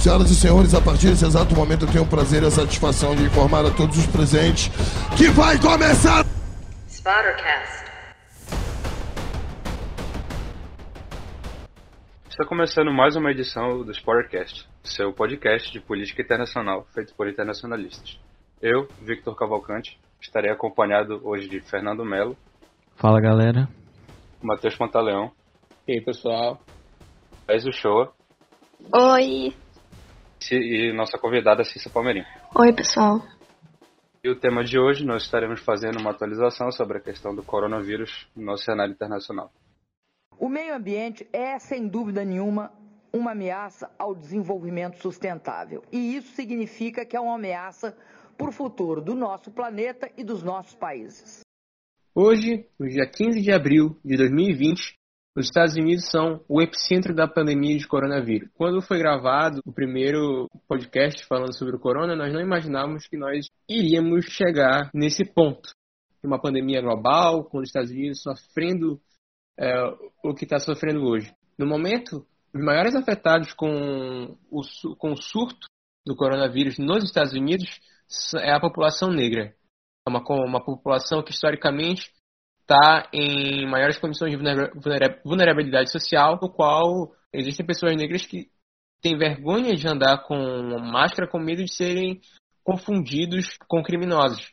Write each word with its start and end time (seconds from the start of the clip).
Senhoras 0.00 0.30
e 0.30 0.34
senhores, 0.34 0.72
a 0.72 0.80
partir 0.80 1.08
desse 1.08 1.26
exato 1.26 1.54
momento 1.54 1.84
eu 1.84 1.92
tenho 1.92 2.04
o 2.04 2.08
prazer 2.08 2.42
e 2.42 2.46
a 2.46 2.50
satisfação 2.50 3.14
de 3.14 3.22
informar 3.24 3.66
a 3.66 3.70
todos 3.70 3.98
os 3.98 4.06
presentes 4.06 4.70
que 5.14 5.28
vai 5.28 5.60
começar. 5.60 6.24
Spottercast. 6.88 7.84
Está 12.30 12.46
começando 12.46 12.90
mais 12.90 13.14
uma 13.14 13.30
edição 13.30 13.84
do 13.84 13.92
Spottercast, 13.92 14.66
seu 14.82 15.12
podcast 15.12 15.70
de 15.70 15.80
política 15.80 16.22
internacional 16.22 16.86
feito 16.94 17.14
por 17.14 17.28
internacionalistas. 17.28 18.18
Eu, 18.62 18.88
Victor 19.02 19.36
Cavalcante, 19.36 20.00
estarei 20.18 20.50
acompanhado 20.50 21.20
hoje 21.22 21.46
de 21.46 21.60
Fernando 21.60 22.06
Melo. 22.06 22.34
Fala 22.96 23.20
galera. 23.20 23.68
Matheus 24.42 24.74
Pantaleão. 24.76 25.30
E 25.86 25.92
aí 25.92 26.00
pessoal. 26.00 26.58
Thais 27.46 27.66
Uchoa. 27.66 28.14
Oi. 28.94 29.52
E 30.50 30.92
nossa 30.92 31.18
convidada 31.18 31.64
Cissa 31.64 31.90
Palmeirim. 31.90 32.24
Oi 32.54 32.72
pessoal. 32.72 33.20
E 34.24 34.28
o 34.28 34.38
tema 34.38 34.64
de 34.64 34.78
hoje 34.78 35.04
nós 35.04 35.22
estaremos 35.22 35.60
fazendo 35.60 36.00
uma 36.00 36.10
atualização 36.10 36.72
sobre 36.72 36.98
a 36.98 37.00
questão 37.00 37.34
do 37.34 37.42
coronavírus 37.42 38.26
no 38.34 38.56
cenário 38.56 38.92
internacional. 38.92 39.52
O 40.38 40.48
meio 40.48 40.74
ambiente 40.74 41.28
é, 41.32 41.58
sem 41.58 41.86
dúvida 41.86 42.24
nenhuma, 42.24 42.72
uma 43.12 43.32
ameaça 43.32 43.90
ao 43.98 44.14
desenvolvimento 44.14 44.96
sustentável. 44.98 45.82
E 45.92 46.16
isso 46.16 46.34
significa 46.34 47.04
que 47.04 47.16
é 47.16 47.20
uma 47.20 47.34
ameaça 47.34 47.96
para 48.36 48.48
o 48.48 48.52
futuro 48.52 49.02
do 49.02 49.14
nosso 49.14 49.50
planeta 49.50 50.10
e 50.16 50.24
dos 50.24 50.42
nossos 50.42 50.74
países. 50.74 51.40
Hoje, 52.14 52.66
no 52.78 52.88
dia 52.88 53.06
15 53.06 53.40
de 53.40 53.52
abril 53.52 53.96
de 54.04 54.16
2020, 54.16 54.99
os 55.36 55.46
Estados 55.46 55.76
Unidos 55.76 56.10
são 56.10 56.44
o 56.48 56.60
epicentro 56.60 57.14
da 57.14 57.28
pandemia 57.28 57.76
de 57.78 57.86
coronavírus. 57.86 58.50
Quando 58.54 58.82
foi 58.82 58.98
gravado 58.98 59.60
o 59.64 59.72
primeiro 59.72 60.48
podcast 60.66 61.24
falando 61.26 61.56
sobre 61.56 61.76
o 61.76 61.80
corona, 61.80 62.16
nós 62.16 62.32
não 62.32 62.40
imaginávamos 62.40 63.06
que 63.06 63.16
nós 63.16 63.46
iríamos 63.68 64.26
chegar 64.26 64.90
nesse 64.92 65.24
ponto. 65.24 65.70
Uma 66.22 66.40
pandemia 66.40 66.82
global, 66.82 67.44
com 67.44 67.58
os 67.58 67.68
Estados 67.68 67.90
Unidos 67.90 68.20
sofrendo 68.22 69.00
é, 69.58 69.72
o 70.24 70.34
que 70.34 70.44
está 70.44 70.58
sofrendo 70.58 71.02
hoje. 71.04 71.32
No 71.56 71.66
momento, 71.66 72.26
os 72.52 72.62
maiores 72.62 72.94
afetados 72.94 73.52
com 73.52 74.36
o, 74.50 74.62
com 74.96 75.12
o 75.12 75.22
surto 75.22 75.68
do 76.04 76.16
coronavírus 76.16 76.78
nos 76.78 77.04
Estados 77.04 77.32
Unidos 77.32 77.80
é 78.38 78.52
a 78.52 78.60
população 78.60 79.10
negra. 79.10 79.54
É 80.06 80.10
uma, 80.10 80.22
uma 80.28 80.64
população 80.64 81.22
que 81.22 81.30
historicamente 81.30 82.10
está 82.70 83.08
em 83.12 83.68
maiores 83.68 83.98
condições 83.98 84.30
de 84.30 84.38
vulnerabilidade 85.24 85.90
social, 85.90 86.38
no 86.40 86.48
qual 86.48 87.12
existem 87.32 87.66
pessoas 87.66 87.96
negras 87.96 88.24
que 88.24 88.48
têm 89.02 89.18
vergonha 89.18 89.74
de 89.74 89.88
andar 89.88 90.24
com 90.24 90.36
máscara 90.78 91.28
com 91.28 91.40
medo 91.40 91.64
de 91.64 91.74
serem 91.74 92.20
confundidos 92.62 93.56
com 93.66 93.82
criminosos. 93.82 94.52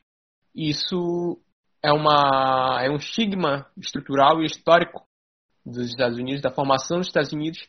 Isso 0.56 1.40
é, 1.84 1.92
uma, 1.92 2.80
é 2.82 2.90
um 2.90 2.96
estigma 2.96 3.68
estrutural 3.78 4.42
e 4.42 4.46
histórico 4.46 5.06
dos 5.64 5.90
Estados 5.90 6.18
Unidos, 6.18 6.42
da 6.42 6.52
formação 6.52 6.98
dos 6.98 7.08
Estados 7.08 7.32
Unidos, 7.32 7.60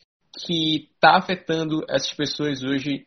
que 0.47 0.89
está 0.95 1.19
afetando 1.19 1.85
essas 1.91 2.15
pessoas 2.15 2.63
hoje 2.63 3.07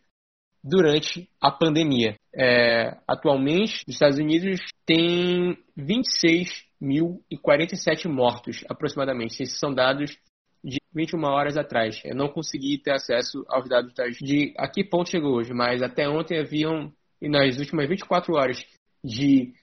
durante 0.64 1.28
a 1.42 1.50
pandemia. 1.50 2.16
É, 2.34 2.98
atualmente, 3.08 3.84
os 3.88 3.94
Estados 3.94 4.18
Unidos 4.18 4.60
têm 4.86 5.58
26.047 5.78 8.08
mortos, 8.08 8.64
aproximadamente. 8.70 9.44
Esses 9.44 9.60
são 9.60 9.74
dados 9.74 10.18
de 10.64 10.80
21 10.94 11.22
horas 11.24 11.58
atrás. 11.58 12.02
Eu 12.06 12.16
não 12.16 12.30
consegui 12.30 12.78
ter 12.78 12.94
acesso 12.94 13.44
aos 13.50 13.68
dados 13.68 13.92
de 14.22 14.54
a 14.58 14.70
que 14.70 14.82
ponto 14.84 15.10
chegou 15.10 15.34
hoje, 15.36 15.52
mas 15.54 15.82
até 15.82 16.08
ontem 16.08 16.40
haviam, 16.40 16.94
e 17.22 17.28
nas 17.28 17.58
últimas 17.58 17.90
24 17.90 18.36
horas, 18.36 18.64
de, 19.04 19.54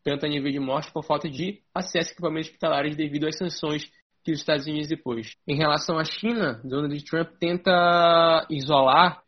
tanto 0.03 0.27
a 0.27 0.29
nível 0.29 0.51
de 0.51 0.59
morte 0.59 0.93
por 0.93 1.05
falta 1.05 1.29
de 1.29 1.63
acesso 1.75 2.11
a 2.11 2.13
equipamentos 2.13 2.49
hospitalares 2.49 2.97
devido 2.97 3.27
às 3.27 3.37
sanções 3.37 3.91
que 4.25 4.33
os 4.33 4.41
Estados 4.41 4.67
Unidos 4.67 4.89
depois. 4.89 5.35
Em 5.47 5.57
relação 5.57 5.99
à 5.99 6.05
China, 6.05 6.61
Donald 6.65 7.05
Trump 7.05 7.31
tenta 7.39 8.47
isolar 8.51 9.23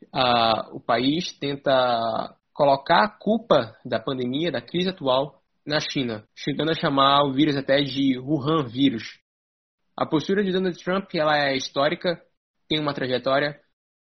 o 0.72 0.81
país, 0.81 1.32
tenta 1.38 2.37
colocar 2.53 3.04
a 3.04 3.09
culpa 3.09 3.75
da 3.84 3.98
pandemia, 3.98 4.50
da 4.50 4.60
crise 4.60 4.91
atual, 4.91 5.41
na 5.65 5.78
China, 5.78 6.25
chegando 6.34 6.71
a 6.71 6.75
chamar 6.75 7.22
o 7.25 7.32
vírus 7.32 7.56
até 7.56 7.81
de 7.81 8.19
Wuhan 8.19 8.66
vírus. 8.66 9.21
A 9.97 10.04
postura 10.06 10.42
de 10.42 10.53
Donald 10.53 10.77
Trump 10.82 11.15
ela 11.15 11.37
é 11.37 11.56
histórica, 11.56 12.21
tem 12.69 12.81
uma 12.81 12.94
trajetória, 12.94 13.60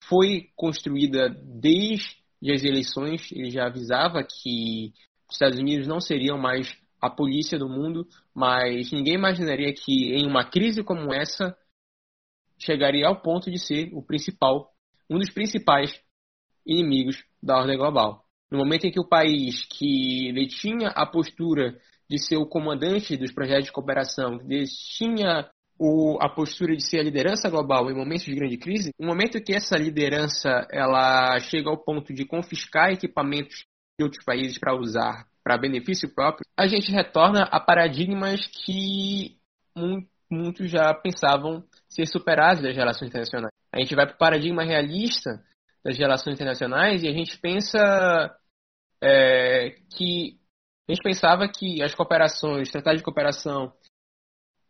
foi 0.04 0.50
construída 0.56 1.30
desde 1.30 2.18
as 2.52 2.64
eleições. 2.64 3.32
Ele 3.32 3.50
já 3.50 3.68
avisava 3.68 4.24
que 4.24 4.94
os 5.30 5.36
Estados 5.36 5.60
Unidos 5.60 5.88
não 5.88 6.00
seriam 6.00 6.38
mais 6.38 6.76
a 7.02 7.10
polícia 7.10 7.58
do 7.58 7.68
mundo, 7.68 8.08
mas 8.34 8.92
ninguém 8.92 9.16
imaginaria 9.16 9.74
que 9.74 10.14
em 10.14 10.28
uma 10.28 10.44
crise 10.44 10.84
como 10.84 11.14
essa 11.14 11.58
chegaria 12.60 13.08
ao 13.08 13.22
ponto 13.22 13.50
de 13.50 13.58
ser 13.58 13.90
o 13.94 14.04
principal, 14.04 14.72
um 15.10 15.18
dos 15.18 15.32
principais 15.32 16.00
inimigos 16.66 17.24
da 17.42 17.58
ordem 17.58 17.78
global. 17.78 18.24
No 18.52 18.60
momento 18.60 18.86
em 18.86 18.92
que 18.92 19.00
o 19.00 19.08
país 19.08 19.66
que 19.66 20.32
detinha 20.34 20.90
a 20.90 21.06
postura 21.06 21.80
de 22.08 22.20
ser 22.20 22.38
o 22.38 22.46
comandante 22.46 23.18
dos 23.18 23.32
projetos 23.32 23.66
de 23.66 23.72
cooperação, 23.72 24.38
que 24.38 24.46
detinha 24.46 25.50
o, 25.84 26.20
a 26.22 26.30
postura 26.30 26.76
de 26.76 26.88
ser 26.88 27.00
a 27.00 27.04
liderança 27.04 27.50
global 27.50 27.90
em 27.90 27.96
momentos 27.96 28.26
de 28.26 28.36
grande 28.36 28.56
crise, 28.56 28.92
no 29.00 29.08
momento 29.08 29.42
que 29.42 29.52
essa 29.52 29.76
liderança 29.76 30.68
ela 30.72 31.40
chega 31.40 31.72
ao 31.72 31.84
ponto 31.84 32.14
de 32.14 32.24
confiscar 32.24 32.92
equipamentos 32.92 33.66
de 33.98 34.04
outros 34.04 34.24
países 34.24 34.60
para 34.60 34.78
usar 34.78 35.26
para 35.44 35.58
benefício 35.58 36.14
próprio, 36.14 36.46
a 36.56 36.68
gente 36.68 36.92
retorna 36.92 37.46
a 37.52 37.60
paradigmas 37.60 38.46
que 38.46 39.40
muitos 40.30 40.70
já 40.70 40.94
pensavam 40.94 41.64
ser 41.90 42.06
superados 42.06 42.62
das 42.62 42.76
relações 42.76 43.10
internacionais. 43.10 43.52
A 43.74 43.80
gente 43.80 43.96
vai 43.96 44.06
para 44.06 44.14
o 44.14 44.20
paradigma 44.20 44.64
realista 44.64 45.44
das 45.84 45.98
relações 45.98 46.36
internacionais 46.36 47.02
e 47.02 47.08
a 47.08 47.12
gente 47.12 47.36
pensa 47.40 48.38
é, 49.02 49.72
que 49.98 50.38
a 50.88 50.94
gente 50.94 51.02
pensava 51.02 51.48
que 51.48 51.82
as 51.82 51.96
cooperações, 51.96 52.70
tratados 52.70 53.00
de 53.00 53.04
cooperação 53.04 53.74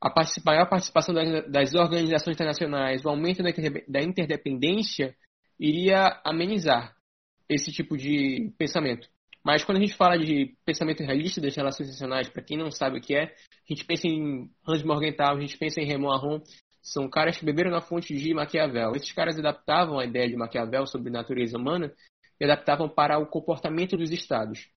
a 0.02 0.12
maior 0.44 0.68
participação 0.68 1.14
das 1.48 1.76
organizações 1.76 2.36
internacionais, 2.36 3.06
o 3.06 3.10
aumento 3.10 3.44
da 3.88 4.02
interdependência, 4.02 5.16
iria 5.60 6.20
amenizar 6.26 6.96
esse 7.48 7.72
tipo 7.72 7.96
de 7.96 8.52
pensamento. 8.58 9.08
Mas 9.44 9.64
quando 9.64 9.78
a 9.78 9.82
gente 9.82 9.96
fala 9.96 10.18
de 10.18 10.56
pensamento 10.66 11.04
realista 11.04 11.40
das 11.40 11.56
relações 11.56 11.88
internacionais, 11.88 12.30
para 12.30 12.44
quem 12.44 12.58
não 12.58 12.72
sabe 12.72 12.98
o 12.98 13.02
que 13.02 13.16
é, 13.16 13.24
a 13.24 13.30
gente 13.70 13.86
pensa 13.86 14.08
em 14.08 14.50
Hans 14.68 14.84
Morgenthau, 14.84 15.36
a 15.36 15.40
gente 15.40 15.58
pensa 15.58 15.82
em 15.82 15.88
Raymond 15.88 16.16
Aron, 16.16 16.42
são 16.82 17.08
caras 17.08 17.38
que 17.38 17.46
beberam 17.46 17.70
na 17.70 17.82
fonte 17.82 18.16
de 18.16 18.34
Maquiavel. 18.34 18.94
Esses 18.96 19.12
caras 19.12 19.38
adaptavam 19.38 20.00
a 20.00 20.06
ideia 20.06 20.28
de 20.28 20.36
Maquiavel 20.36 20.88
sobre 20.88 21.12
natureza 21.12 21.58
humana 21.58 21.94
e 22.40 22.46
adaptavam 22.46 22.90
para 22.90 23.20
o 23.20 23.28
comportamento 23.28 23.96
dos 23.96 24.12
estados. 24.12 24.68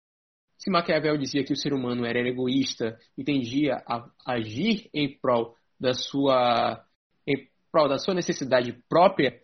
Se 0.57 0.71
Maquiavel 0.71 1.17
dizia 1.17 1.45
que 1.45 1.53
o 1.53 1.57
ser 1.57 1.73
humano 1.73 2.07
era 2.07 2.19
egoísta 2.19 2.99
e 3.17 3.25
tendia 3.25 3.83
a 3.87 4.09
agir 4.27 4.89
em 4.95 5.19
prol 5.19 5.57
da 5.79 5.93
sua, 5.93 6.85
em 7.27 7.49
prol 7.71 7.89
da 7.89 7.99
sua 7.99 8.15
necessidade 8.15 8.73
própria, 8.89 9.43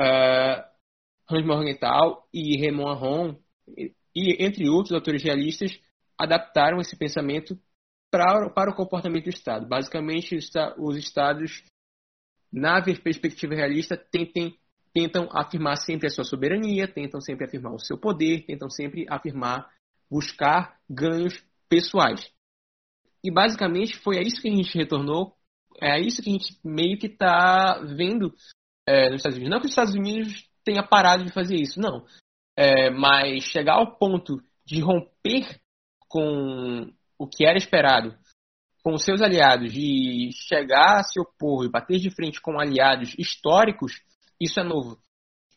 uh, 0.00 0.62
Hans 1.30 1.46
Morgenthau 1.46 2.28
e 2.32 2.60
Raymond 2.60 2.90
Aron, 2.90 3.38
e, 4.14 4.44
entre 4.44 4.68
outros 4.68 4.92
autores 4.92 5.22
realistas, 5.22 5.78
adaptaram 6.18 6.78
esse 6.78 6.96
pensamento 6.96 7.58
para, 8.10 8.50
para 8.50 8.70
o 8.70 8.74
comportamento 8.74 9.24
do 9.24 9.30
Estado. 9.30 9.66
Basicamente, 9.66 10.36
os 10.78 10.96
Estados 10.96 11.64
na 12.54 12.80
perspectiva 12.80 13.52
realista, 13.52 13.96
tentem, 13.96 14.56
tentam 14.92 15.28
afirmar 15.32 15.76
sempre 15.76 16.06
a 16.06 16.10
sua 16.10 16.22
soberania, 16.22 16.86
tentam 16.86 17.20
sempre 17.20 17.46
afirmar 17.46 17.74
o 17.74 17.80
seu 17.80 17.98
poder, 17.98 18.46
tentam 18.46 18.70
sempre 18.70 19.04
afirmar, 19.08 19.68
buscar 20.10 20.78
ganhos 20.88 21.44
pessoais. 21.68 22.30
E 23.22 23.30
basicamente 23.30 23.96
foi 23.96 24.18
a 24.18 24.22
isso 24.22 24.40
que 24.40 24.48
a 24.48 24.54
gente 24.54 24.76
retornou, 24.76 25.36
é 25.80 25.92
a 25.92 25.98
isso 25.98 26.22
que 26.22 26.30
a 26.30 26.32
gente 26.32 26.58
meio 26.62 26.98
que 26.98 27.06
está 27.06 27.80
vendo 27.80 28.34
é, 28.86 29.08
nos 29.08 29.16
Estados 29.16 29.36
Unidos. 29.36 29.50
Não 29.50 29.60
que 29.60 29.66
os 29.66 29.72
Estados 29.72 29.94
Unidos 29.94 30.48
tenha 30.62 30.82
parado 30.82 31.24
de 31.24 31.32
fazer 31.32 31.56
isso, 31.56 31.80
não. 31.80 32.06
É, 32.56 32.90
mas 32.90 33.44
chegar 33.44 33.74
ao 33.74 33.96
ponto 33.96 34.40
de 34.64 34.80
romper 34.80 35.60
com 36.08 36.92
o 37.18 37.26
que 37.26 37.44
era 37.44 37.58
esperado 37.58 38.16
com 38.84 38.98
seus 38.98 39.22
aliados, 39.22 39.72
de 39.72 40.30
chegar 40.34 41.00
a 41.00 41.02
se 41.02 41.18
opor 41.18 41.64
e 41.64 41.70
bater 41.70 41.98
de 41.98 42.10
frente 42.10 42.38
com 42.38 42.60
aliados 42.60 43.14
históricos, 43.18 44.02
isso 44.38 44.60
é 44.60 44.62
novo. 44.62 44.98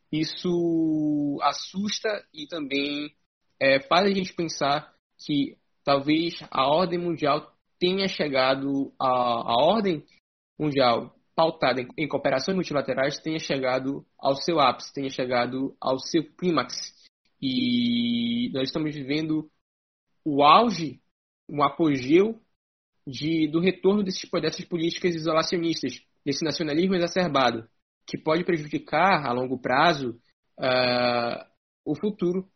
Isso 0.10 1.38
assusta 1.42 2.08
e 2.34 2.48
também 2.48 3.14
é, 3.60 3.80
faz 3.80 4.06
a 4.06 4.14
gente 4.14 4.34
pensar 4.34 4.94
que 5.26 5.58
talvez 5.84 6.40
a 6.52 6.68
ordem 6.68 7.00
mundial 7.00 7.52
tenha 7.80 8.08
chegado 8.08 8.94
a, 9.00 9.08
a 9.08 9.56
ordem 9.64 10.04
mundial 10.60 11.16
pautada 11.36 11.82
em, 11.82 11.88
em 11.98 12.08
cooperações 12.08 12.56
multilaterais 12.56 13.20
tenha 13.20 13.40
chegado 13.40 14.06
ao 14.18 14.36
seu 14.36 14.60
ápice, 14.60 14.94
tenha 14.94 15.10
chegado 15.10 15.76
ao 15.80 16.00
seu 16.00 16.24
clímax. 16.36 16.96
E 17.40 18.50
nós 18.54 18.70
estamos 18.70 18.96
vivendo 18.96 19.50
o 20.26 20.44
auge, 20.44 21.00
o 21.48 21.64
apogeu 21.64 22.42
de, 23.06 23.48
do 23.48 23.60
retorno 23.60 24.04
desses, 24.04 24.30
dessas 24.42 24.66
políticas 24.66 25.16
isolacionistas, 25.16 26.02
desse 26.26 26.44
nacionalismo 26.44 26.96
exacerbado, 26.96 27.70
que 28.08 28.18
pode 28.18 28.44
prejudicar 28.44 29.26
a 29.26 29.32
longo 29.32 29.60
prazo 29.60 30.20
uh, 30.60 31.46
o 31.86 31.96
futuro 31.96 32.50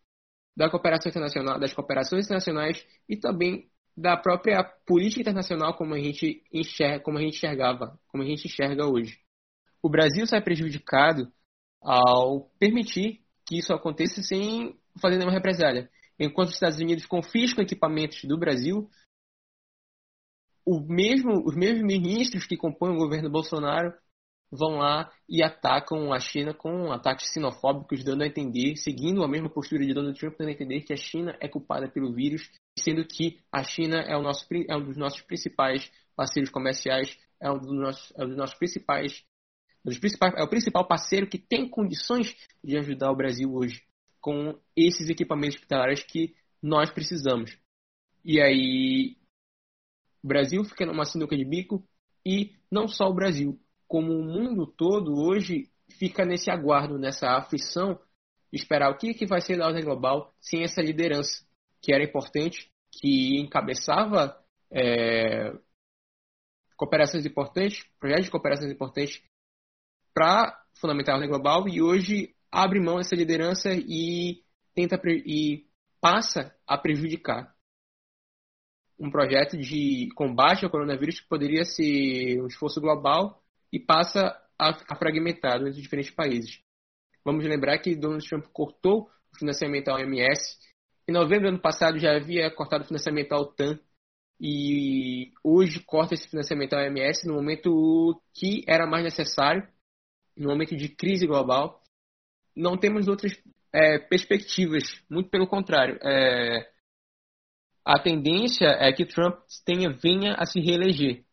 da 0.56 0.70
cooperação 0.70 1.10
internacional, 1.10 1.60
das 1.60 1.74
cooperações 1.74 2.26
internacionais 2.26 2.86
e 3.08 3.18
também 3.18 3.70
da 3.96 4.18
própria 4.18 4.64
política 4.86 5.22
internacional 5.22 5.76
como 5.76 5.94
a 5.94 6.00
gente 6.00 6.44
enxerga, 6.52 7.04
como 7.04 7.18
a 7.18 7.22
gente 7.22 7.36
enxergava, 7.36 8.00
como 8.08 8.24
a 8.24 8.26
gente 8.26 8.48
enxerga 8.48 8.86
hoje. 8.86 9.20
O 9.82 9.90
Brasil 9.90 10.26
sai 10.26 10.42
prejudicado 10.42 11.32
ao 11.82 12.50
permitir 12.60 13.22
que 13.46 13.58
isso 13.58 13.74
aconteça 13.74 14.22
sem 14.22 14.80
fazer 15.02 15.18
nenhuma 15.18 15.34
represália. 15.34 15.90
Enquanto 16.20 16.50
os 16.50 16.54
Estados 16.54 16.80
Unidos 16.80 17.06
confiscam 17.06 17.64
equipamentos 17.64 18.24
do 18.26 18.38
Brasil, 18.38 18.88
mesmo, 20.88 21.44
os 21.44 21.56
mesmos 21.56 21.82
ministros 21.82 22.46
que 22.46 22.56
compõem 22.56 22.94
o 22.94 23.00
governo 23.00 23.30
Bolsonaro 23.30 23.94
vão 24.52 24.78
lá 24.78 25.10
e 25.30 25.42
atacam 25.42 26.12
a 26.12 26.20
China 26.20 26.54
com 26.54 26.92
ataques 26.92 27.32
sinofóbicos, 27.32 28.04
dando 28.04 28.24
a 28.24 28.28
entender, 28.28 28.76
seguindo 28.76 29.24
a 29.24 29.28
mesma 29.28 29.50
postura 29.50 29.86
de 29.86 29.94
Donald 29.94 30.20
Trump, 30.20 30.36
dando 30.38 30.50
a 30.50 30.52
entender 30.52 30.82
que 30.82 30.92
a 30.92 30.98
China 30.98 31.38
é 31.40 31.48
culpada 31.48 31.88
pelo 31.88 32.14
vírus, 32.14 32.52
sendo 32.78 33.06
que 33.06 33.40
a 33.52 33.64
China 33.64 34.02
é, 34.02 34.20
nosso, 34.22 34.46
é 34.68 34.76
um 34.76 34.84
dos 34.84 34.98
nossos 34.98 35.22
principais 35.22 35.90
parceiros 36.16 36.52
comerciais, 36.52 37.18
é 37.40 37.50
um 37.50 37.58
dos 37.58 37.72
nossos, 37.72 38.14
é 38.18 38.24
um 38.26 38.28
dos 38.28 38.38
nossos 38.38 38.58
principais, 38.58 39.24
dos 39.84 39.98
principais, 39.98 40.34
é 40.36 40.44
o 40.44 40.50
principal 40.50 40.86
parceiro 40.86 41.28
que 41.28 41.40
tem 41.40 41.70
condições 41.70 42.36
de 42.64 42.78
ajudar 42.78 43.10
o 43.12 43.16
Brasil 43.16 43.54
hoje 43.54 43.82
com 44.20 44.60
esses 44.76 45.10
equipamentos 45.10 45.56
hospitalares 45.56 46.04
que 46.04 46.36
nós 46.62 46.92
precisamos. 46.92 47.58
E 48.24 48.40
aí 48.40 49.18
o 50.24 50.28
Brasil 50.28 50.64
fica 50.64 50.86
numa 50.86 51.06
sinuca 51.06 51.36
de 51.36 51.44
bico 51.44 51.84
e 52.26 52.56
não 52.70 52.88
só 52.88 53.06
o 53.06 53.14
Brasil, 53.14 53.60
como 53.92 54.14
o 54.14 54.24
mundo 54.24 54.66
todo 54.66 55.22
hoje 55.22 55.70
fica 56.00 56.24
nesse 56.24 56.50
aguardo, 56.50 56.98
nessa 56.98 57.32
aflição, 57.32 58.00
esperar 58.50 58.90
o 58.90 58.98
que, 58.98 59.14
que 59.14 59.26
vai 59.26 59.42
ser 59.42 59.58
da 59.58 59.68
ordem 59.68 59.84
global 59.84 60.34
sem 60.40 60.64
essa 60.64 60.82
liderança, 60.82 61.46
que 61.82 61.94
era 61.94 62.02
importante, 62.02 62.72
que 62.90 63.38
encabeçava 63.38 64.42
é, 64.72 65.52
cooperações 66.78 67.26
importantes, 67.26 67.84
projetos 68.00 68.26
de 68.28 68.32
cooperações 68.32 68.72
importantes 68.72 69.22
para 70.14 70.58
fundamentar 70.80 71.16
a 71.16 71.18
ordem 71.18 71.30
global 71.30 71.68
e 71.68 71.82
hoje 71.82 72.34
abre 72.50 72.80
mão 72.80 72.96
dessa 72.96 73.14
liderança 73.14 73.72
e 73.74 74.42
tenta 74.74 74.98
e 75.06 75.68
passa 76.00 76.56
a 76.66 76.78
prejudicar. 76.78 77.54
Um 78.98 79.12
projeto 79.12 79.58
de 79.58 80.08
combate 80.16 80.64
ao 80.64 80.72
coronavírus 80.72 81.20
que 81.20 81.28
poderia 81.28 81.66
ser 81.66 82.42
um 82.42 82.48
esforço 82.48 82.80
global 82.80 83.41
e 83.72 83.80
passa 83.80 84.38
a 84.58 84.74
ficar 84.74 84.96
fragmentado 84.96 85.68
entre 85.68 85.82
diferentes 85.82 86.12
países. 86.12 86.62
Vamos 87.24 87.44
lembrar 87.46 87.78
que 87.80 87.96
Donald 87.96 88.28
Trump 88.28 88.46
cortou 88.52 89.10
o 89.34 89.38
financiamento 89.38 89.90
à 89.90 89.96
OMS. 89.96 90.58
Em 91.08 91.14
novembro 91.14 91.44
do 91.44 91.54
ano 91.54 91.62
passado 91.62 92.00
já 92.00 92.16
havia 92.16 92.50
cortado 92.52 92.84
o 92.84 92.88
financiamento 92.88 93.32
à 93.32 93.40
OTAN 93.40 93.80
e 94.40 95.32
hoje 95.44 95.80
corta 95.82 96.16
esse 96.16 96.28
financiamento 96.28 96.74
à 96.74 96.80
OMS 96.80 97.28
no 97.28 97.36
momento 97.36 98.22
que 98.34 98.64
era 98.68 98.88
mais 98.88 99.04
necessário, 99.04 99.68
no 100.36 100.50
momento 100.50 100.76
de 100.76 100.90
crise 100.90 101.28
global. 101.28 101.82
Não 102.56 102.78
temos 102.78 103.08
outras 103.08 103.34
é, 103.74 104.00
perspectivas, 104.00 104.84
muito 105.10 105.30
pelo 105.30 105.48
contrário. 105.48 105.98
É, 106.04 106.72
a 107.86 108.00
tendência 108.00 108.68
é 108.68 108.92
que 108.92 109.06
Trump 109.06 109.40
tenha, 109.66 109.92
venha 109.92 110.34
a 110.34 110.46
se 110.46 110.60
reeleger. 110.60 111.24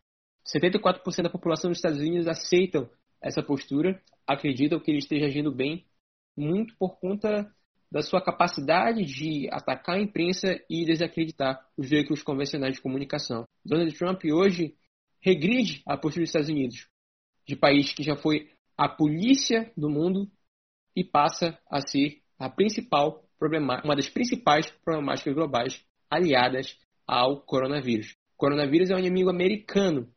74% 0.55 1.23
da 1.23 1.29
população 1.29 1.69
dos 1.69 1.77
Estados 1.77 1.99
Unidos 1.99 2.27
aceitam 2.27 2.89
essa 3.21 3.43
postura, 3.43 4.01
acreditam 4.25 4.79
que 4.79 4.89
ele 4.89 4.99
esteja 4.99 5.25
agindo 5.25 5.51
bem, 5.51 5.85
muito 6.35 6.75
por 6.77 6.99
conta 6.99 7.53
da 7.91 8.01
sua 8.01 8.21
capacidade 8.21 9.03
de 9.03 9.49
atacar 9.51 9.97
a 9.97 10.01
imprensa 10.01 10.59
e 10.69 10.85
desacreditar 10.85 11.67
os 11.75 11.89
veículos 11.89 12.23
convencionais 12.23 12.75
de 12.75 12.81
comunicação. 12.81 13.45
Donald 13.65 13.91
Trump 13.97 14.23
hoje 14.25 14.75
regride 15.21 15.81
a 15.85 15.97
postura 15.97 16.23
dos 16.23 16.29
Estados 16.29 16.49
Unidos, 16.49 16.87
de 17.47 17.55
país 17.55 17.91
que 17.91 18.03
já 18.03 18.15
foi 18.15 18.51
a 18.77 18.87
polícia 18.87 19.71
do 19.75 19.89
mundo 19.89 20.29
e 20.95 21.03
passa 21.03 21.59
a 21.69 21.81
ser 21.81 22.21
a 22.37 22.49
principal 22.49 23.23
uma 23.83 23.95
das 23.95 24.09
principais 24.09 24.69
problemáticas 24.83 25.33
globais 25.33 25.85
aliadas 26.09 26.77
ao 27.07 27.41
coronavírus. 27.41 28.15
O 28.33 28.37
coronavírus 28.37 28.89
é 28.89 28.95
um 28.95 28.99
inimigo 28.99 29.29
americano, 29.29 30.13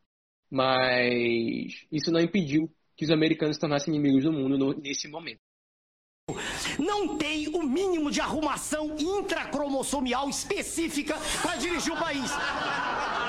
mas 0.52 1.87
isso 1.90 2.12
não 2.12 2.20
impediu 2.20 2.70
que 2.94 3.06
os 3.06 3.10
americanos 3.10 3.56
se 3.56 3.60
tornassem 3.60 3.94
inimigos 3.94 4.25
do 4.25 4.31
mundo 4.31 4.59
no, 4.59 4.75
nesse 4.75 5.09
momento. 5.09 5.40
Não 6.78 7.16
tem 7.16 7.49
o 7.49 7.62
mínimo 7.62 8.11
de 8.11 8.21
arrumação 8.21 8.94
intracromossomial 8.99 10.28
específica 10.28 11.14
para 11.40 11.56
dirigir 11.56 11.94
o 11.94 11.99
país. 11.99 12.30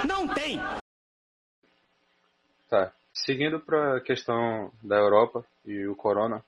Não 0.05 0.27
tem. 0.33 0.59
Tá. 2.69 2.93
Seguindo 3.13 3.57
para 3.61 3.97
a 3.97 4.01
questão 4.01 4.73
da 4.83 4.97
Europa 4.97 5.45
e 5.65 5.87
o 5.87 5.95
corona, 5.95 6.43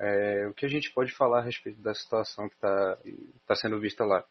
é, 0.00 0.48
o 0.48 0.54
que 0.54 0.66
a 0.66 0.68
gente 0.68 0.90
pode 0.92 1.12
falar 1.12 1.38
a 1.38 1.44
respeito 1.44 1.80
da 1.80 1.94
situação 1.94 2.48
que 2.48 2.56
está 2.56 2.98
tá 3.46 3.54
sendo 3.54 3.78
vista 3.78 4.04
lá? 4.04 4.24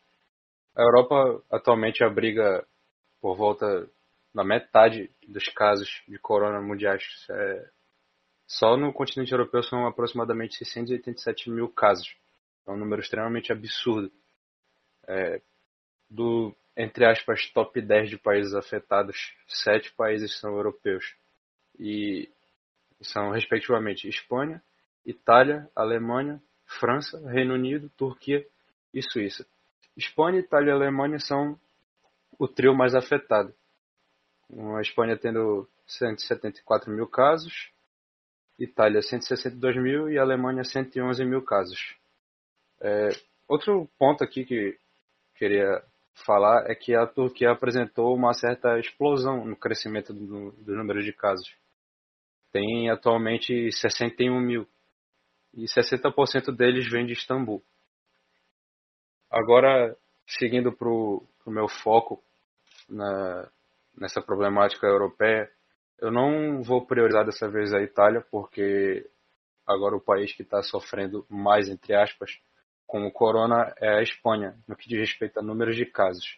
A 0.75 0.81
Europa 0.81 1.41
atualmente 1.49 2.03
abriga 2.03 2.67
por 3.21 3.37
volta 3.37 3.89
da 4.37 4.43
metade 4.43 5.09
dos 5.27 5.49
casos 5.49 6.03
de 6.07 6.19
corona 6.19 6.61
mundiais. 6.61 7.03
É, 7.27 7.69
só 8.45 8.77
no 8.77 8.93
continente 8.93 9.31
europeu 9.31 9.63
são 9.63 9.87
aproximadamente 9.87 10.55
687 10.57 11.49
mil 11.49 11.67
casos. 11.69 12.15
É 12.67 12.71
um 12.71 12.77
número 12.77 13.01
extremamente 13.01 13.51
absurdo. 13.51 14.11
É, 15.07 15.41
do, 16.07 16.55
entre 16.77 17.03
aspas, 17.03 17.49
top 17.49 17.81
10 17.81 18.11
de 18.11 18.17
países 18.19 18.53
afetados, 18.53 19.17
sete 19.47 19.91
países 19.95 20.39
são 20.39 20.51
europeus. 20.51 21.15
E 21.79 22.29
são, 23.01 23.31
respectivamente, 23.31 24.07
Espanha, 24.07 24.61
Itália, 25.03 25.67
Alemanha, 25.75 26.39
França, 26.63 27.19
Reino 27.27 27.55
Unido, 27.55 27.89
Turquia 27.97 28.45
e 28.93 29.01
Suíça. 29.01 29.47
Espanha, 29.95 30.41
Itália 30.41 30.69
e 30.69 30.73
Alemanha 30.75 31.17
são 31.17 31.59
o 32.37 32.47
trio 32.47 32.75
mais 32.75 32.93
afetado. 32.93 33.51
A 34.49 34.81
Espanha 34.81 35.17
tendo 35.17 35.67
174 35.87 36.91
mil 36.91 37.07
casos, 37.07 37.69
Itália 38.57 39.01
162 39.01 39.75
mil 39.77 40.09
e 40.09 40.17
Alemanha 40.17 40.63
111 40.63 41.23
mil 41.25 41.41
casos. 41.43 41.95
É, 42.79 43.09
outro 43.47 43.89
ponto 43.99 44.23
aqui 44.23 44.45
que 44.45 44.77
queria 45.35 45.83
falar 46.25 46.69
é 46.69 46.75
que 46.75 46.95
a 46.95 47.05
Turquia 47.05 47.51
apresentou 47.51 48.15
uma 48.15 48.33
certa 48.33 48.79
explosão 48.79 49.45
no 49.45 49.55
crescimento 49.55 50.13
do, 50.13 50.51
do 50.51 50.75
número 50.75 51.03
de 51.03 51.13
casos. 51.13 51.53
Tem 52.51 52.89
atualmente 52.89 53.71
61 53.71 54.39
mil 54.39 54.67
e 55.53 55.65
60% 55.65 56.55
deles 56.55 56.89
vêm 56.89 57.05
de 57.05 57.13
Istambul. 57.13 57.61
Agora, 59.29 59.95
seguindo 60.25 60.71
para 60.71 60.87
o 60.87 61.27
meu 61.47 61.67
foco 61.67 62.23
na, 62.89 63.49
nessa 63.97 64.21
problemática 64.21 64.85
europeia, 64.87 65.49
Eu 65.99 66.11
não 66.11 66.61
vou 66.61 66.85
priorizar 66.85 67.25
dessa 67.25 67.49
vez 67.49 67.73
a 67.73 67.81
Itália, 67.81 68.23
porque 68.29 69.09
agora 69.65 69.95
o 69.95 69.99
país 69.99 70.31
que 70.31 70.43
está 70.43 70.61
sofrendo 70.61 71.25
mais, 71.27 71.67
entre 71.69 71.95
aspas, 71.95 72.39
com 72.85 73.07
o 73.07 73.11
corona 73.11 73.73
é 73.81 73.97
a 73.97 74.03
Espanha, 74.03 74.55
no 74.67 74.75
que 74.75 74.87
diz 74.87 74.99
respeito 74.99 75.39
a 75.39 75.41
números 75.41 75.75
de 75.75 75.87
casos. 75.87 76.37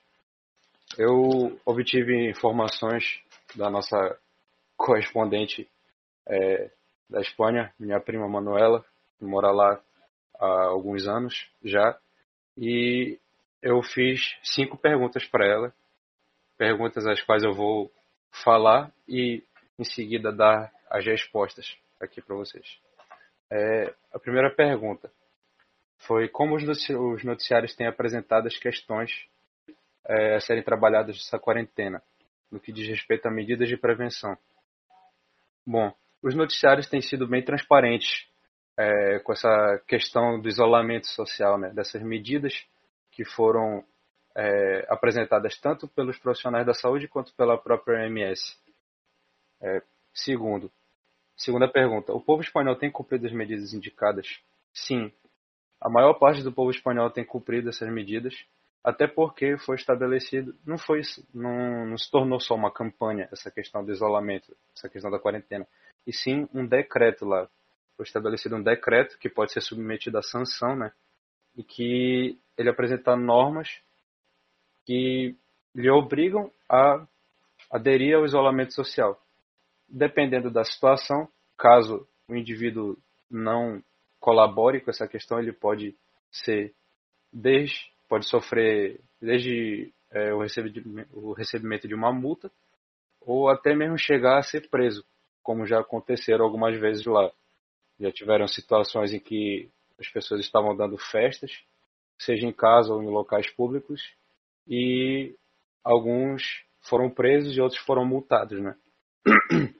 Eu 0.97 1.59
obtive 1.65 2.29
informações 2.29 3.21
da 3.53 3.69
nossa 3.69 4.17
correspondente 4.77 5.69
é, 6.25 6.71
da 7.09 7.19
Espanha, 7.19 7.73
minha 7.77 7.99
prima 7.99 8.29
Manuela, 8.29 8.85
que 9.17 9.25
mora 9.25 9.51
lá 9.51 9.81
há 10.39 10.63
alguns 10.67 11.05
anos 11.05 11.51
já, 11.61 11.99
e 12.57 13.19
eu 13.61 13.81
fiz 13.83 14.37
cinco 14.41 14.77
perguntas 14.77 15.25
para 15.25 15.45
ela, 15.45 15.73
perguntas 16.59 17.07
às 17.07 17.21
quais 17.21 17.41
eu 17.41 17.53
vou 17.53 17.89
falar 18.43 18.91
e 19.07 19.41
em 19.79 19.83
seguida 19.85 20.29
dar 20.29 20.69
as 20.89 21.05
respostas 21.05 21.77
aqui 22.01 22.21
para 22.21 22.35
vocês. 22.35 22.77
É, 23.49 23.95
a 24.13 24.19
primeira 24.19 24.53
pergunta 24.53 25.09
foi 25.99 26.27
como 26.27 26.55
os 26.55 27.23
noticiários 27.23 27.73
têm 27.75 27.87
apresentado 27.87 28.47
as 28.47 28.57
questões 28.57 29.09
é, 30.05 30.35
a 30.35 30.41
serem 30.41 30.61
trabalhadas 30.61 31.15
nessa 31.15 31.39
quarentena, 31.39 32.03
no 32.51 32.59
que 32.59 32.73
diz 32.73 32.87
respeito 32.89 33.25
a 33.25 33.31
medidas 33.31 33.69
de 33.69 33.77
prevenção. 33.77 34.37
Bom, 35.65 35.93
os 36.21 36.35
noticiários 36.35 36.87
têm 36.87 37.01
sido 37.01 37.25
bem 37.25 37.43
transparentes 37.43 38.27
é, 38.77 39.19
com 39.19 39.31
essa 39.31 39.81
questão 39.87 40.41
do 40.41 40.49
isolamento 40.49 41.07
social, 41.07 41.57
né, 41.57 41.69
dessas 41.69 42.01
medidas 42.01 42.53
que 43.11 43.23
foram 43.23 43.85
é, 44.39 44.85
apresentadas 44.87 45.59
tanto 45.59 45.85
pelos 45.89 46.17
profissionais 46.17 46.65
da 46.65 46.73
saúde 46.73 47.09
quanto 47.09 47.33
pela 47.33 47.57
própria 47.57 47.99
OMS. 47.99 48.57
É, 49.61 49.81
segundo, 50.13 50.71
segunda 51.35 51.67
pergunta: 51.67 52.13
o 52.13 52.21
povo 52.21 52.41
espanhol 52.41 52.77
tem 52.77 52.89
cumprido 52.89 53.27
as 53.27 53.33
medidas 53.33 53.73
indicadas? 53.73 54.39
Sim, 54.73 55.11
a 55.81 55.89
maior 55.89 56.13
parte 56.13 56.41
do 56.41 56.53
povo 56.53 56.71
espanhol 56.71 57.09
tem 57.09 57.25
cumprido 57.25 57.67
essas 57.67 57.91
medidas, 57.91 58.33
até 58.81 59.07
porque 59.07 59.57
foi 59.57 59.75
estabelecido, 59.75 60.55
não 60.65 60.77
foi, 60.77 61.01
não, 61.33 61.85
não 61.87 61.97
se 61.97 62.09
tornou 62.09 62.39
só 62.39 62.55
uma 62.55 62.71
campanha 62.71 63.27
essa 63.33 63.51
questão 63.51 63.83
do 63.83 63.91
isolamento, 63.91 64.55
essa 64.73 64.87
questão 64.87 65.11
da 65.11 65.19
quarentena, 65.19 65.67
e 66.07 66.13
sim 66.13 66.47
um 66.53 66.65
decreto 66.65 67.25
lá. 67.25 67.49
Foi 67.97 68.05
estabelecido 68.05 68.55
um 68.55 68.63
decreto 68.63 69.19
que 69.19 69.27
pode 69.27 69.51
ser 69.51 69.59
submetido 69.59 70.17
à 70.17 70.21
sanção, 70.21 70.77
né? 70.77 70.93
E 71.57 71.61
que 71.61 72.39
ele 72.57 72.69
apresenta 72.69 73.17
normas 73.17 73.81
que 74.89 75.35
lhe 75.75 75.87
obrigam 75.87 76.51
a 76.67 77.05
aderir 77.69 78.15
ao 78.15 78.25
isolamento 78.25 78.73
social. 78.73 79.21
Dependendo 79.87 80.49
da 80.49 80.63
situação, 80.63 81.29
caso 81.55 82.07
o 82.27 82.35
indivíduo 82.35 82.97
não 83.29 83.83
colabore 84.19 84.81
com 84.81 84.89
essa 84.89 85.07
questão, 85.07 85.37
ele 85.39 85.53
pode 85.53 85.95
ser 86.31 86.73
desde 87.31 87.87
pode 88.07 88.27
sofrer 88.27 88.99
desde 89.21 89.93
é, 90.09 90.33
o, 90.33 90.39
recebimento, 90.39 91.09
o 91.13 91.33
recebimento 91.33 91.87
de 91.87 91.93
uma 91.93 92.11
multa 92.11 92.51
ou 93.21 93.47
até 93.47 93.75
mesmo 93.75 93.95
chegar 93.95 94.39
a 94.39 94.43
ser 94.43 94.69
preso, 94.69 95.05
como 95.43 95.67
já 95.67 95.81
aconteceram 95.81 96.43
algumas 96.43 96.75
vezes 96.79 97.05
lá. 97.05 97.31
Já 97.99 98.11
tiveram 98.11 98.47
situações 98.47 99.13
em 99.13 99.19
que 99.19 99.69
as 99.99 100.07
pessoas 100.07 100.41
estavam 100.41 100.75
dando 100.75 100.97
festas, 100.97 101.51
seja 102.17 102.47
em 102.47 102.51
casa 102.51 102.91
ou 102.91 103.03
em 103.03 103.07
locais 103.07 103.47
públicos, 103.51 104.17
e 104.69 105.35
alguns 105.83 106.43
foram 106.81 107.09
presos 107.09 107.57
e 107.57 107.61
outros 107.61 107.81
foram 107.81 108.05
multados, 108.05 108.61
né? 108.61 108.75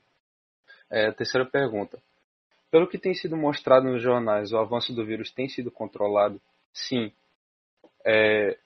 É, 0.92 1.12
terceira 1.12 1.46
pergunta. 1.46 2.02
Pelo 2.72 2.88
que 2.88 2.98
tem 2.98 3.14
sido 3.14 3.38
mostrado 3.38 3.86
nos 3.86 4.02
jornais, 4.02 4.52
o 4.52 4.58
avanço 4.58 4.92
do 4.92 5.06
vírus 5.06 5.32
tem 5.32 5.48
sido 5.48 5.70
controlado? 5.70 6.42
Sim. 6.74 7.14
É, 8.04 8.58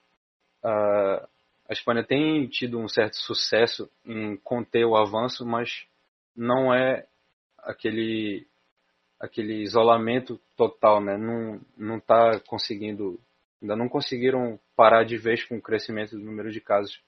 a, 0.64 1.28
a 1.70 1.74
Espanha 1.74 2.04
tem 2.04 2.48
tido 2.48 2.80
um 2.80 2.88
certo 2.88 3.18
sucesso 3.18 3.90
em 4.06 4.38
conter 4.38 4.86
o 4.86 4.96
avanço, 4.96 5.46
mas 5.46 5.86
não 6.36 6.74
é 6.74 7.06
aquele 7.60 8.48
aquele 9.20 9.64
isolamento 9.64 10.40
total, 10.56 11.02
né? 11.02 11.18
Não 11.18 11.62
não 11.78 11.98
está 11.98 12.40
conseguindo, 12.42 13.20
ainda 13.64 13.78
não 13.78 13.88
conseguiram 13.88 14.60
parar 14.76 15.06
de 15.06 15.18
vez 15.18 15.44
com 15.46 15.56
o 15.58 15.62
crescimento 15.62 16.18
do 16.18 16.24
número 16.24 16.52
de 16.52 16.60
casos, 16.60 17.02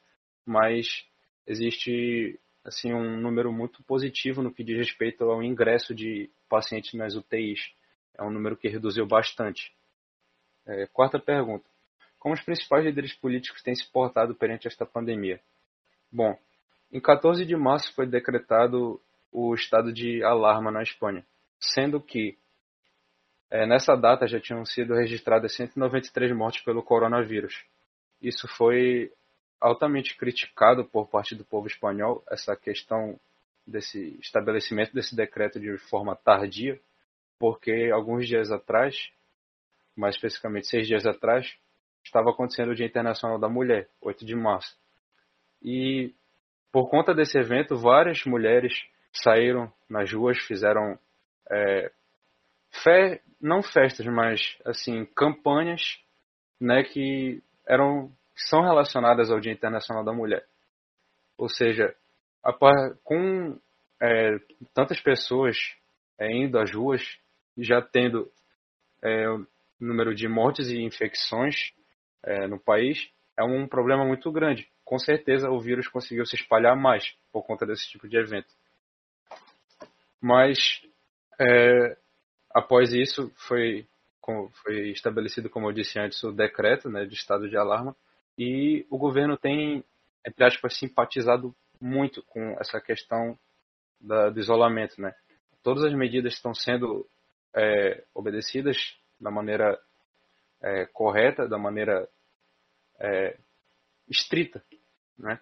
mas 0.46 1.06
existe 1.46 2.40
assim 2.64 2.94
um 2.94 3.20
número 3.20 3.52
muito 3.52 3.84
positivo 3.84 4.42
no 4.42 4.54
que 4.54 4.64
diz 4.64 4.78
respeito 4.78 5.26
ao 5.26 5.44
ingresso 5.44 5.94
de 5.94 6.32
pacientes 6.50 6.94
nas 6.94 7.14
UTIs. 7.14 7.60
É 8.18 8.24
um 8.24 8.32
número 8.32 8.56
que 8.56 8.70
reduziu 8.70 9.06
bastante. 9.06 9.76
É, 10.66 10.88
quarta 10.88 11.20
pergunta: 11.20 11.66
como 12.18 12.34
os 12.34 12.42
principais 12.42 12.86
líderes 12.86 13.14
políticos 13.14 13.62
têm 13.62 13.76
se 13.76 13.86
portado 13.92 14.34
perante 14.34 14.68
esta 14.68 14.86
pandemia? 14.86 15.42
Bom, 16.10 16.40
em 16.92 17.02
14 17.02 17.46
de 17.46 17.56
março 17.58 17.94
foi 17.94 18.08
decretado 18.08 19.02
o 19.30 19.54
estado 19.54 19.92
de 19.92 20.24
alarma 20.24 20.72
na 20.72 20.82
Espanha, 20.82 21.26
sendo 21.60 22.00
que 22.00 22.38
é, 23.56 23.66
nessa 23.66 23.96
data 23.96 24.28
já 24.28 24.38
tinham 24.38 24.66
sido 24.66 24.94
registradas 24.94 25.56
193 25.56 26.36
mortes 26.36 26.62
pelo 26.62 26.84
coronavírus. 26.84 27.64
Isso 28.22 28.50
foi 28.50 29.14
altamente 29.62 30.18
criticado 30.18 30.84
por 30.84 31.08
parte 31.08 31.34
do 31.34 31.46
povo 31.46 31.66
espanhol, 31.66 32.22
essa 32.30 32.54
questão 32.58 33.18
desse 33.66 34.20
estabelecimento 34.20 34.94
desse 34.94 35.16
decreto 35.16 35.58
de 35.58 35.78
forma 35.90 36.18
tardia, 36.18 36.78
porque 37.40 37.90
alguns 37.94 38.28
dias 38.28 38.52
atrás, 38.52 39.10
mais 39.96 40.16
especificamente 40.16 40.68
seis 40.68 40.86
dias 40.86 41.06
atrás, 41.06 41.56
estava 42.04 42.32
acontecendo 42.32 42.72
o 42.72 42.76
Dia 42.76 42.86
Internacional 42.86 43.40
da 43.40 43.48
Mulher, 43.48 43.88
8 44.02 44.26
de 44.26 44.36
março. 44.36 44.78
E 45.64 46.14
por 46.74 46.90
conta 46.90 47.16
desse 47.16 47.38
evento, 47.38 47.78
várias 47.78 48.26
mulheres 48.26 48.74
saíram 49.14 49.72
nas 49.90 50.12
ruas, 50.12 50.38
fizeram 50.40 51.00
é, 51.50 51.90
fe 52.84 53.22
não 53.42 53.62
festas, 53.62 54.06
mas 54.06 54.58
assim 54.66 55.06
campanhas, 55.16 55.82
né, 56.60 56.84
que 56.84 57.42
eram 57.68 58.12
são 58.36 58.62
relacionadas 58.62 59.32
ao 59.32 59.40
Dia 59.40 59.54
Internacional 59.54 60.04
da 60.04 60.12
Mulher. 60.12 60.46
Ou 61.38 61.48
seja, 61.50 61.96
com 63.04 63.60
é, 64.02 64.38
tantas 64.74 65.00
pessoas 65.00 65.58
é, 66.20 66.32
indo 66.32 66.60
às 66.60 66.72
ruas, 66.72 67.02
já 67.58 67.82
tendo 67.82 68.30
é, 69.02 69.30
o 69.30 69.46
número 69.80 70.14
de 70.14 70.28
mortes 70.28 70.68
e 70.68 70.82
infecções 70.82 71.56
é, 72.24 72.48
no 72.48 72.60
país 72.60 73.10
é 73.38 73.44
um 73.44 73.68
problema 73.68 74.06
muito 74.06 74.32
grande. 74.32 74.70
Com 74.84 74.98
certeza 75.00 75.50
o 75.50 75.60
vírus 75.60 75.88
conseguiu 75.88 76.26
se 76.26 76.36
espalhar 76.36 76.76
mais 76.76 77.16
por 77.32 77.44
conta 77.44 77.66
desse 77.66 77.90
tipo 77.90 78.08
de 78.08 78.18
evento. 78.18 78.54
Mas 80.22 80.82
é, 81.40 81.98
após 82.56 82.94
isso 82.94 83.30
foi, 83.36 83.86
foi 84.64 84.90
estabelecido, 84.92 85.50
como 85.50 85.68
eu 85.68 85.74
disse 85.74 86.00
antes, 86.00 86.24
o 86.24 86.32
decreto 86.32 86.90
né, 86.90 87.06
de 87.06 87.14
estado 87.14 87.50
de 87.50 87.58
alarma 87.58 87.94
e 88.38 88.86
o 88.90 88.98
governo 88.98 89.36
tem, 89.36 89.84
entre 90.26 90.46
aspas, 90.46 90.78
simpatizado 90.78 91.54
muito 91.82 92.24
com 92.24 92.56
essa 92.58 92.80
questão 92.80 93.38
da, 94.00 94.30
do 94.30 94.40
isolamento. 94.40 95.02
Né? 95.02 95.14
Todas 95.62 95.84
as 95.84 95.94
medidas 95.94 96.34
estão 96.34 96.56
sendo 96.56 97.06
é, 97.54 98.06
obedecidas 98.14 98.98
da 99.20 99.30
maneira 99.30 99.78
é, 100.62 100.86
correta, 100.86 101.50
da 101.50 101.58
maneira 101.58 102.08
é, 103.02 103.38
estrita. 104.10 104.64
Né? 105.20 105.38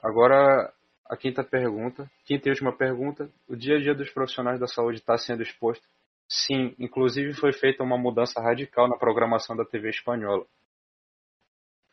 Agora, 0.00 0.72
a 1.06 1.16
quinta 1.16 1.42
pergunta, 1.42 2.08
quinta 2.24 2.48
e 2.48 2.52
última 2.52 2.72
pergunta, 2.72 3.28
o 3.48 3.56
dia 3.56 3.78
a 3.78 3.80
dia 3.80 3.94
dos 3.96 4.10
profissionais 4.10 4.60
da 4.60 4.68
saúde 4.68 5.00
está 5.00 5.18
sendo 5.18 5.42
exposto? 5.42 5.84
Sim, 6.32 6.76
inclusive 6.78 7.34
foi 7.34 7.52
feita 7.52 7.82
uma 7.82 7.98
mudança 7.98 8.40
radical 8.40 8.88
na 8.88 8.96
programação 8.96 9.56
da 9.56 9.64
TV 9.64 9.90
espanhola. 9.90 10.46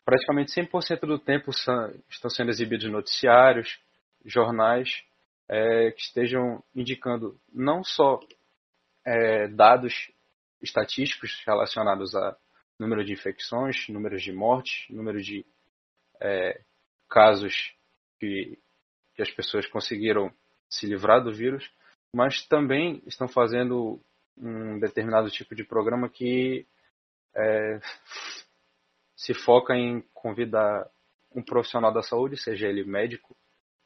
Praticamente 0.06 0.54
100% 0.54 1.00
do 1.02 1.18
tempo 1.18 1.50
estão 1.50 2.30
sendo 2.30 2.52
exibidos 2.52 2.90
noticiários, 2.92 3.80
jornais 4.24 5.04
é, 5.50 5.92
que 5.92 6.02
estejam 6.02 6.64
indicando 6.76 7.40
não 7.52 7.84
só 7.84 8.20
é, 9.04 9.48
dados 9.48 10.12
estatísticos 10.62 11.44
relacionados 11.44 12.14
a 12.16 12.38
número 12.80 13.04
de 13.04 13.14
infecções, 13.14 13.88
números 13.90 14.22
de 14.22 14.32
mortes, 14.32 14.86
número 14.90 15.20
de 15.20 15.44
é, 16.22 16.62
casos 17.10 17.74
que, 18.20 18.60
que 19.16 19.22
as 19.24 19.32
pessoas 19.32 19.66
conseguiram 19.66 20.32
se 20.70 20.86
livrar 20.86 21.24
do 21.24 21.34
vírus, 21.34 21.68
mas 22.14 22.46
também 22.48 23.02
estão 23.08 23.28
fazendo 23.28 24.00
um 24.38 24.80
determinado 24.80 25.30
tipo 25.30 25.56
de 25.56 25.64
programa 25.64 26.10
que 26.10 26.68
é, 27.36 27.80
se 29.16 29.34
foca 29.34 29.76
em 29.76 30.02
convidar 30.14 30.90
um 31.34 31.42
profissional 31.42 31.94
da 31.94 32.02
saúde, 32.02 32.38
seja 32.38 32.68
ele 32.68 32.84
médico 32.84 33.36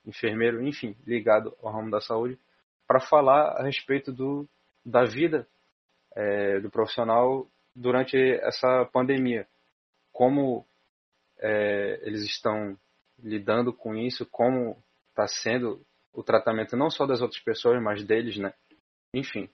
enfermeiro, 0.05 0.61
enfim, 0.63 0.95
ligado 1.05 1.55
ao 1.61 1.71
ramo 1.71 1.91
da 1.91 2.01
saúde, 2.01 2.39
para 2.87 2.99
falar 2.99 3.57
a 3.57 3.63
respeito 3.63 4.11
do, 4.11 4.47
da 4.85 5.03
vida 5.03 5.47
é, 6.15 6.59
do 6.59 6.69
profissional 6.69 7.47
durante 7.75 8.17
essa 8.41 8.85
pandemia. 8.91 9.47
Como 10.11 10.65
é, 11.39 11.99
eles 12.03 12.23
estão 12.23 12.77
lidando 13.19 13.71
com 13.71 13.95
isso, 13.95 14.25
como 14.25 14.81
está 15.09 15.27
sendo 15.27 15.85
o 16.13 16.23
tratamento 16.23 16.75
não 16.75 16.89
só 16.89 17.05
das 17.05 17.21
outras 17.21 17.41
pessoas, 17.41 17.81
mas 17.81 18.03
deles, 18.03 18.37
né? 18.37 18.53
Enfim, 19.13 19.49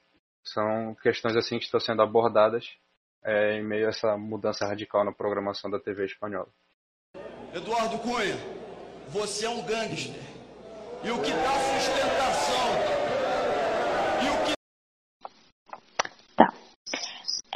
são 0.52 0.96
questões 1.02 1.36
assim 1.36 1.58
que 1.58 1.66
estão 1.66 1.80
sendo 1.80 2.02
abordadas 2.02 2.66
é, 3.24 3.58
em 3.58 3.64
meio 3.64 3.88
a 3.88 3.90
essa 3.90 4.18
mudança 4.18 4.66
radical 4.66 5.04
na 5.04 5.12
programação 5.12 5.70
da 5.70 5.80
TV 5.80 6.06
espanhola. 6.06 6.50
Eduardo 7.54 7.98
Cunha, 8.00 8.38
você 9.10 9.46
é 9.46 9.50
um 9.50 9.64
gangster. 9.66 10.22
E 11.04 11.12
o 11.12 11.22
que 11.22 11.32
dá 11.32 11.52
sustentação? 11.52 12.68
E 14.24 14.30
o 14.30 14.46
que. 14.46 14.54
Tá. 16.36 16.54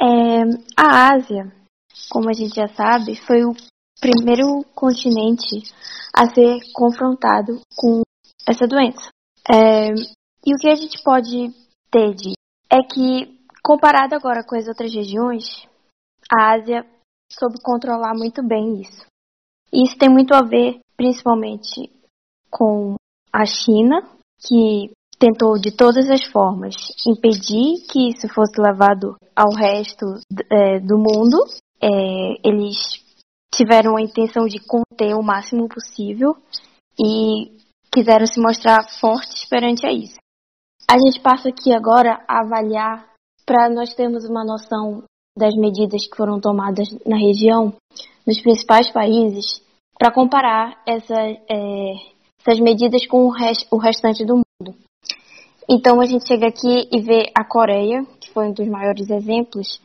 É, 0.00 0.42
a 0.76 1.14
Ásia, 1.14 1.52
como 2.10 2.28
a 2.28 2.32
gente 2.32 2.54
já 2.54 2.68
sabe, 2.68 3.16
foi 3.16 3.44
o 3.44 3.54
primeiro 4.00 4.64
continente 4.74 5.62
a 6.14 6.26
ser 6.26 6.60
confrontado 6.74 7.60
com 7.76 8.02
essa 8.48 8.66
doença. 8.66 9.08
É, 9.50 9.88
e 10.44 10.54
o 10.54 10.58
que 10.58 10.68
a 10.68 10.74
gente 10.74 11.02
pode 11.02 11.50
ter 11.90 12.14
de 12.14 12.32
é 12.72 12.82
que, 12.82 13.38
comparado 13.62 14.14
agora 14.14 14.42
com 14.42 14.56
as 14.56 14.66
outras 14.66 14.92
regiões, 14.94 15.44
a 16.32 16.54
Ásia 16.54 16.86
soube 17.30 17.60
controlar 17.62 18.14
muito 18.14 18.42
bem 18.42 18.80
isso. 18.80 19.04
E 19.70 19.84
isso 19.84 19.98
tem 19.98 20.08
muito 20.08 20.34
a 20.34 20.42
ver, 20.42 20.80
principalmente, 20.96 21.90
com 22.50 22.94
a 23.30 23.44
China, 23.44 24.02
que 24.40 24.90
tentou 25.18 25.58
de 25.58 25.70
todas 25.70 26.10
as 26.10 26.24
formas 26.24 26.74
impedir 27.06 27.86
que 27.90 28.08
isso 28.08 28.28
fosse 28.34 28.60
levado 28.60 29.16
ao 29.36 29.54
resto 29.54 30.04
é, 30.50 30.80
do 30.80 30.98
mundo. 30.98 31.38
É, 31.80 32.48
eles 32.48 32.76
tiveram 33.54 33.96
a 33.96 34.02
intenção 34.02 34.46
de 34.46 34.58
conter 34.58 35.14
o 35.14 35.22
máximo 35.22 35.68
possível 35.68 36.36
e 36.98 37.52
quiseram 37.92 38.26
se 38.26 38.40
mostrar 38.40 38.88
fortes 38.98 39.44
perante 39.48 39.86
a 39.86 39.92
isso. 39.92 40.21
A 40.88 40.98
gente 40.98 41.20
passa 41.20 41.48
aqui 41.48 41.72
agora 41.72 42.22
a 42.28 42.40
avaliar 42.40 43.08
para 43.46 43.68
nós 43.70 43.94
termos 43.94 44.24
uma 44.24 44.44
noção 44.44 45.04
das 45.36 45.54
medidas 45.54 46.06
que 46.06 46.16
foram 46.16 46.40
tomadas 46.40 46.88
na 47.06 47.16
região, 47.16 47.74
nos 48.26 48.40
principais 48.40 48.90
países, 48.90 49.62
para 49.98 50.12
comparar 50.12 50.82
essa, 50.86 51.14
é, 51.14 51.92
essas 52.40 52.60
medidas 52.60 53.06
com 53.06 53.26
o, 53.26 53.30
rest, 53.30 53.66
o 53.70 53.78
restante 53.78 54.24
do 54.24 54.34
mundo. 54.34 54.76
Então 55.68 56.00
a 56.00 56.06
gente 56.06 56.26
chega 56.26 56.48
aqui 56.48 56.88
e 56.92 57.00
vê 57.00 57.30
a 57.34 57.44
Coreia, 57.44 58.04
que 58.20 58.30
foi 58.30 58.48
um 58.48 58.52
dos 58.52 58.68
maiores 58.68 59.08
exemplos, 59.08 59.80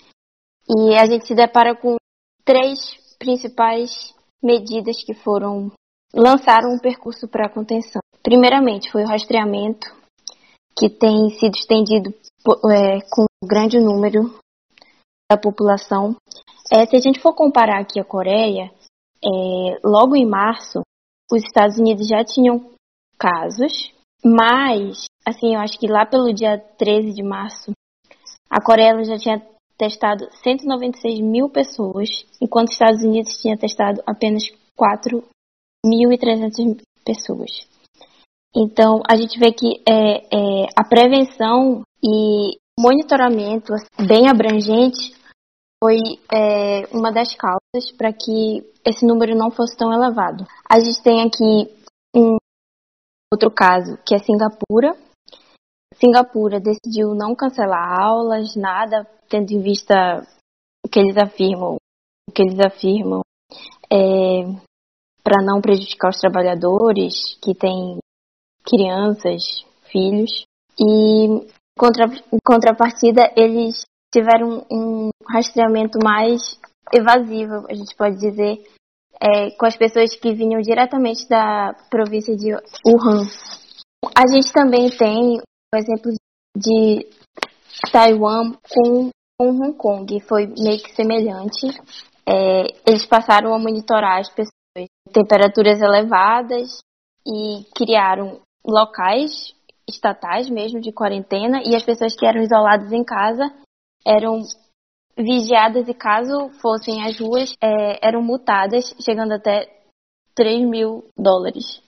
e 0.69 0.95
a 0.95 1.05
gente 1.05 1.25
se 1.25 1.35
depara 1.35 1.75
com 1.75 1.95
três 2.43 2.77
principais 3.17 4.13
medidas 4.43 5.03
que 5.03 5.13
foram 5.13 5.71
lançaram 6.13 6.73
um 6.73 6.79
percurso 6.79 7.27
para 7.27 7.47
a 7.47 7.49
contenção. 7.49 8.01
Primeiramente 8.23 8.91
foi 8.91 9.03
o 9.03 9.07
rastreamento, 9.07 9.93
que 10.77 10.89
tem 10.89 11.29
sido 11.31 11.55
estendido 11.55 12.13
é, 12.71 12.99
com 13.09 13.23
um 13.23 13.47
grande 13.47 13.79
número 13.79 14.33
da 15.29 15.37
população. 15.37 16.15
É, 16.71 16.85
se 16.85 16.95
a 16.95 16.99
gente 16.99 17.19
for 17.19 17.33
comparar 17.33 17.81
aqui 17.81 17.99
a 17.99 18.05
Coreia, 18.05 18.71
é, 19.23 19.79
logo 19.83 20.15
em 20.15 20.25
março, 20.25 20.81
os 21.31 21.43
Estados 21.43 21.77
Unidos 21.77 22.07
já 22.07 22.23
tinham 22.23 22.71
casos, 23.17 23.91
mas, 24.23 25.05
assim, 25.25 25.55
eu 25.55 25.59
acho 25.59 25.79
que 25.79 25.87
lá 25.87 26.05
pelo 26.05 26.33
dia 26.33 26.57
13 26.77 27.13
de 27.13 27.23
março, 27.23 27.71
a 28.49 28.61
Coreia 28.61 29.03
já 29.03 29.17
tinha 29.17 29.45
testado 29.77 30.27
196 30.43 31.19
mil 31.19 31.49
pessoas, 31.49 32.25
enquanto 32.41 32.67
os 32.67 32.73
Estados 32.73 33.03
Unidos 33.03 33.41
tinha 33.41 33.57
testado 33.57 34.01
apenas 34.05 34.43
4.300 34.79 36.81
pessoas. 37.05 37.67
Então, 38.59 39.03
a 39.07 39.15
gente 39.15 39.37
vê 39.37 39.51
que 39.51 39.83
é, 39.87 40.25
é, 40.35 40.65
a 40.75 40.83
prevenção 40.83 41.83
e 42.03 42.57
monitoramento 42.79 43.71
bem 44.07 44.27
abrangente 44.27 45.15
foi 45.79 45.97
é, 46.33 46.87
uma 46.91 47.11
das 47.11 47.35
causas 47.35 47.91
para 47.95 48.11
que 48.11 48.63
esse 48.83 49.05
número 49.05 49.35
não 49.35 49.51
fosse 49.51 49.77
tão 49.77 49.93
elevado. 49.93 50.43
A 50.67 50.79
gente 50.79 51.03
tem 51.03 51.21
aqui 51.21 51.71
um 52.15 52.37
outro 53.31 53.51
caso, 53.51 53.99
que 54.03 54.15
é 54.15 54.17
Singapura. 54.17 54.97
Singapura 55.93 56.59
decidiu 56.59 57.13
não 57.13 57.35
cancelar 57.35 58.01
aulas, 58.01 58.55
nada, 58.55 59.07
tendo 59.29 59.51
em 59.51 59.61
vista 59.61 60.25
o 60.83 60.89
que 60.89 60.99
eles 60.99 61.15
afirmam, 61.15 61.75
o 62.27 62.31
que 62.31 62.41
eles 62.41 62.59
afirmam, 62.59 63.21
é, 63.91 64.45
para 65.23 65.43
não 65.43 65.61
prejudicar 65.61 66.09
os 66.09 66.17
trabalhadores 66.17 67.37
que 67.39 67.53
têm 67.53 67.99
crianças, 68.67 69.65
filhos. 69.91 70.45
E 70.79 71.47
contra, 71.77 72.05
em 72.05 72.37
contrapartida, 72.45 73.31
eles 73.35 73.85
tiveram 74.13 74.65
um 74.71 75.09
rastreamento 75.27 75.99
mais 76.03 76.59
evasivo, 76.93 77.65
a 77.69 77.73
gente 77.73 77.95
pode 77.95 78.17
dizer, 78.17 78.63
é, 79.21 79.51
com 79.51 79.65
as 79.65 79.75
pessoas 79.75 80.15
que 80.15 80.33
vinham 80.33 80.61
diretamente 80.61 81.27
da 81.27 81.75
província 81.89 82.35
de 82.35 82.53
Wuhan. 82.85 83.23
A 84.15 84.27
gente 84.31 84.51
também 84.53 84.89
tem 84.89 85.39
o 85.39 85.77
exemplo 85.77 86.11
de 86.55 87.07
Taiwan 87.91 88.53
com, 88.69 89.09
com 89.37 89.49
Hong 89.49 89.73
Kong, 89.73 90.19
foi 90.21 90.47
meio 90.47 90.81
que 90.81 90.95
semelhante. 90.95 91.67
É, 92.27 92.67
eles 92.87 93.05
passaram 93.05 93.53
a 93.53 93.59
monitorar 93.59 94.19
as 94.19 94.29
pessoas 94.29 94.53
temperaturas 95.11 95.81
elevadas 95.81 96.79
e 97.25 97.65
criaram 97.75 98.39
locais 98.67 99.55
estatais 99.87 100.49
mesmo 100.49 100.81
de 100.81 100.91
quarentena 100.91 101.61
e 101.65 101.75
as 101.75 101.83
pessoas 101.83 102.15
que 102.15 102.25
eram 102.25 102.41
isoladas 102.41 102.91
em 102.91 103.03
casa 103.03 103.51
eram 104.05 104.41
vigiadas 105.17 105.87
e 105.87 105.93
caso 105.93 106.49
fossem 106.61 107.03
às 107.03 107.19
ruas 107.19 107.55
é, 107.61 108.05
eram 108.05 108.21
multadas 108.21 108.93
chegando 109.03 109.33
até 109.33 109.67
3 110.35 110.67
mil 110.67 111.05
dólares. 111.17 111.81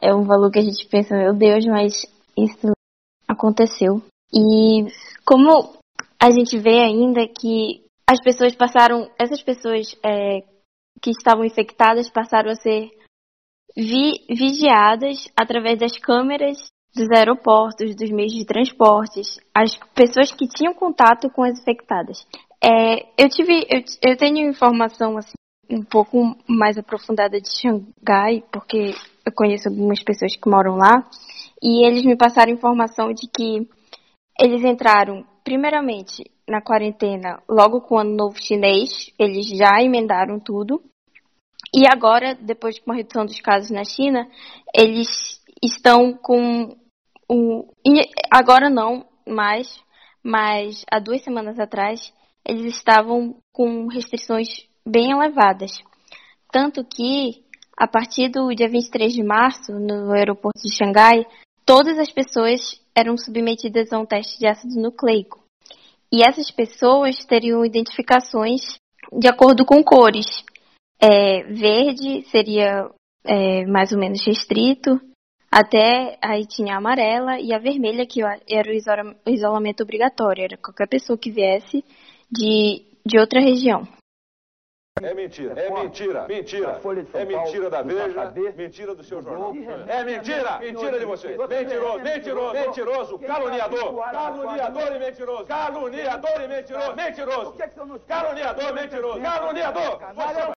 É 0.00 0.14
um 0.14 0.24
valor 0.24 0.50
que 0.50 0.58
a 0.58 0.62
gente 0.62 0.86
pensa, 0.88 1.16
meu 1.16 1.34
Deus, 1.34 1.66
mas 1.66 2.06
isso 2.36 2.72
aconteceu. 3.28 4.02
E 4.32 4.86
como 5.24 5.74
a 6.20 6.30
gente 6.30 6.58
vê 6.58 6.80
ainda 6.80 7.26
que 7.28 7.84
as 8.08 8.20
pessoas 8.22 8.54
passaram, 8.54 9.10
essas 9.18 9.42
pessoas 9.42 9.94
é, 10.02 10.40
que 11.02 11.10
estavam 11.10 11.44
infectadas 11.44 12.08
passaram 12.08 12.50
a 12.50 12.54
ser 12.54 12.90
vi, 13.76 14.24
vigiadas 14.28 15.28
através 15.36 15.78
das 15.78 15.98
câmeras 15.98 16.56
dos 16.94 17.10
aeroportos, 17.10 17.94
dos 17.94 18.10
meios 18.10 18.32
de 18.32 18.46
transportes, 18.46 19.38
as 19.54 19.76
pessoas 19.94 20.32
que 20.32 20.48
tinham 20.48 20.72
contato 20.72 21.28
com 21.28 21.42
as 21.42 21.60
infectadas. 21.60 22.26
É, 22.64 23.06
eu 23.22 23.28
tive, 23.28 23.66
eu, 23.68 23.82
eu 24.02 24.16
tenho 24.16 24.48
informação 24.48 25.18
assim 25.18 25.34
um 25.68 25.82
pouco 25.82 26.36
mais 26.48 26.78
aprofundada 26.78 27.40
de 27.40 27.48
Xangai, 27.50 28.42
porque 28.50 28.94
eu 29.26 29.32
conheço 29.34 29.68
algumas 29.68 30.02
pessoas 30.02 30.34
que 30.36 30.48
moram 30.48 30.76
lá, 30.76 31.04
e 31.62 31.84
eles 31.86 32.04
me 32.04 32.16
passaram 32.16 32.52
informação 32.52 33.12
de 33.12 33.28
que 33.28 33.68
eles 34.40 34.64
entraram, 34.64 35.24
primeiramente, 35.44 36.30
na 36.48 36.62
quarentena 36.62 37.42
logo 37.48 37.80
com 37.80 37.96
o 37.96 37.98
Ano 37.98 38.16
Novo 38.16 38.40
Chinês, 38.40 39.10
eles 39.18 39.48
já 39.48 39.82
emendaram 39.82 40.38
tudo, 40.38 40.80
e 41.76 41.86
agora, 41.86 42.34
depois 42.34 42.78
com 42.78 42.90
a 42.90 42.94
redução 42.94 43.26
dos 43.26 43.38
casos 43.38 43.70
na 43.70 43.84
China, 43.84 44.26
eles 44.74 45.38
estão 45.62 46.14
com 46.14 46.74
um, 47.30 47.68
agora 48.30 48.70
não 48.70 49.04
mais, 49.28 49.78
mas 50.22 50.82
há 50.90 50.98
duas 50.98 51.22
semanas 51.22 51.58
atrás 51.58 52.14
eles 52.48 52.74
estavam 52.74 53.36
com 53.52 53.88
restrições 53.88 54.48
bem 54.86 55.10
elevadas. 55.10 55.72
Tanto 56.50 56.82
que, 56.82 57.44
a 57.76 57.86
partir 57.86 58.30
do 58.30 58.54
dia 58.54 58.70
23 58.70 59.12
de 59.12 59.22
março, 59.22 59.72
no 59.72 60.12
aeroporto 60.14 60.62
de 60.62 60.74
Xangai, 60.74 61.26
todas 61.66 61.98
as 61.98 62.10
pessoas 62.10 62.80
eram 62.96 63.18
submetidas 63.18 63.92
a 63.92 63.98
um 63.98 64.06
teste 64.06 64.38
de 64.38 64.46
ácido 64.46 64.80
nucleico. 64.80 65.44
E 66.10 66.26
essas 66.26 66.50
pessoas 66.50 67.22
teriam 67.26 67.66
identificações 67.66 68.78
de 69.12 69.28
acordo 69.28 69.66
com 69.66 69.82
cores. 69.82 70.44
É, 71.00 71.42
verde 71.44 72.22
seria 72.30 72.90
é, 73.24 73.66
mais 73.66 73.92
ou 73.92 73.98
menos 73.98 74.24
restrito, 74.24 75.00
até 75.50 76.18
aí 76.22 76.46
tinha 76.46 76.74
a 76.74 76.78
amarela 76.78 77.38
e 77.40 77.52
a 77.52 77.58
vermelha, 77.58 78.06
que 78.06 78.20
era 78.22 78.70
o 78.70 79.30
isolamento 79.30 79.82
obrigatório, 79.82 80.44
era 80.44 80.56
qualquer 80.56 80.88
pessoa 80.88 81.18
que 81.18 81.30
viesse 81.30 81.84
de, 82.30 82.84
de 83.04 83.18
outra 83.18 83.40
região. 83.40 83.86
É 85.02 85.12
mentira, 85.12 85.52
é 85.60 85.70
mentira, 85.70 86.26
mentira. 86.26 86.80
É 87.12 87.24
mentira 87.26 87.68
da 87.68 87.82
Veja, 87.82 88.32
mentira 88.56 88.94
do 88.94 89.04
seu 89.04 89.20
jornal. 89.20 89.54
É 89.88 90.02
mentira, 90.02 90.58
mentira 90.58 90.98
de 90.98 91.04
vocês. 91.04 91.36
Mentiroso, 91.36 92.02
mentiroso, 92.02 92.54
mentiroso, 92.54 93.18
caluniador. 93.18 93.94
Caluniador 94.10 94.96
e 94.96 94.98
mentiroso. 94.98 95.44
Caluniador 95.44 96.40
e 96.40 96.48
mentiroso, 96.48 96.96
mentiroso. 96.96 97.54
Caluniador, 98.08 98.72
mentiroso, 98.72 99.20
caluniador. 99.20 100.55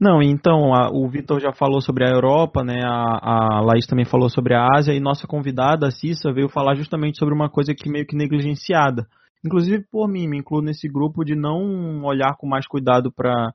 Não, 0.00 0.22
então 0.22 0.72
a, 0.74 0.88
o 0.90 1.06
Vitor 1.08 1.38
já 1.40 1.52
falou 1.52 1.82
sobre 1.82 2.06
a 2.06 2.10
Europa, 2.10 2.64
né? 2.64 2.80
A, 2.82 3.58
a 3.58 3.60
Laís 3.60 3.86
também 3.86 4.06
falou 4.06 4.30
sobre 4.30 4.54
a 4.54 4.66
Ásia 4.74 4.94
e 4.94 5.00
nossa 5.00 5.26
convidada, 5.26 5.88
a 5.88 5.90
Cissa, 5.90 6.32
veio 6.32 6.48
falar 6.48 6.74
justamente 6.74 7.18
sobre 7.18 7.34
uma 7.34 7.50
coisa 7.50 7.74
que 7.74 7.90
meio 7.90 8.06
que 8.06 8.16
negligenciada. 8.16 9.06
Inclusive 9.44 9.84
por 9.92 10.08
mim, 10.08 10.26
me 10.26 10.38
incluo 10.38 10.62
nesse 10.62 10.88
grupo 10.88 11.22
de 11.22 11.34
não 11.34 12.02
olhar 12.02 12.34
com 12.38 12.46
mais 12.46 12.66
cuidado 12.66 13.12
para 13.12 13.52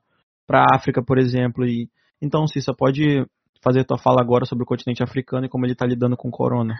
a 0.52 0.76
África, 0.76 1.02
por 1.02 1.18
exemplo. 1.18 1.66
E 1.66 1.88
então, 2.22 2.46
Cissa, 2.46 2.72
pode 2.72 3.26
fazer 3.60 3.84
tua 3.84 3.98
fala 3.98 4.20
agora 4.20 4.44
sobre 4.44 4.62
o 4.62 4.66
continente 4.66 5.02
africano 5.02 5.46
e 5.46 5.48
como 5.48 5.66
ele 5.66 5.72
está 5.72 5.84
lidando 5.84 6.16
com 6.16 6.28
o 6.28 6.32
corona. 6.32 6.76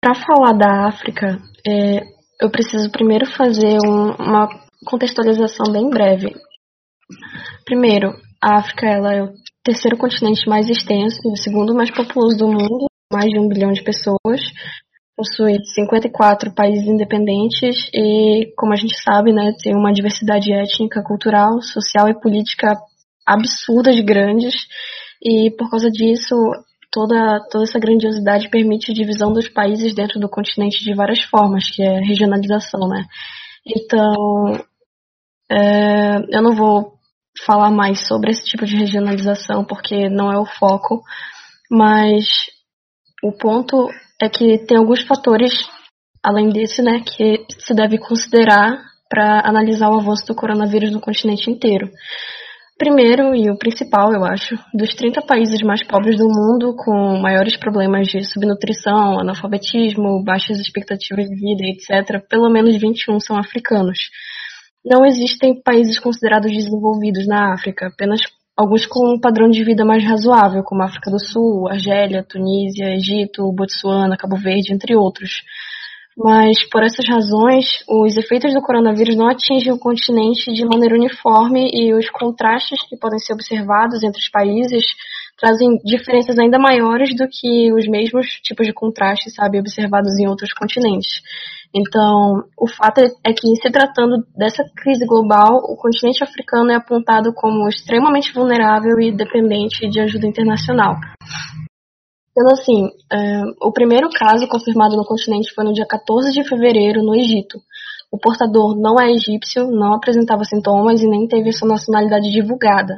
Para 0.00 0.14
falar 0.14 0.52
da 0.52 0.88
África, 0.88 1.38
é, 1.66 2.00
eu 2.40 2.50
preciso 2.50 2.90
primeiro 2.90 3.26
fazer 3.36 3.78
um, 3.86 4.12
uma 4.12 4.48
contextualização 4.86 5.70
bem 5.72 5.90
breve. 5.90 6.34
Primeiro, 7.66 8.12
a 8.42 8.58
África 8.58 8.86
ela 8.86 9.14
é 9.14 9.22
o 9.22 9.32
terceiro 9.64 9.96
continente 9.96 10.48
mais 10.48 10.68
extenso 10.68 11.20
o 11.24 11.36
segundo 11.36 11.74
mais 11.74 11.90
populoso 11.90 12.38
do 12.38 12.46
mundo, 12.46 12.86
mais 13.12 13.30
de 13.30 13.38
um 13.38 13.48
bilhão 13.48 13.72
de 13.72 13.82
pessoas. 13.82 14.40
Possui 15.16 15.58
54 15.74 16.54
países 16.54 16.86
independentes 16.86 17.90
e, 17.92 18.52
como 18.56 18.72
a 18.72 18.76
gente 18.76 18.96
sabe, 19.02 19.32
né, 19.32 19.52
tem 19.62 19.74
uma 19.74 19.92
diversidade 19.92 20.52
étnica, 20.52 21.02
cultural, 21.02 21.60
social 21.60 22.08
e 22.08 22.20
política 22.20 22.78
absurda 23.26 23.90
de 23.92 24.02
grandes. 24.02 24.54
E 25.20 25.50
por 25.58 25.68
causa 25.68 25.90
disso, 25.90 26.36
toda, 26.92 27.40
toda 27.50 27.64
essa 27.64 27.80
grandiosidade 27.80 28.48
permite 28.48 28.92
divisão 28.92 29.32
dos 29.32 29.48
países 29.48 29.92
dentro 29.92 30.20
do 30.20 30.28
continente 30.28 30.84
de 30.84 30.94
várias 30.94 31.22
formas, 31.24 31.68
que 31.68 31.82
é 31.82 31.98
regionalização, 31.98 32.88
né? 32.88 33.04
Então, 33.66 34.52
é, 35.50 36.36
eu 36.36 36.42
não 36.42 36.54
vou 36.54 36.97
falar 37.44 37.70
mais 37.70 38.06
sobre 38.06 38.30
esse 38.30 38.44
tipo 38.44 38.64
de 38.64 38.76
regionalização, 38.76 39.64
porque 39.64 40.08
não 40.08 40.32
é 40.32 40.38
o 40.38 40.46
foco, 40.46 41.02
mas 41.70 42.24
o 43.22 43.32
ponto 43.32 43.88
é 44.20 44.28
que 44.28 44.58
tem 44.66 44.78
alguns 44.78 45.02
fatores, 45.02 45.52
além 46.22 46.48
desse, 46.50 46.82
né, 46.82 47.00
que 47.00 47.44
se 47.58 47.74
deve 47.74 47.98
considerar 47.98 48.78
para 49.08 49.40
analisar 49.44 49.90
o 49.90 49.98
avanço 49.98 50.26
do 50.26 50.34
coronavírus 50.34 50.92
no 50.92 51.00
continente 51.00 51.50
inteiro. 51.50 51.90
Primeiro, 52.78 53.34
e 53.34 53.50
o 53.50 53.58
principal, 53.58 54.12
eu 54.12 54.24
acho, 54.24 54.56
dos 54.72 54.94
30 54.94 55.22
países 55.22 55.60
mais 55.62 55.82
pobres 55.82 56.16
do 56.16 56.28
mundo, 56.28 56.76
com 56.76 57.18
maiores 57.20 57.56
problemas 57.56 58.06
de 58.06 58.22
subnutrição, 58.22 59.18
analfabetismo, 59.18 60.22
baixas 60.22 60.60
expectativas 60.60 61.24
de 61.24 61.34
vida, 61.34 61.64
etc., 61.64 62.24
pelo 62.28 62.48
menos 62.48 62.76
21 62.80 63.18
são 63.18 63.36
africanos. 63.36 63.98
Não 64.88 65.04
existem 65.04 65.60
países 65.60 65.98
considerados 65.98 66.50
desenvolvidos 66.50 67.26
na 67.26 67.52
África, 67.52 67.88
apenas 67.88 68.22
alguns 68.56 68.86
com 68.86 69.14
um 69.14 69.20
padrão 69.20 69.50
de 69.50 69.62
vida 69.62 69.84
mais 69.84 70.02
razoável, 70.02 70.62
como 70.64 70.82
África 70.82 71.10
do 71.10 71.20
Sul, 71.20 71.68
Argélia, 71.68 72.24
Tunísia, 72.26 72.94
Egito, 72.94 73.52
Botsuana, 73.52 74.16
Cabo 74.16 74.36
Verde, 74.36 74.72
entre 74.72 74.96
outros. 74.96 75.42
Mas, 76.16 76.66
por 76.70 76.82
essas 76.82 77.06
razões, 77.06 77.66
os 77.86 78.16
efeitos 78.16 78.54
do 78.54 78.62
coronavírus 78.62 79.14
não 79.14 79.28
atingem 79.28 79.72
o 79.72 79.78
continente 79.78 80.52
de 80.54 80.64
maneira 80.64 80.94
uniforme 80.96 81.70
e 81.70 81.92
os 81.92 82.08
contrastes 82.08 82.80
que 82.88 82.96
podem 82.96 83.18
ser 83.18 83.34
observados 83.34 84.02
entre 84.02 84.18
os 84.18 84.30
países 84.30 84.84
trazem 85.38 85.78
diferenças 85.84 86.38
ainda 86.38 86.58
maiores 86.58 87.14
do 87.16 87.28
que 87.28 87.72
os 87.72 87.86
mesmos 87.88 88.26
tipos 88.42 88.66
de 88.66 88.72
contrastes, 88.72 89.34
sabe, 89.34 89.60
observados 89.60 90.18
em 90.18 90.26
outros 90.26 90.52
continentes. 90.52 91.22
Então, 91.74 92.44
o 92.58 92.66
fato 92.66 93.00
é 93.00 93.32
que, 93.32 93.46
se 93.56 93.70
tratando 93.70 94.26
dessa 94.36 94.64
crise 94.74 95.06
global, 95.06 95.58
o 95.64 95.76
continente 95.76 96.24
africano 96.24 96.70
é 96.72 96.74
apontado 96.74 97.32
como 97.32 97.68
extremamente 97.68 98.32
vulnerável 98.32 98.98
e 99.00 99.12
dependente 99.12 99.88
de 99.88 100.00
ajuda 100.00 100.26
internacional. 100.26 100.96
Sendo 102.36 102.52
assim, 102.52 102.88
é, 103.12 103.42
o 103.60 103.72
primeiro 103.72 104.08
caso 104.10 104.48
confirmado 104.48 104.96
no 104.96 105.04
continente 105.04 105.52
foi 105.54 105.64
no 105.64 105.72
dia 105.72 105.86
14 105.86 106.32
de 106.32 106.48
fevereiro, 106.48 107.02
no 107.02 107.14
Egito. 107.14 107.58
O 108.10 108.18
portador 108.18 108.78
não 108.78 108.98
é 108.98 109.10
egípcio, 109.10 109.70
não 109.70 109.94
apresentava 109.94 110.44
sintomas 110.44 111.02
e 111.02 111.08
nem 111.08 111.26
teve 111.28 111.52
sua 111.52 111.68
nacionalidade 111.68 112.30
divulgada. 112.30 112.96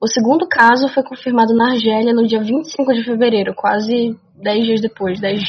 O 0.00 0.06
segundo 0.06 0.46
caso 0.48 0.88
foi 0.88 1.02
confirmado 1.02 1.54
na 1.54 1.72
Argélia 1.72 2.14
no 2.14 2.26
dia 2.26 2.42
25 2.42 2.94
de 2.94 3.04
fevereiro, 3.04 3.54
quase 3.54 4.16
10 4.42 4.64
dias 4.64 4.80
depois, 4.80 5.20
10, 5.20 5.42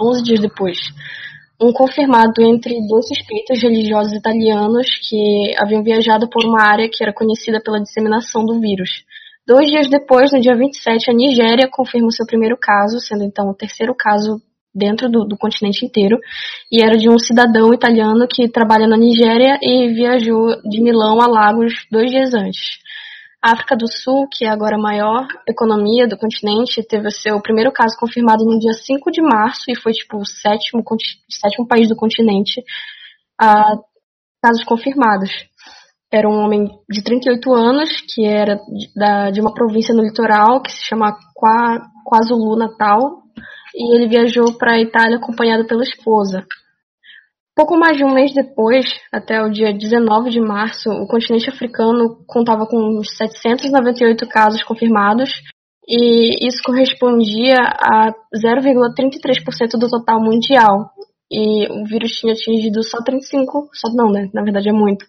11 0.00 0.22
dias 0.22 0.40
depois 0.40 0.78
um 1.60 1.72
confirmado 1.72 2.42
entre 2.42 2.74
dois 2.86 3.06
suspeitos 3.08 3.62
religiosos 3.62 4.12
italianos 4.12 4.86
que 5.08 5.54
haviam 5.58 5.82
viajado 5.82 6.28
por 6.28 6.44
uma 6.44 6.62
área 6.62 6.88
que 6.90 7.02
era 7.02 7.12
conhecida 7.12 7.60
pela 7.62 7.80
disseminação 7.80 8.44
do 8.44 8.60
vírus. 8.60 8.90
Dois 9.46 9.68
dias 9.68 9.88
depois, 9.88 10.32
no 10.32 10.40
dia 10.40 10.54
27, 10.56 11.10
a 11.10 11.14
Nigéria 11.14 11.68
confirma 11.70 12.08
o 12.08 12.12
seu 12.12 12.26
primeiro 12.26 12.56
caso, 12.60 12.98
sendo 12.98 13.24
então 13.24 13.48
o 13.48 13.54
terceiro 13.54 13.94
caso 13.94 14.40
dentro 14.74 15.08
do, 15.08 15.24
do, 15.24 15.36
continente 15.36 15.86
inteiro, 15.86 16.18
e 16.70 16.82
era 16.82 16.96
de 16.96 17.08
um 17.08 17.18
cidadão 17.18 17.72
italiano 17.72 18.26
que 18.28 18.48
trabalha 18.48 18.86
na 18.86 18.96
Nigéria 18.96 19.58
e 19.62 19.88
viajou 19.94 20.60
de 20.62 20.82
Milão 20.82 21.20
a 21.20 21.26
Lagos 21.26 21.72
dois 21.90 22.10
dias 22.10 22.34
antes. 22.34 22.82
A 23.42 23.52
África 23.52 23.76
do 23.76 23.86
Sul, 23.86 24.26
que 24.32 24.46
é 24.46 24.48
agora 24.48 24.76
a 24.76 24.80
maior 24.80 25.26
economia 25.46 26.08
do 26.08 26.16
continente, 26.16 26.82
teve 26.82 27.08
o 27.08 27.12
seu 27.12 27.40
primeiro 27.42 27.70
caso 27.70 27.94
confirmado 27.98 28.42
no 28.42 28.58
dia 28.58 28.72
5 28.72 29.10
de 29.10 29.20
março 29.20 29.64
e 29.68 29.76
foi 29.76 29.92
tipo 29.92 30.16
o 30.16 30.24
sétimo, 30.24 30.82
sétimo 31.28 31.68
país 31.68 31.88
do 31.88 31.94
continente 31.94 32.64
a 33.38 33.76
casos 34.42 34.64
confirmados. 34.64 35.30
Era 36.10 36.28
um 36.28 36.38
homem 36.38 36.70
de 36.88 37.02
38 37.02 37.52
anos, 37.52 37.90
que 38.14 38.24
era 38.24 38.56
de, 38.56 38.90
da, 38.94 39.30
de 39.30 39.40
uma 39.40 39.52
província 39.52 39.94
no 39.94 40.02
litoral 40.02 40.62
que 40.62 40.72
se 40.72 40.84
chama 40.86 41.18
KwaZulu 41.34 42.56
Natal, 42.56 43.23
e 43.74 43.96
ele 43.96 44.08
viajou 44.08 44.56
para 44.56 44.74
a 44.74 44.80
Itália 44.80 45.16
acompanhado 45.16 45.66
pela 45.66 45.82
esposa. 45.82 46.46
Pouco 47.56 47.76
mais 47.76 47.96
de 47.96 48.04
um 48.04 48.12
mês 48.12 48.32
depois, 48.34 48.84
até 49.12 49.40
o 49.42 49.50
dia 49.50 49.72
19 49.72 50.30
de 50.30 50.40
março, 50.40 50.90
o 50.90 51.06
continente 51.06 51.48
africano 51.48 52.24
contava 52.26 52.66
com 52.66 53.02
798 53.02 54.26
casos 54.28 54.62
confirmados 54.62 55.30
e 55.86 56.48
isso 56.48 56.62
correspondia 56.64 57.56
a 57.60 58.12
0,33% 58.34 59.78
do 59.78 59.88
total 59.88 60.20
mundial. 60.20 60.90
E 61.30 61.66
o 61.70 61.84
vírus 61.84 62.12
tinha 62.12 62.32
atingido 62.32 62.82
só 62.82 62.98
35, 63.02 63.68
só 63.72 63.88
não, 63.94 64.10
né? 64.10 64.28
Na 64.32 64.42
verdade 64.42 64.68
é 64.68 64.72
muito. 64.72 65.04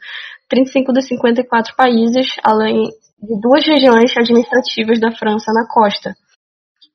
35 0.50 0.94
dos 0.94 1.08
54 1.08 1.76
países, 1.76 2.28
além 2.44 2.84
de 3.22 3.42
duas 3.42 3.66
regiões 3.66 4.16
administrativas 4.16 5.00
da 5.00 5.12
França 5.12 5.52
na 5.52 5.68
costa. 5.68 6.14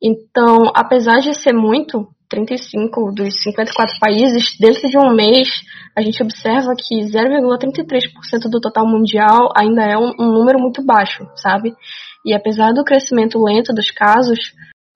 Então, 0.03 0.71
apesar 0.75 1.21
de 1.21 1.35
ser 1.35 1.53
muito, 1.53 2.09
35 2.31 3.13
dos 3.13 3.43
54 3.43 3.99
países, 4.01 4.57
dentro 4.59 4.89
de 4.89 4.97
um 4.97 5.13
mês, 5.15 5.49
a 5.97 6.01
gente 6.01 6.23
observa 6.23 6.75
que 6.77 7.01
0,33% 7.01 8.49
do 8.49 8.61
total 8.61 8.87
mundial 8.87 9.53
ainda 9.55 9.83
é 9.83 9.99
um, 9.99 10.13
um, 10.19 10.33
número 10.33 10.59
muito 10.59 10.83
baixo, 10.83 11.27
sabe? 11.35 11.75
E 12.25 12.33
apesar 12.33 12.73
do 12.73 12.85
crescimento 12.85 13.43
lento 13.43 13.75
dos 13.75 13.91
casos, 13.91 14.39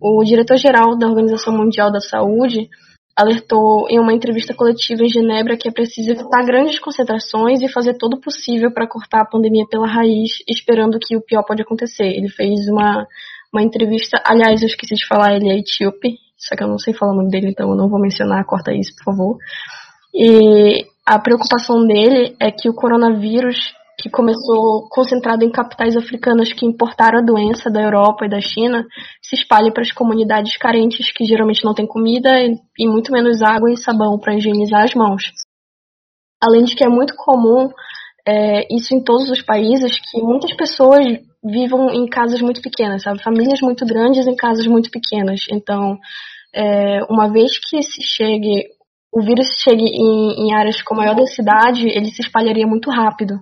o 0.01 0.23
diretor-geral 0.25 0.97
da 0.97 1.09
Organização 1.09 1.57
Mundial 1.57 1.91
da 1.91 2.01
Saúde 2.01 2.69
alertou 3.17 3.89
em 3.89 3.99
uma 3.99 4.13
entrevista 4.13 4.55
coletiva 4.55 5.05
em 5.05 5.09
Genebra 5.09 5.57
que 5.57 5.69
é 5.69 5.73
preciso 5.73 6.11
evitar 6.11 6.45
grandes 6.45 6.79
concentrações 6.81 7.63
e 7.63 7.73
fazer 7.73 7.95
todo 7.95 8.15
o 8.15 8.21
possível 8.21 8.73
para 8.73 8.89
cortar 8.89 9.23
a 9.23 9.27
pandemia 9.27 9.65
pela 9.71 9.87
raiz, 9.87 10.43
esperando 10.49 10.99
que 10.99 11.17
o 11.17 11.21
pior 11.21 11.45
pode 11.45 11.63
acontecer. 11.63 12.07
Ele 12.07 12.29
fez 12.29 12.69
uma, 12.69 13.07
uma 13.55 13.63
entrevista, 13.63 14.21
aliás, 14.27 14.61
eu 14.61 14.67
esqueci 14.67 14.97
de 14.97 15.07
falar, 15.07 15.37
ele 15.37 15.49
é 15.49 15.59
etíope, 15.59 16.19
só 16.37 16.57
que 16.57 16.65
eu 16.65 16.69
não 16.69 16.79
sei 16.79 16.93
falar 16.93 17.13
o 17.13 17.17
nome 17.17 17.31
dele, 17.31 17.51
então 17.51 17.71
eu 17.71 17.77
não 17.77 17.89
vou 17.89 18.01
mencionar, 18.01 18.45
corta 18.45 18.73
isso, 18.75 18.93
por 18.97 19.05
favor. 19.05 19.39
E 20.13 20.85
a 21.07 21.19
preocupação 21.21 21.87
dele 21.87 22.37
é 22.41 22.51
que 22.51 22.69
o 22.69 22.75
coronavírus, 22.75 23.57
que 23.97 24.11
começou 24.11 24.89
concentrado 24.91 25.45
em 25.45 25.53
capitais 25.53 25.97
africanas 25.97 26.53
que 26.53 26.67
importaram 26.67 27.21
a 27.21 27.25
doença 27.25 27.71
da 27.71 27.81
Europa 27.81 28.27
e 28.27 28.29
da 28.29 28.41
China, 28.41 28.85
se 29.23 29.37
espalhe 29.37 29.73
para 29.73 29.83
as 29.83 29.93
comunidades 29.93 30.57
carentes 30.57 31.13
que 31.13 31.25
geralmente 31.25 31.65
não 31.65 31.75
têm 31.75 31.87
comida 31.87 32.31
e 32.77 32.89
muito 32.89 33.13
menos 33.13 33.41
água 33.41 33.71
e 33.71 33.77
sabão 33.77 34.19
para 34.19 34.35
higienizar 34.35 34.83
as 34.83 34.95
mãos. 34.95 35.31
Além 36.43 36.65
de 36.65 36.75
que 36.75 36.85
é 36.85 36.89
muito 36.89 37.15
comum 37.17 37.71
é, 38.27 38.67
isso 38.75 38.95
em 38.95 39.03
todos 39.03 39.31
os 39.31 39.43
países, 39.43 39.99
que 40.11 40.21
muitas 40.21 40.53
pessoas 40.55 41.05
vivam 41.45 41.91
em 41.91 42.07
casas 42.09 42.41
muito 42.41 42.63
pequenas, 42.63 43.03
sabe? 43.03 43.23
Famílias 43.23 43.61
muito 43.61 43.85
grandes 43.85 44.27
em 44.27 44.35
casas 44.35 44.67
muito 44.67 44.91
pequenas. 44.91 45.41
Então, 45.51 45.99
é, 46.55 47.05
uma 47.11 47.29
vez 47.31 47.59
que 47.59 47.83
se 47.83 48.03
chegue, 48.03 48.65
o 49.13 49.21
vírus 49.23 49.47
chegue 49.63 49.85
em, 49.85 50.47
em 50.47 50.55
áreas 50.55 50.81
com 50.83 50.95
maior 50.95 51.15
densidade, 51.15 51.87
ele 51.87 52.11
se 52.11 52.23
espalharia 52.23 52.67
muito 52.67 52.91
rápido. 52.91 53.35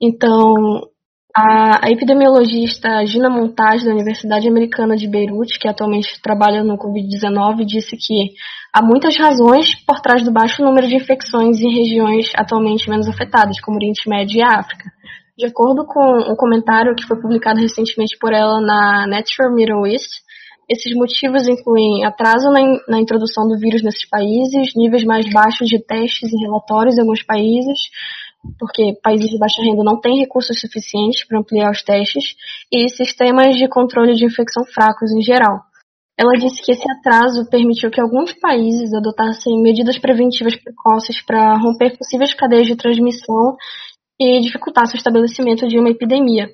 Então, 0.00 0.88
A, 1.34 1.86
a, 1.86 1.90
epidemiologista 1.90 3.06
Gina 3.06 3.30
Montage, 3.30 3.86
da 3.86 3.92
Universidade 3.92 4.46
Americana 4.46 4.96
de 4.96 5.08
Beirute, 5.08 5.58
que 5.58 5.66
atualmente 5.66 6.20
trabalha 6.20 6.62
no 6.62 6.76
Covid-19, 6.76 7.64
disse 7.64 7.96
que 7.96 8.34
há 8.70 8.82
muitas 8.82 9.16
razões 9.16 9.74
por 9.86 10.00
trás 10.00 10.22
do 10.22 10.30
baixo 10.30 10.62
número 10.62 10.86
de 10.86 10.96
infecções 10.96 11.58
em 11.62 11.72
regiões 11.72 12.30
atualmente 12.36 12.88
menos 12.90 13.08
afetadas, 13.08 13.58
como 13.62 13.78
Oriente 13.78 14.06
Médio 14.06 14.40
e 14.40 14.42
África. 14.42 14.84
De 15.42 15.48
acordo 15.48 15.84
com 15.84 16.30
um 16.30 16.36
comentário 16.36 16.94
que 16.94 17.04
foi 17.04 17.20
publicado 17.20 17.58
recentemente 17.58 18.16
por 18.16 18.32
ela 18.32 18.60
na 18.60 19.08
Nature 19.08 19.52
Middle 19.52 19.88
East, 19.88 20.22
esses 20.70 20.94
motivos 20.94 21.48
incluem 21.48 22.04
atraso 22.04 22.48
na, 22.48 22.60
na, 22.86 23.00
introdução 23.00 23.48
do 23.48 23.58
vírus 23.58 23.82
nesses 23.82 24.08
países, 24.08 24.72
níveis 24.76 25.02
mais 25.02 25.28
baixos 25.32 25.68
de 25.68 25.80
testes 25.80 26.32
e 26.32 26.38
relatórios 26.38 26.96
em 26.96 27.00
alguns 27.00 27.24
países, 27.24 27.76
porque 28.56 28.96
países 29.02 29.30
de 29.30 29.36
baixa 29.36 29.60
renda 29.62 29.82
não 29.82 30.00
têm 30.00 30.20
recursos 30.20 30.60
suficientes 30.60 31.26
para 31.26 31.40
ampliar 31.40 31.72
os 31.72 31.82
testes, 31.82 32.36
e 32.70 32.88
sistemas 32.88 33.56
de 33.56 33.66
controle 33.66 34.14
de 34.14 34.24
infecção 34.24 34.64
fracos 34.72 35.10
em 35.10 35.22
geral. 35.22 35.58
Ela 36.16 36.38
disse 36.38 36.62
que 36.62 36.70
esse 36.70 36.88
atraso 36.88 37.50
permitiu 37.50 37.90
que 37.90 38.00
alguns 38.00 38.32
países 38.34 38.94
adotassem 38.94 39.60
medidas 39.60 39.98
preventivas 39.98 40.54
precoces 40.54 41.20
para 41.20 41.58
romper 41.58 41.98
possíveis 41.98 42.32
cadeias 42.32 42.68
de 42.68 42.76
transmissão 42.76 43.56
e 44.20 44.40
dificultasse 44.40 44.94
o 44.94 44.98
estabelecimento 44.98 45.66
de 45.66 45.78
uma 45.78 45.90
epidemia. 45.90 46.48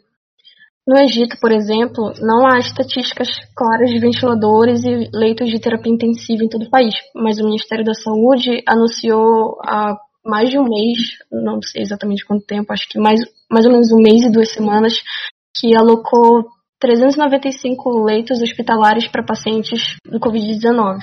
No 0.87 0.99
Egito, 0.99 1.37
por 1.39 1.53
exemplo, 1.53 2.15
não 2.19 2.47
há 2.47 2.59
estatísticas 2.59 3.29
claras 3.55 3.91
de 3.91 3.99
ventiladores 3.99 4.83
e 4.85 5.11
leitos 5.13 5.51
de 5.51 5.61
terapia 5.61 5.93
intensiva 5.93 6.43
em 6.43 6.49
todo 6.49 6.65
o 6.65 6.71
país, 6.71 6.95
mas 7.15 7.39
o 7.39 7.45
Ministério 7.45 7.85
da 7.85 7.93
Saúde 7.93 8.63
anunciou 8.67 9.59
há 9.63 9.99
mais 10.25 10.49
de 10.49 10.59
um 10.59 10.65
mês, 10.65 11.19
não 11.31 11.61
sei 11.61 11.83
exatamente 11.83 12.25
quanto 12.25 12.47
tempo, 12.47 12.73
acho 12.73 12.89
que 12.89 12.99
mais, 12.99 13.21
mais 13.51 13.67
ou 13.67 13.73
menos 13.73 13.93
um 13.93 14.01
mês 14.01 14.25
e 14.25 14.33
duas 14.33 14.51
semanas, 14.51 14.95
que 15.59 15.77
alocou 15.77 16.47
395 16.81 18.05
leitos 18.05 18.41
hospitalares 18.41 19.09
para 19.09 19.25
pacientes 19.25 19.97
do 20.07 20.19
Covid-19. 20.19 21.01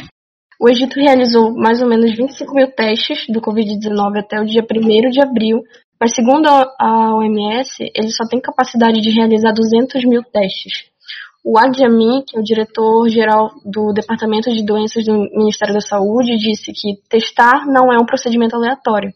O 0.59 0.69
Egito 0.69 0.99
realizou 0.99 1.53
mais 1.53 1.81
ou 1.81 1.87
menos 1.87 2.15
25 2.15 2.53
mil 2.53 2.71
testes 2.71 3.25
do 3.29 3.41
Covid-19 3.41 4.19
até 4.19 4.39
o 4.39 4.45
dia 4.45 4.63
1 4.63 5.09
de 5.09 5.21
abril, 5.21 5.61
mas 5.99 6.13
segundo 6.13 6.47
a 6.47 7.15
OMS, 7.15 7.91
ele 7.95 8.09
só 8.09 8.25
tem 8.29 8.41
capacidade 8.41 9.01
de 9.01 9.09
realizar 9.09 9.53
200 9.53 10.03
mil 10.05 10.23
testes. 10.23 10.85
O 11.43 11.59
Adjami, 11.59 12.23
que 12.27 12.35
é 12.35 12.39
o 12.39 12.43
diretor-geral 12.43 13.51
do 13.63 13.93
Departamento 13.93 14.51
de 14.51 14.65
Doenças 14.65 15.05
do 15.05 15.13
Ministério 15.13 15.75
da 15.75 15.79
Saúde, 15.79 16.37
disse 16.37 16.71
que 16.73 16.95
testar 17.07 17.67
não 17.67 17.93
é 17.93 17.97
um 17.97 18.05
procedimento 18.05 18.55
aleatório. 18.55 19.13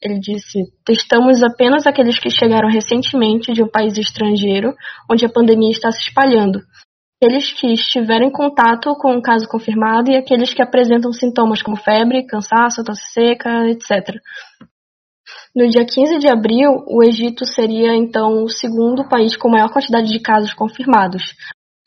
Ele 0.00 0.20
disse: 0.20 0.60
testamos 0.84 1.42
apenas 1.42 1.86
aqueles 1.86 2.18
que 2.20 2.30
chegaram 2.30 2.68
recentemente 2.68 3.52
de 3.52 3.64
um 3.64 3.68
país 3.68 3.98
estrangeiro 3.98 4.74
onde 5.10 5.26
a 5.26 5.28
pandemia 5.28 5.72
está 5.72 5.90
se 5.90 6.08
espalhando. 6.08 6.60
Aqueles 7.20 7.52
que 7.52 7.72
estiveram 7.72 8.26
em 8.26 8.30
contato 8.30 8.94
com 8.94 9.12
um 9.12 9.22
caso 9.22 9.48
confirmado 9.48 10.10
e 10.10 10.16
aqueles 10.16 10.54
que 10.54 10.62
apresentam 10.62 11.12
sintomas 11.12 11.62
como 11.62 11.76
febre, 11.76 12.26
cansaço, 12.26 12.84
tosse 12.84 13.12
seca, 13.12 13.68
etc. 13.68 14.20
No 15.56 15.66
dia 15.70 15.86
15 15.86 16.18
de 16.18 16.28
abril, 16.28 16.84
o 16.86 17.02
Egito 17.02 17.46
seria 17.46 17.96
então 17.96 18.44
o 18.44 18.48
segundo 18.50 19.08
país 19.08 19.34
com 19.38 19.48
maior 19.48 19.72
quantidade 19.72 20.06
de 20.08 20.20
casos 20.20 20.52
confirmados, 20.52 21.22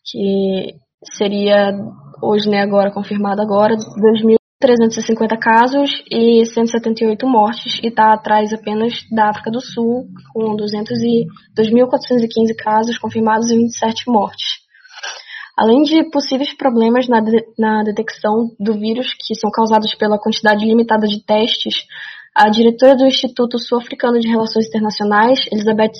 que 0.04 0.74
seria 1.16 1.78
hoje, 2.20 2.50
né, 2.50 2.64
agora 2.64 2.92
confirmado 2.92 3.44
agora, 3.44 3.76
2.350 3.76 5.38
casos 5.38 5.92
e 6.10 6.44
178 6.48 7.28
mortes, 7.28 7.80
e 7.84 7.90
está 7.90 8.12
atrás 8.12 8.52
apenas 8.52 9.06
da 9.12 9.30
África 9.30 9.52
do 9.52 9.62
Sul, 9.62 10.08
com 10.34 10.58
2.415 10.58 11.20
casos 12.58 12.98
confirmados 12.98 13.52
e 13.52 13.56
27 13.56 14.10
mortes. 14.10 14.68
Além 15.56 15.84
de 15.84 16.10
possíveis 16.10 16.58
problemas 16.58 17.08
na, 17.08 17.20
de, 17.20 17.46
na 17.56 17.84
detecção 17.84 18.50
do 18.60 18.74
vírus, 18.80 19.14
que 19.28 19.36
são 19.36 19.52
causados 19.52 19.94
pela 19.94 20.18
quantidade 20.18 20.66
limitada 20.66 21.06
de 21.06 21.24
testes, 21.24 21.86
a 22.36 22.50
diretora 22.50 22.96
do 22.96 23.06
Instituto 23.06 23.58
Sul-Africano 23.60 24.20
de 24.20 24.28
Relações 24.28 24.68
Internacionais, 24.68 25.46
Elizabeth 25.52 25.94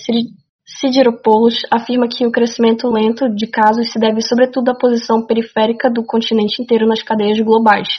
Sidiropoulos, 0.66 1.66
afirma 1.72 2.08
que 2.08 2.26
o 2.26 2.32
crescimento 2.32 2.88
lento 2.88 3.28
de 3.28 3.48
casos 3.48 3.92
se 3.92 4.00
deve 4.00 4.22
sobretudo 4.22 4.70
à 4.70 4.76
posição 4.76 5.26
periférica 5.26 5.90
do 5.90 6.04
continente 6.04 6.62
inteiro 6.62 6.88
nas 6.88 7.02
cadeias 7.02 7.40
globais. 7.40 7.90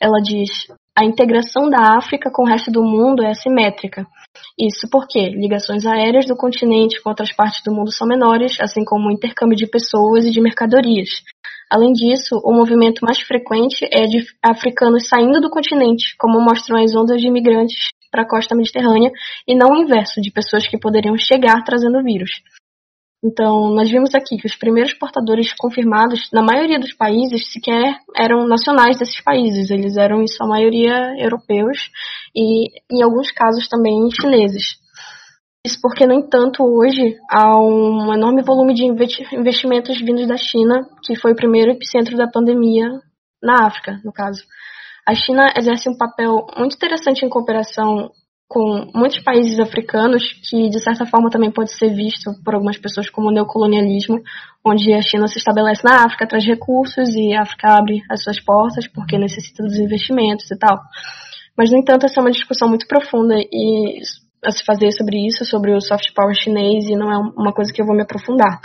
Ela 0.00 0.20
diz: 0.22 0.68
a 0.96 1.04
integração 1.04 1.68
da 1.68 1.96
África 1.98 2.30
com 2.30 2.44
o 2.44 2.46
resto 2.46 2.70
do 2.70 2.84
mundo 2.84 3.24
é 3.24 3.30
assimétrica. 3.30 4.06
Isso 4.58 4.88
porque 4.88 5.28
ligações 5.28 5.84
aéreas 5.84 6.26
do 6.26 6.36
continente 6.36 7.02
com 7.02 7.10
outras 7.10 7.32
partes 7.32 7.62
do 7.64 7.72
mundo 7.74 7.90
são 7.92 8.06
menores, 8.06 8.60
assim 8.60 8.84
como 8.84 9.08
o 9.08 9.12
intercâmbio 9.12 9.56
de 9.56 9.66
pessoas 9.66 10.24
e 10.24 10.30
de 10.30 10.40
mercadorias. 10.40 11.08
Além 11.70 11.92
disso, 11.92 12.40
o 12.44 12.52
movimento 12.52 13.04
mais 13.04 13.20
frequente 13.20 13.86
é 13.90 14.04
de 14.04 14.24
africanos 14.42 15.08
saindo 15.08 15.40
do 15.40 15.50
continente, 15.50 16.14
como 16.18 16.40
mostram 16.40 16.82
as 16.82 16.94
ondas 16.94 17.20
de 17.20 17.26
imigrantes 17.26 17.88
para 18.10 18.22
a 18.22 18.28
costa 18.28 18.54
mediterrânea, 18.54 19.10
e 19.46 19.56
não 19.56 19.70
o 19.70 19.76
inverso, 19.76 20.20
de 20.20 20.30
pessoas 20.30 20.68
que 20.68 20.78
poderiam 20.78 21.16
chegar 21.16 21.64
trazendo 21.64 22.02
vírus. 22.02 22.30
Então, 23.24 23.74
nós 23.74 23.90
vimos 23.90 24.14
aqui 24.14 24.36
que 24.36 24.46
os 24.46 24.54
primeiros 24.54 24.92
portadores 24.92 25.54
confirmados, 25.54 26.28
na 26.30 26.42
maioria 26.42 26.78
dos 26.78 26.92
países, 26.92 27.50
sequer 27.50 27.96
eram 28.14 28.46
nacionais 28.46 28.98
desses 28.98 29.20
países, 29.22 29.70
eles 29.70 29.96
eram 29.96 30.22
em 30.22 30.26
sua 30.26 30.46
maioria 30.46 31.14
europeus 31.18 31.90
e, 32.36 32.68
em 32.92 33.02
alguns 33.02 33.30
casos, 33.30 33.66
também 33.66 34.10
chineses. 34.10 34.83
Isso 35.66 35.78
porque, 35.80 36.06
no 36.06 36.12
entanto, 36.12 36.62
hoje 36.62 37.16
há 37.30 37.58
um 37.58 38.12
enorme 38.12 38.42
volume 38.42 38.74
de 38.74 38.84
investimentos 38.84 39.98
vindos 39.98 40.28
da 40.28 40.36
China, 40.36 40.86
que 41.02 41.16
foi 41.16 41.32
o 41.32 41.36
primeiro 41.36 41.70
epicentro 41.70 42.18
da 42.18 42.28
pandemia 42.28 42.86
na 43.42 43.66
África, 43.66 43.98
no 44.04 44.12
caso. 44.12 44.42
A 45.08 45.14
China 45.14 45.54
exerce 45.56 45.88
um 45.88 45.96
papel 45.96 46.46
muito 46.58 46.76
interessante 46.76 47.24
em 47.24 47.30
cooperação 47.30 48.10
com 48.46 48.90
muitos 48.94 49.20
países 49.20 49.58
africanos, 49.58 50.22
que 50.48 50.68
de 50.68 50.80
certa 50.80 51.06
forma 51.06 51.30
também 51.30 51.50
pode 51.50 51.72
ser 51.72 51.94
visto 51.94 52.30
por 52.44 52.54
algumas 52.54 52.76
pessoas 52.76 53.08
como 53.08 53.30
neocolonialismo, 53.30 54.20
onde 54.62 54.92
a 54.92 55.00
China 55.00 55.26
se 55.26 55.38
estabelece 55.38 55.82
na 55.82 56.04
África, 56.04 56.26
traz 56.26 56.44
recursos 56.44 57.14
e 57.14 57.34
a 57.34 57.40
África 57.40 57.72
abre 57.72 58.02
as 58.10 58.22
suas 58.22 58.38
portas 58.38 58.86
porque 58.86 59.16
necessita 59.16 59.62
dos 59.62 59.78
investimentos 59.78 60.50
e 60.50 60.58
tal. 60.58 60.78
Mas, 61.56 61.70
no 61.70 61.78
entanto, 61.78 62.04
essa 62.04 62.20
é 62.20 62.22
uma 62.22 62.30
discussão 62.30 62.68
muito 62.68 62.86
profunda 62.86 63.34
e 63.38 64.00
a 64.44 64.50
se 64.50 64.64
fazer 64.64 64.92
sobre 64.92 65.26
isso, 65.26 65.44
sobre 65.44 65.74
o 65.74 65.80
soft 65.80 66.12
power 66.14 66.34
chinês, 66.34 66.84
e 66.88 66.96
não 66.96 67.10
é 67.10 67.18
uma 67.36 67.52
coisa 67.52 67.72
que 67.72 67.80
eu 67.80 67.86
vou 67.86 67.94
me 67.94 68.02
aprofundar. 68.02 68.60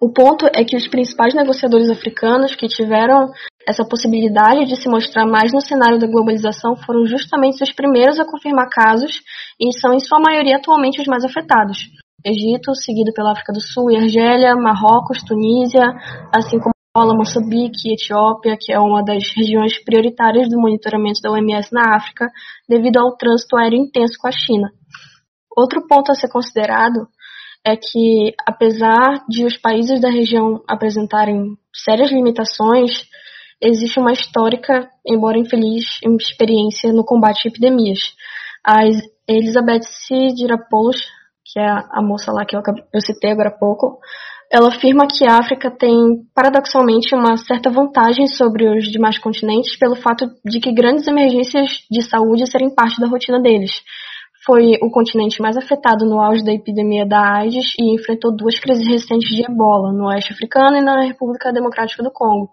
O 0.00 0.12
ponto 0.12 0.46
é 0.54 0.62
que 0.62 0.76
os 0.76 0.86
principais 0.88 1.34
negociadores 1.34 1.88
africanos 1.88 2.54
que 2.54 2.68
tiveram 2.68 3.30
essa 3.66 3.82
possibilidade 3.84 4.66
de 4.66 4.76
se 4.76 4.88
mostrar 4.88 5.26
mais 5.26 5.52
no 5.52 5.60
cenário 5.60 5.98
da 5.98 6.06
globalização 6.06 6.76
foram 6.76 7.06
justamente 7.06 7.62
os 7.62 7.72
primeiros 7.72 8.20
a 8.20 8.24
confirmar 8.26 8.68
casos 8.68 9.22
e 9.58 9.72
são, 9.80 9.94
em 9.94 10.00
sua 10.00 10.20
maioria, 10.20 10.56
atualmente 10.56 11.00
os 11.00 11.06
mais 11.06 11.24
afetados. 11.24 11.78
Egito, 12.24 12.74
seguido 12.74 13.12
pela 13.14 13.32
África 13.32 13.52
do 13.52 13.60
Sul 13.60 13.90
e 13.90 13.96
Argélia, 13.96 14.54
Marrocos, 14.54 15.22
Tunísia, 15.24 15.94
assim 16.34 16.58
como 16.58 16.75
Angola, 16.96 17.14
Moçambique 17.14 17.90
e 17.90 17.92
Etiópia, 17.92 18.56
que 18.58 18.72
é 18.72 18.78
uma 18.78 19.04
das 19.04 19.22
regiões 19.36 19.78
prioritárias 19.84 20.48
do 20.48 20.58
monitoramento 20.58 21.20
da 21.20 21.30
OMS 21.30 21.70
na 21.70 21.94
África, 21.94 22.26
devido 22.66 22.96
ao 22.96 23.14
trânsito 23.18 23.54
aéreo 23.54 23.80
intenso 23.80 24.14
com 24.18 24.26
a 24.26 24.32
China. 24.32 24.70
Outro 25.54 25.86
ponto 25.86 26.10
a 26.10 26.14
ser 26.14 26.30
considerado 26.30 27.06
é 27.62 27.76
que, 27.76 28.32
apesar 28.48 29.22
de 29.28 29.44
os 29.44 29.58
países 29.58 30.00
da 30.00 30.08
região 30.08 30.62
apresentarem 30.66 31.58
sérias 31.70 32.10
limitações, 32.10 33.02
existe 33.60 34.00
uma 34.00 34.12
histórica, 34.12 34.88
embora 35.06 35.38
infeliz, 35.38 35.84
experiência 36.18 36.94
no 36.94 37.04
combate 37.04 37.46
a 37.46 37.50
epidemias. 37.50 37.98
A 38.66 38.84
Elizabeth 39.28 39.82
Sidirapoulos, 39.82 40.96
que 41.44 41.60
é 41.60 41.68
a 41.68 42.00
moça 42.00 42.32
lá 42.32 42.46
que 42.46 42.56
eu 42.56 43.00
citei 43.02 43.32
agora 43.32 43.50
há 43.50 43.58
pouco, 43.58 43.98
ela 44.50 44.68
afirma 44.68 45.06
que 45.06 45.26
a 45.26 45.38
África 45.38 45.70
tem, 45.70 45.94
paradoxalmente, 46.34 47.14
uma 47.14 47.36
certa 47.36 47.70
vantagem 47.70 48.26
sobre 48.26 48.68
os 48.68 48.90
demais 48.90 49.18
continentes 49.18 49.76
pelo 49.76 49.96
fato 49.96 50.26
de 50.44 50.60
que 50.60 50.72
grandes 50.72 51.06
emergências 51.06 51.84
de 51.90 52.02
saúde 52.02 52.50
serem 52.50 52.74
parte 52.74 53.00
da 53.00 53.08
rotina 53.08 53.40
deles 53.40 53.72
foi 54.46 54.78
o 54.80 54.88
continente 54.90 55.42
mais 55.42 55.56
afetado 55.56 56.06
no 56.06 56.20
auge 56.20 56.44
da 56.44 56.52
epidemia 56.52 57.04
da 57.04 57.38
AIDS 57.38 57.74
e 57.76 57.92
enfrentou 57.92 58.34
duas 58.34 58.58
crises 58.60 58.86
recentes 58.86 59.28
de 59.28 59.42
ebola, 59.42 59.92
no 59.92 60.06
oeste 60.06 60.32
africano 60.32 60.76
e 60.76 60.80
na 60.80 61.02
República 61.02 61.52
Democrática 61.52 62.00
do 62.00 62.12
Congo. 62.12 62.50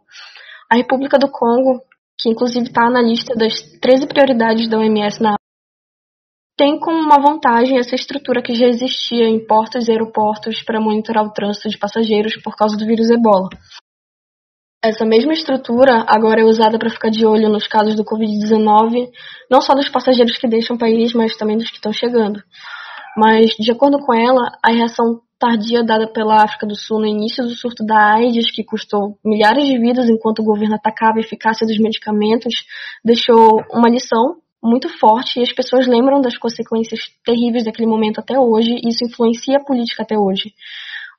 A 0.72 0.76
República 0.76 1.20
do 1.20 1.30
Congo, 1.30 1.82
que 2.20 2.30
inclusive 2.30 2.66
está 2.66 2.90
na 2.90 3.00
lista 3.00 3.36
das 3.36 3.62
13 3.80 4.08
prioridades 4.08 4.68
da 4.68 4.80
OMS 4.80 5.22
na 5.22 5.36
tem 6.58 6.80
como 6.80 6.98
uma 6.98 7.20
vantagem 7.20 7.80
essa 7.80 7.96
estrutura 7.96 8.42
que 8.42 8.54
já 8.54 8.68
existia 8.68 9.26
em 9.26 9.46
portos 9.46 9.88
e 9.88 9.92
aeroportos 9.92 10.62
para 10.64 10.80
monitorar 10.80 11.26
o 11.26 11.32
trânsito 11.32 11.70
de 11.70 11.78
passageiros 11.78 12.36
por 12.42 12.56
causa 12.56 12.78
do 12.78 12.86
vírus 12.86 13.10
ebola. 13.10 13.50
Essa 14.84 15.06
mesma 15.06 15.32
estrutura 15.32 16.04
agora 16.08 16.42
é 16.42 16.44
usada 16.44 16.78
para 16.78 16.90
ficar 16.90 17.10
de 17.10 17.26
olho 17.26 17.50
nos 17.50 17.68
casos 17.68 17.96
do 17.96 18.04
Covid-19, 18.04 19.10
não 19.50 19.62
só 19.62 19.74
dos 19.74 19.88
passageiros 19.90 20.38
que 20.38 20.48
deixam 20.48 20.76
o 20.76 20.80
país, 20.80 21.14
mas 21.14 21.38
também 21.38 21.58
dos 21.58 21.70
que 21.70 21.78
estão 21.78 21.94
chegando. 21.94 22.44
mas, 23.16 23.52
de 23.52 23.72
acordo 23.72 24.00
com 24.00 24.14
ela, 24.14 24.52
a 24.62 24.72
reação 24.72 25.22
tardia 25.40 25.84
dada 25.84 26.08
pela 26.08 26.44
África 26.44 26.66
do 26.66 26.76
Sul 26.76 27.00
no 27.00 27.06
início 27.06 27.44
do 27.44 27.52
surto 27.52 27.86
da 27.86 28.16
AIDS, 28.16 28.52
que 28.52 28.64
custou 28.64 29.18
milhares 29.24 29.66
de 29.66 29.78
vidas 29.78 30.10
enquanto 30.10 30.40
o 30.40 30.44
governo 30.44 30.76
atacava 30.76 31.18
a 31.18 31.22
eficácia 31.22 31.66
dos 31.66 31.78
medicamentos, 31.78 32.66
deixou 33.04 33.62
uma 33.72 33.90
lição 33.90 34.43
muito 34.64 34.88
forte 34.98 35.40
e 35.40 35.44
as 35.44 35.52
pessoas 35.52 35.88
lembram 35.88 36.22
das 36.22 36.38
consequências 36.38 37.02
terríveis 37.26 37.66
daquele 37.66 37.88
momento 37.88 38.20
até 38.20 38.40
hoje, 38.40 38.76
e 38.84 38.90
isso 38.90 39.04
influencia 39.04 39.58
a 39.58 39.64
política 39.64 40.04
até 40.04 40.18
hoje. 40.18 40.54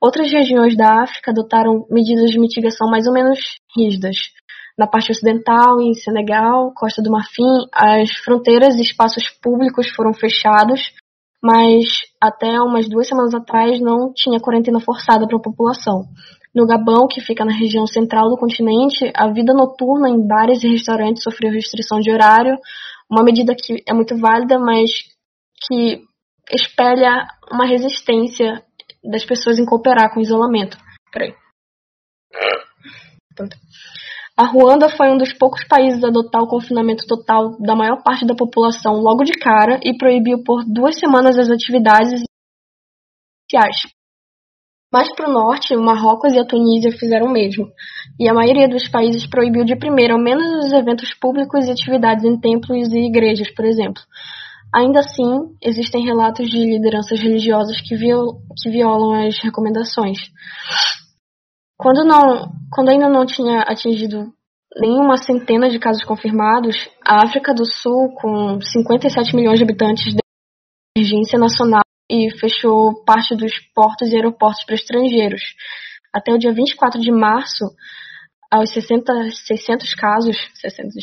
Outras 0.01 0.33
regiões 0.33 0.77
da 0.77 1.03
África 1.03 1.31
adotaram 1.31 1.87
medidas 1.91 2.31
de 2.31 2.39
mitigação 2.39 2.91
mais 2.91 3.07
ou 3.07 3.13
menos 3.13 3.39
rígidas. 3.77 4.17
Na 4.77 4.87
parte 4.87 5.13
ocidental, 5.13 5.81
em 5.81 5.95
Senegal, 5.95 6.73
Costa 6.75 7.01
do 7.01 7.11
Marfim, 7.11 7.67
as 7.73 8.11
fronteiras 8.25 8.77
e 8.77 8.83
espaços 8.83 9.29
públicos 9.41 9.89
foram 9.95 10.13
fechados 10.13 10.81
mas 11.45 11.85
até 12.19 12.59
umas 12.59 12.89
duas 12.89 13.07
semanas 13.07 13.35
atrás 13.35 13.79
não 13.79 14.11
tinha 14.15 14.41
quarentena 14.41 14.81
forçada 14.81 15.27
para 15.27 15.37
a 15.37 15.43
população. 15.43 16.07
No 16.55 16.67
Gabão, 16.67 17.07
que 17.07 17.21
fica 17.21 17.45
na 17.45 17.53
região 17.53 17.87
central 17.87 18.31
do 18.31 18.39
continente, 18.39 19.13
a 19.15 19.29
vida 19.31 19.53
noturna 19.53 20.09
em 20.09 20.27
bares 20.27 20.65
e 20.65 20.69
restaurantes 20.69 21.23
sofreu 21.23 21.53
restrição 21.53 22.01
de 22.01 22.11
horário, 22.11 22.57
uma 23.15 23.23
medida 23.23 23.55
que 23.55 23.83
é 23.89 23.95
muito 23.95 24.19
válida, 24.19 24.59
mas 24.59 24.91
que 25.67 26.03
espelha 26.53 27.27
uma 27.51 27.65
resistência 27.65 28.63
das 29.05 29.25
pessoas 29.25 29.59
em 29.59 29.65
cooperar 29.65 30.13
com 30.13 30.19
o 30.19 30.23
isolamento. 30.23 30.77
Peraí. 31.13 31.33
A 34.37 34.45
Ruanda 34.45 34.89
foi 34.89 35.11
um 35.11 35.17
dos 35.17 35.33
poucos 35.33 35.65
países 35.69 36.03
a 36.03 36.09
adotar 36.09 36.43
o 36.43 36.49
confinamento 36.49 37.07
total 37.07 37.57
da 37.61 37.77
maior 37.77 38.03
parte 38.03 38.27
da 38.27 38.35
população 38.35 38.95
logo 38.95 39.23
de 39.23 39.33
cara 39.39 39.79
e 39.85 39.97
proibiu 39.97 40.43
por 40.43 40.65
duas 40.65 40.99
semanas 40.99 41.39
as 41.39 41.49
atividades 41.49 42.25
sociais. 43.45 43.94
Mais 44.95 45.13
para 45.13 45.29
o 45.29 45.33
norte, 45.33 45.75
Marrocos 45.75 46.35
e 46.35 46.39
a 46.39 46.47
Tunísia 46.47 46.93
fizeram 46.93 47.27
o 47.27 47.33
mesmo, 47.33 47.67
e 48.17 48.29
a 48.29 48.33
maioria 48.33 48.69
dos 48.69 48.87
países 48.87 49.27
proibiu 49.27 49.65
de 49.65 49.75
primeiro 49.75 50.15
ao 50.15 50.21
menos 50.21 50.65
os 50.65 50.73
eventos 50.73 51.13
públicos 51.15 51.67
e 51.67 51.73
atividades 51.73 52.25
em 52.25 52.39
templos 52.39 52.93
e 52.93 53.09
igrejas, 53.09 53.53
por 53.53 53.65
exemplo. 53.65 54.01
Ainda 54.73 55.01
assim, 55.01 55.51
existem 55.61 56.05
relatos 56.05 56.49
de 56.49 56.59
lideranças 56.59 57.19
religiosas 57.19 57.81
que, 57.81 57.97
viol 57.97 58.39
que 58.63 58.71
violam 58.71 59.27
as 59.27 59.37
recomendações. 59.43 60.19
Quando, 61.77 62.05
não, 62.05 62.53
quando 62.73 62.91
ainda 62.91 63.09
não 63.09 63.27
tinha 63.27 63.63
atingido 63.63 64.33
nenhuma 64.77 65.17
centena 65.17 65.69
de 65.69 65.81
casos 65.81 66.05
confirmados, 66.05 66.77
a 67.05 67.25
África 67.25 67.53
do 67.53 67.65
Sul, 67.67 68.15
com 68.15 68.61
57 68.61 69.35
milhões 69.35 69.59
de 69.59 69.65
habitantes, 69.65 70.15
deu 70.15 70.23
emergência 70.97 71.37
nacional 71.37 71.83
e 72.11 72.31
fechou 72.39 73.05
parte 73.05 73.35
dos 73.37 73.53
portos 73.75 74.11
e 74.11 74.17
aeroportos 74.17 74.65
para 74.65 74.75
estrangeiros. 74.75 75.43
Até 76.13 76.33
o 76.33 76.39
dia 76.39 76.53
24 76.53 77.01
de 77.01 77.11
março, 77.11 77.65
aos 78.51 78.71
60, 78.73 79.31
600 79.31 79.95
casos, 79.95 80.37
600, 80.55 80.95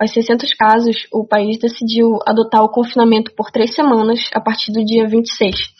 aos 0.00 0.10
600 0.12 0.54
casos, 0.54 0.96
o 1.12 1.26
país 1.26 1.58
decidiu 1.58 2.18
adotar 2.26 2.62
o 2.62 2.70
confinamento 2.70 3.34
por 3.34 3.50
três 3.50 3.74
semanas 3.74 4.28
a 4.32 4.40
partir 4.40 4.72
do 4.72 4.84
dia 4.84 5.06
26 5.06 5.78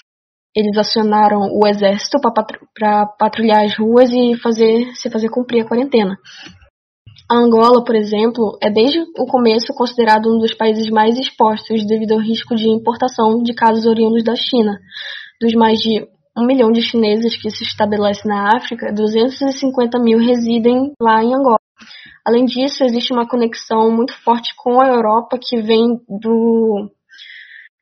eles 0.59 0.77
acionaram 0.77 1.51
o 1.53 1.67
exército 1.69 2.19
para 2.21 3.07
patrulhar 3.07 3.65
as 3.65 3.79
ruas 3.79 4.11
e 4.11 4.37
fazer, 4.43 4.93
se 4.97 5.09
fazer 5.09 5.29
cumprir 5.29 5.63
a 5.63 5.69
quarentena. 5.69 6.19
A 7.31 7.37
Angola, 7.37 7.85
por 7.85 7.95
exemplo, 7.95 8.57
é 8.63 8.71
desde 8.71 9.01
o 9.19 9.27
começo 9.27 9.75
considerado 9.75 10.35
um 10.35 10.39
dos 10.39 10.55
países 10.55 10.89
mais 10.89 11.19
expostos 11.19 11.87
devido 11.87 12.13
ao 12.13 12.21
risco 12.21 12.57
de 12.57 12.67
importação 12.71 13.43
de 13.43 13.53
casos 13.53 13.85
oriundos 13.85 14.25
da 14.25 14.35
China. 14.35 14.79
Dos 15.39 15.55
mais 15.55 15.79
de 15.79 16.07
um 16.35 16.47
milhão 16.47 16.73
de 16.73 16.81
chineses 16.81 17.37
que 17.37 17.51
se 17.51 17.65
estabelecem 17.65 18.31
na 18.31 18.57
África, 18.57 18.93
250 18.95 19.99
mil 19.99 20.19
residem 20.19 20.93
lá 20.99 21.23
em 21.23 21.35
Angola. 21.35 21.61
Além 22.25 22.47
disso, 22.47 22.83
existe 22.83 23.13
uma 23.13 23.29
conexão 23.29 23.91
muito 23.91 24.15
forte 24.23 24.55
com 24.57 24.81
a 24.81 24.89
Europa 24.89 25.39
que 25.39 25.61
vem 25.61 26.01
do 26.09 26.91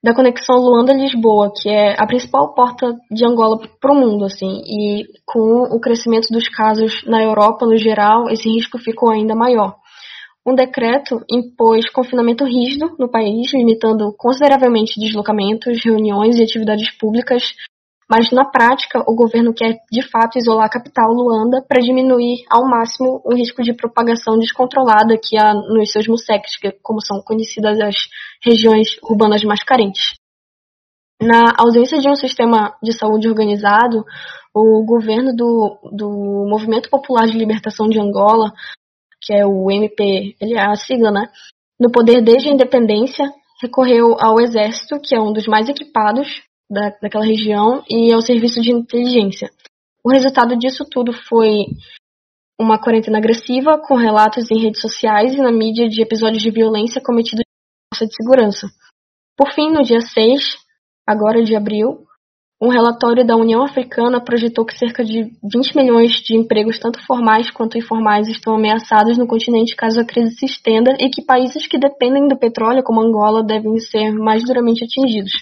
da 0.03 0.15
conexão 0.15 0.57
Luanda-Lisboa, 0.57 1.53
que 1.55 1.69
é 1.69 1.95
a 1.99 2.07
principal 2.07 2.55
porta 2.55 2.95
de 3.11 3.25
Angola 3.25 3.59
para 3.81 3.93
o 3.93 3.97
mundo, 3.97 4.25
assim. 4.25 4.63
E 4.65 5.05
com 5.25 5.63
o 5.75 5.81
crescimento 5.81 6.29
dos 6.31 6.49
casos 6.49 7.05
na 7.07 7.23
Europa 7.23 7.67
no 7.67 7.77
geral, 7.77 8.31
esse 8.31 8.49
risco 8.49 8.79
ficou 8.79 9.11
ainda 9.11 9.35
maior. 9.35 9.75
Um 10.47 10.55
decreto 10.55 11.25
impôs 11.29 11.91
confinamento 11.91 12.45
rígido 12.45 12.95
no 13.01 13.11
país, 13.11 13.53
limitando 13.53 14.15
consideravelmente 14.17 15.01
deslocamentos, 15.01 15.85
reuniões 15.85 16.37
e 16.39 16.43
atividades 16.45 16.97
públicas 16.97 17.43
mas 18.09 18.31
na 18.31 18.45
prática 18.45 19.03
o 19.07 19.15
governo 19.15 19.53
quer 19.53 19.79
de 19.91 20.03
fato 20.09 20.39
isolar 20.39 20.67
a 20.67 20.71
capital 20.71 21.13
Luanda 21.13 21.65
para 21.69 21.83
diminuir 21.83 22.45
ao 22.49 22.65
máximo 22.69 23.21
o 23.25 23.35
risco 23.35 23.63
de 23.63 23.75
propagação 23.75 24.39
descontrolada 24.39 25.19
que 25.21 25.37
há 25.37 25.53
nos 25.53 25.91
seus 25.91 26.07
museques, 26.07 26.57
que 26.57 26.71
como 26.83 27.01
são 27.01 27.21
conhecidas 27.21 27.81
as 27.81 27.97
regiões 28.45 28.97
urbanas 29.03 29.43
mais 29.43 29.63
carentes. 29.65 30.15
Na 31.21 31.55
ausência 31.59 31.99
de 31.99 32.09
um 32.09 32.15
sistema 32.15 32.77
de 32.83 32.93
saúde 32.93 33.29
organizado, 33.29 34.05
o 34.55 34.85
governo 34.85 35.35
do, 35.35 35.79
do 35.93 36.47
Movimento 36.49 36.89
Popular 36.89 37.27
de 37.27 37.37
Libertação 37.37 37.89
de 37.89 37.99
Angola, 37.99 38.53
que 39.23 39.33
é 39.35 39.45
o 39.45 39.71
MP, 39.71 40.37
ele 40.41 40.55
é 40.55 40.61
a 40.61 40.77
sigla, 40.77 41.11
né? 41.11 41.27
No 41.81 41.91
poder 41.91 42.23
desde 42.23 42.49
a 42.49 42.53
independência, 42.53 43.25
recorreu 43.61 44.17
ao 44.21 44.41
exército, 44.41 45.01
que 45.03 45.17
é 45.17 45.21
um 45.21 45.33
dos 45.33 45.47
mais 45.47 45.69
equipados 45.69 46.29
da, 46.71 46.91
daquela 47.01 47.25
região 47.25 47.83
e 47.89 48.13
ao 48.13 48.21
serviço 48.21 48.61
de 48.61 48.73
inteligência. 48.73 49.51
O 50.05 50.11
resultado 50.11 50.57
disso 50.57 50.85
tudo 50.89 51.13
foi 51.13 51.67
uma 52.59 52.79
quarentena 52.79 53.19
agressiva, 53.19 53.79
com 53.79 53.97
relatos 53.97 54.51
em 54.51 54.61
redes 54.61 54.81
sociais 54.81 55.35
e 55.35 55.39
na 55.39 55.53
mídia 55.53 55.89
de 55.89 56.01
episódios 56.01 56.43
de 56.43 56.51
violência 56.51 57.03
cometidos 57.03 57.45
por 57.45 57.99
força 57.99 58.07
de 58.07 58.15
segurança. 58.15 58.67
Por 59.37 59.53
fim, 59.53 59.71
no 59.71 59.83
dia 59.83 60.01
6, 60.01 60.57
agora 61.07 61.43
de 61.43 61.55
abril, 61.55 62.07
um 62.61 62.69
relatório 62.69 63.27
da 63.27 63.37
União 63.37 63.63
Africana 63.63 64.19
projetou 64.19 64.65
que 64.65 64.79
cerca 64.79 65.05
de 65.05 65.25
20 65.43 65.77
milhões 65.77 66.13
de 66.23 66.35
empregos, 66.35 66.79
tanto 66.79 67.05
formais 67.05 67.51
quanto 67.51 67.77
informais, 67.77 68.29
estão 68.29 68.55
ameaçados 68.55 69.19
no 69.19 69.27
continente 69.27 69.77
caso 69.77 70.01
a 70.01 70.07
crise 70.07 70.37
se 70.37 70.47
estenda 70.47 70.97
e 70.99 71.11
que 71.11 71.23
países 71.23 71.67
que 71.67 71.79
dependem 71.79 72.27
do 72.27 72.39
petróleo, 72.39 72.83
como 72.83 73.03
Angola, 73.03 73.45
devem 73.45 73.79
ser 73.79 74.13
mais 74.13 74.43
duramente 74.43 74.85
atingidos. 74.85 75.33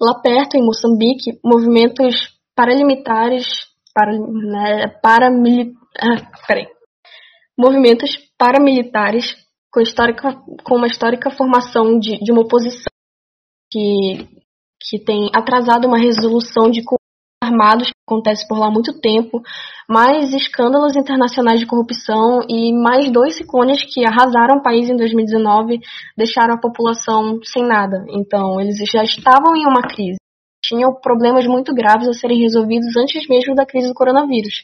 Lá 0.00 0.14
perto, 0.14 0.56
em 0.56 0.64
Moçambique, 0.64 1.38
movimentos 1.44 2.14
paramilitares, 2.54 3.46
para, 3.94 4.12
né, 4.12 4.88
paramili, 5.02 5.74
ah, 6.00 6.30
movimentos 7.58 8.16
paramilitares 8.38 9.34
com, 9.70 9.80
histórica, 9.80 10.34
com 10.64 10.76
uma 10.76 10.86
histórica 10.86 11.30
formação 11.30 11.98
de, 11.98 12.18
de 12.18 12.32
uma 12.32 12.42
oposição 12.42 12.90
que, 13.70 14.26
que 14.80 14.98
tem 14.98 15.30
atrasado 15.34 15.86
uma 15.86 15.98
resolução 15.98 16.70
de 16.70 16.82
armados 17.42 17.88
que 17.88 17.94
acontece 18.06 18.46
por 18.46 18.58
lá 18.58 18.66
há 18.66 18.70
muito 18.70 19.00
tempo, 19.00 19.42
mais 19.88 20.32
escândalos 20.34 20.94
internacionais 20.94 21.58
de 21.58 21.66
corrupção 21.66 22.40
e 22.48 22.72
mais 22.72 23.10
dois 23.10 23.36
ciclones 23.36 23.82
que 23.82 24.04
arrasaram 24.06 24.58
o 24.58 24.62
país 24.62 24.90
em 24.90 24.96
2019 24.96 25.80
deixaram 26.16 26.54
a 26.54 26.60
população 26.60 27.40
sem 27.42 27.66
nada. 27.66 28.04
Então, 28.10 28.60
eles 28.60 28.76
já 28.92 29.02
estavam 29.02 29.56
em 29.56 29.66
uma 29.66 29.82
crise. 29.82 30.18
Tinham 30.62 30.92
problemas 31.00 31.46
muito 31.46 31.74
graves 31.74 32.06
a 32.06 32.12
serem 32.12 32.40
resolvidos 32.40 32.94
antes 32.96 33.26
mesmo 33.26 33.54
da 33.54 33.64
crise 33.64 33.88
do 33.88 33.94
coronavírus. 33.94 34.62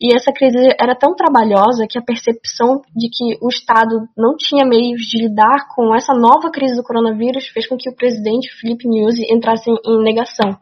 E 0.00 0.14
essa 0.14 0.32
crise 0.32 0.56
era 0.80 0.94
tão 0.94 1.16
trabalhosa 1.16 1.86
que 1.90 1.98
a 1.98 2.02
percepção 2.02 2.82
de 2.94 3.08
que 3.10 3.36
o 3.42 3.48
Estado 3.48 4.06
não 4.16 4.36
tinha 4.36 4.64
meios 4.64 5.02
de 5.02 5.22
lidar 5.22 5.66
com 5.74 5.92
essa 5.92 6.14
nova 6.14 6.52
crise 6.52 6.76
do 6.76 6.84
coronavírus 6.84 7.48
fez 7.48 7.66
com 7.66 7.76
que 7.76 7.90
o 7.90 7.96
presidente 7.96 8.48
Felipe 8.60 8.88
Nyusi 8.88 9.26
entrasse 9.28 9.68
em 9.68 10.02
negação. 10.04 10.56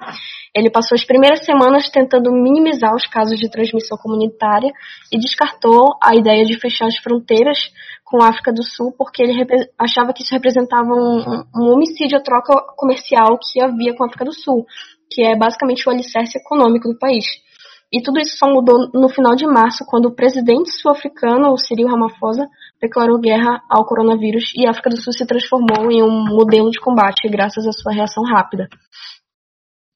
Ele 0.55 0.71
passou 0.71 0.97
as 0.97 1.05
primeiras 1.05 1.45
semanas 1.45 1.91
tentando 1.91 2.33
minimizar 2.33 2.95
os 2.95 3.07
casos 3.07 3.39
de 3.39 3.51
transmissão 3.51 3.99
comunitária 3.99 4.73
e 5.13 5.19
descartou 5.19 5.99
a 6.03 6.17
ideia 6.17 6.47
de 6.47 6.59
fechar 6.59 6.87
as 6.87 6.97
fronteiras 6.97 7.59
com 8.03 8.23
a 8.23 8.29
África 8.29 8.55
do 8.55 8.63
Sul 8.63 8.95
porque 8.97 9.23
ele 9.23 9.35
achava 9.79 10.15
que 10.15 10.23
isso 10.23 10.33
representava 10.33 10.95
um, 10.95 11.45
um 11.55 11.75
homicídio 11.75 12.17
à 12.17 12.23
troca 12.23 12.55
comercial 12.75 13.39
que 13.39 13.61
havia 13.61 13.95
com 13.95 14.03
a 14.03 14.07
África 14.07 14.25
do 14.25 14.33
Sul, 14.33 14.65
que 15.11 15.21
é 15.23 15.37
basicamente 15.37 15.87
o 15.87 15.93
alicerce 15.93 16.39
econômico 16.39 16.89
do 16.89 16.99
país. 16.99 17.27
E 17.93 18.03
tudo 18.03 18.19
isso 18.19 18.37
só 18.37 18.49
mudou 18.49 18.91
no 18.93 19.09
final 19.09 19.37
de 19.37 19.47
março, 19.47 19.85
quando 19.87 20.07
o 20.07 20.15
presidente 20.15 20.71
sul-africano, 20.73 21.53
o 21.53 21.59
Cyril 21.59 21.87
Ramaphosa, 21.87 22.49
declarou 22.81 23.19
guerra 23.19 23.63
ao 23.71 23.87
coronavírus 23.87 24.53
e 24.57 24.67
a 24.67 24.71
África 24.71 24.91
do 24.91 25.01
Sul 25.01 25.13
se 25.13 25.27
transformou 25.27 25.91
em 25.91 26.03
um 26.03 26.25
modelo 26.27 26.71
de 26.71 26.81
combate 26.81 27.29
graças 27.29 27.67
à 27.67 27.73
sua 27.73 27.93
reação 27.93 28.25
rápida. 28.25 28.69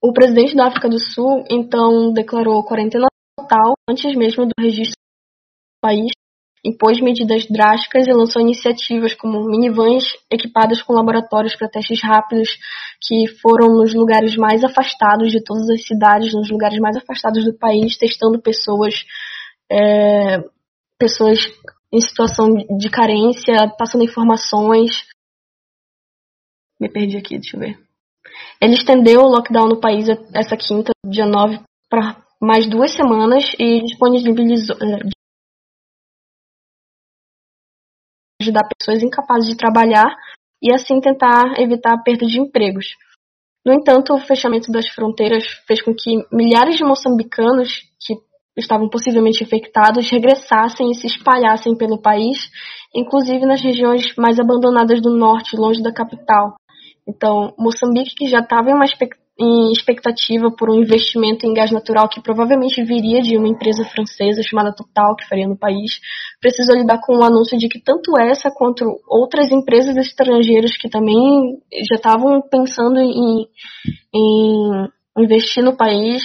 O 0.03 0.13
presidente 0.13 0.55
da 0.55 0.69
África 0.69 0.89
do 0.89 0.99
Sul, 0.99 1.45
então, 1.51 2.13
declarou 2.13 2.65
quarentena 2.65 3.09
total 3.37 3.75
antes 3.89 4.17
mesmo 4.17 4.47
do 4.47 4.53
registro 4.59 4.95
do 4.95 5.81
país 5.83 6.11
impôs 6.65 7.01
medidas 7.01 7.47
drásticas 7.49 8.07
e 8.07 8.13
lançou 8.13 8.43
iniciativas 8.43 9.15
como 9.15 9.45
minivans 9.47 10.05
equipadas 10.31 10.83
com 10.83 10.93
laboratórios 10.93 11.57
para 11.57 11.69
testes 11.69 12.03
rápidos, 12.03 12.51
que 13.03 13.27
foram 13.41 13.69
nos 13.69 13.95
lugares 13.95 14.37
mais 14.37 14.63
afastados 14.63 15.31
de 15.31 15.43
todas 15.43 15.69
as 15.71 15.87
cidades, 15.87 16.35
nos 16.35 16.51
lugares 16.51 16.79
mais 16.79 16.97
afastados 16.97 17.45
do 17.45 17.55
país, 17.55 17.97
testando 17.97 18.41
pessoas, 18.41 19.05
é, 19.71 20.39
pessoas 20.99 21.39
em 21.93 22.01
situação 22.01 22.49
de 22.55 22.91
carência, 22.91 23.55
passando 23.79 24.05
informações. 24.05 25.05
Me 26.79 26.89
perdi 26.89 27.17
aqui, 27.17 27.39
deixa 27.39 27.57
eu 27.57 27.61
ver. 27.61 27.79
Ele 28.61 28.75
estendeu 28.75 29.23
o 29.23 29.31
lockdown 29.31 29.69
no 29.69 29.81
país 29.81 30.07
essa 30.35 30.57
quinta, 30.57 30.93
dia 31.05 31.27
9, 31.27 31.61
para 31.89 32.23
mais 32.41 32.69
duas 32.69 32.93
semanas 32.93 33.45
e 33.59 33.83
disponibilizou, 33.83 34.77
ajudar 38.41 38.69
pessoas 38.77 39.03
incapazes 39.03 39.49
de 39.49 39.57
trabalhar 39.57 40.15
e 40.63 40.73
assim 40.75 41.01
tentar 41.01 41.59
evitar 41.59 41.95
a 41.95 42.03
perda 42.03 42.27
de 42.27 42.41
empregos. 42.41 42.87
No 43.65 43.73
entanto, 43.75 44.15
o 44.15 44.19
fechamento 44.19 44.73
das 44.73 44.89
fronteiras 44.89 45.45
fez 45.67 45.83
com 45.83 45.95
que 45.95 46.25
milhares 46.33 46.77
de 46.77 46.85
moçambicanos 46.85 47.83
que 48.01 48.15
estavam 48.57 48.89
possivelmente 48.89 49.45
infectados 49.45 50.11
regressassem 50.11 50.91
e 50.91 50.95
se 50.95 51.07
espalhassem 51.07 51.77
pelo 51.77 52.01
país, 52.01 52.39
inclusive 52.95 53.45
nas 53.47 53.61
regiões 53.61 54.15
mais 54.17 54.39
abandonadas 54.39 55.01
do 55.01 55.17
norte, 55.17 55.57
longe 55.57 55.83
da 55.83 55.93
capital. 55.93 56.57
Então, 57.07 57.55
Moçambique, 57.59 58.15
que 58.15 58.29
já 58.29 58.41
estava 58.41 58.71
em 58.71 58.75
uma 58.75 58.85
em 59.41 59.73
expectativa 59.73 60.51
por 60.51 60.69
um 60.69 60.83
investimento 60.83 61.47
em 61.47 61.55
gás 61.55 61.71
natural 61.71 62.09
que 62.11 62.21
provavelmente 62.21 62.85
viria 62.85 63.23
de 63.23 63.39
uma 63.39 63.49
empresa 63.49 63.85
francesa 63.87 64.43
chamada 64.43 64.75
Total, 64.75 65.17
que 65.17 65.27
faria 65.27 65.49
no 65.49 65.57
país, 65.57 65.99
precisou 66.41 66.77
lidar 66.77 67.01
com 67.01 67.17
o 67.17 67.25
anúncio 67.25 67.57
de 67.57 67.67
que 67.67 67.81
tanto 67.81 68.19
essa 68.19 68.51
quanto 68.55 68.85
outras 69.09 69.51
empresas 69.51 69.97
estrangeiras 69.97 70.77
que 70.77 70.91
também 70.91 71.59
já 71.89 71.97
estavam 71.97 72.43
pensando 72.43 73.01
em, 73.01 73.49
em 74.15 74.89
investir 75.17 75.65
no 75.65 75.75
país 75.75 76.23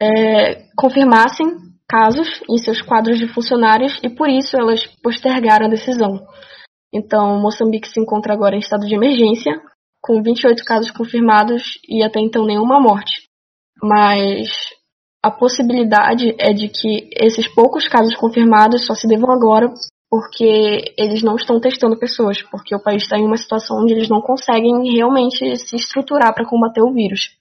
é, 0.00 0.62
confirmassem 0.76 1.46
casos 1.86 2.40
em 2.48 2.56
seus 2.56 2.80
quadros 2.80 3.18
de 3.18 3.28
funcionários 3.28 3.98
e 4.02 4.08
por 4.08 4.30
isso 4.30 4.56
elas 4.56 4.86
postergaram 5.02 5.66
a 5.66 5.70
decisão. 5.70 6.26
Então, 6.92 7.38
Moçambique 7.38 7.88
se 7.88 8.00
encontra 8.00 8.32
agora 8.32 8.56
em 8.56 8.60
estado 8.60 8.86
de 8.86 8.94
emergência, 8.94 9.60
com 10.00 10.22
28 10.22 10.64
casos 10.64 10.90
confirmados 10.90 11.78
e 11.88 12.02
até 12.02 12.20
então 12.20 12.44
nenhuma 12.44 12.80
morte. 12.80 13.28
Mas 13.82 14.48
a 15.22 15.30
possibilidade 15.30 16.34
é 16.38 16.52
de 16.52 16.68
que 16.68 17.10
esses 17.12 17.46
poucos 17.48 17.88
casos 17.88 18.14
confirmados 18.16 18.86
só 18.86 18.94
se 18.94 19.08
devam 19.08 19.30
agora 19.30 19.72
porque 20.10 20.94
eles 20.96 21.22
não 21.22 21.36
estão 21.36 21.60
testando 21.60 21.98
pessoas, 21.98 22.42
porque 22.42 22.74
o 22.74 22.82
país 22.82 23.02
está 23.02 23.18
em 23.18 23.26
uma 23.26 23.36
situação 23.36 23.82
onde 23.82 23.92
eles 23.92 24.08
não 24.08 24.22
conseguem 24.22 24.90
realmente 24.94 25.56
se 25.56 25.76
estruturar 25.76 26.34
para 26.34 26.48
combater 26.48 26.80
o 26.80 26.92
vírus. 26.92 27.36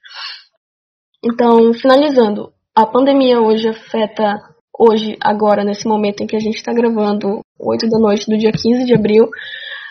Então, 1.23 1.73
finalizando, 1.73 2.51
a 2.75 2.85
pandemia 2.85 3.39
hoje 3.39 3.69
afeta, 3.69 4.37
hoje, 4.77 5.17
agora, 5.21 5.63
nesse 5.63 5.87
momento 5.87 6.21
em 6.21 6.27
que 6.27 6.35
a 6.35 6.39
gente 6.39 6.57
está 6.57 6.73
gravando, 6.73 7.39
8 7.59 7.89
da 7.89 7.99
noite 7.99 8.29
do 8.29 8.37
dia 8.37 8.51
15 8.51 8.85
de 8.85 8.93
abril, 8.93 9.29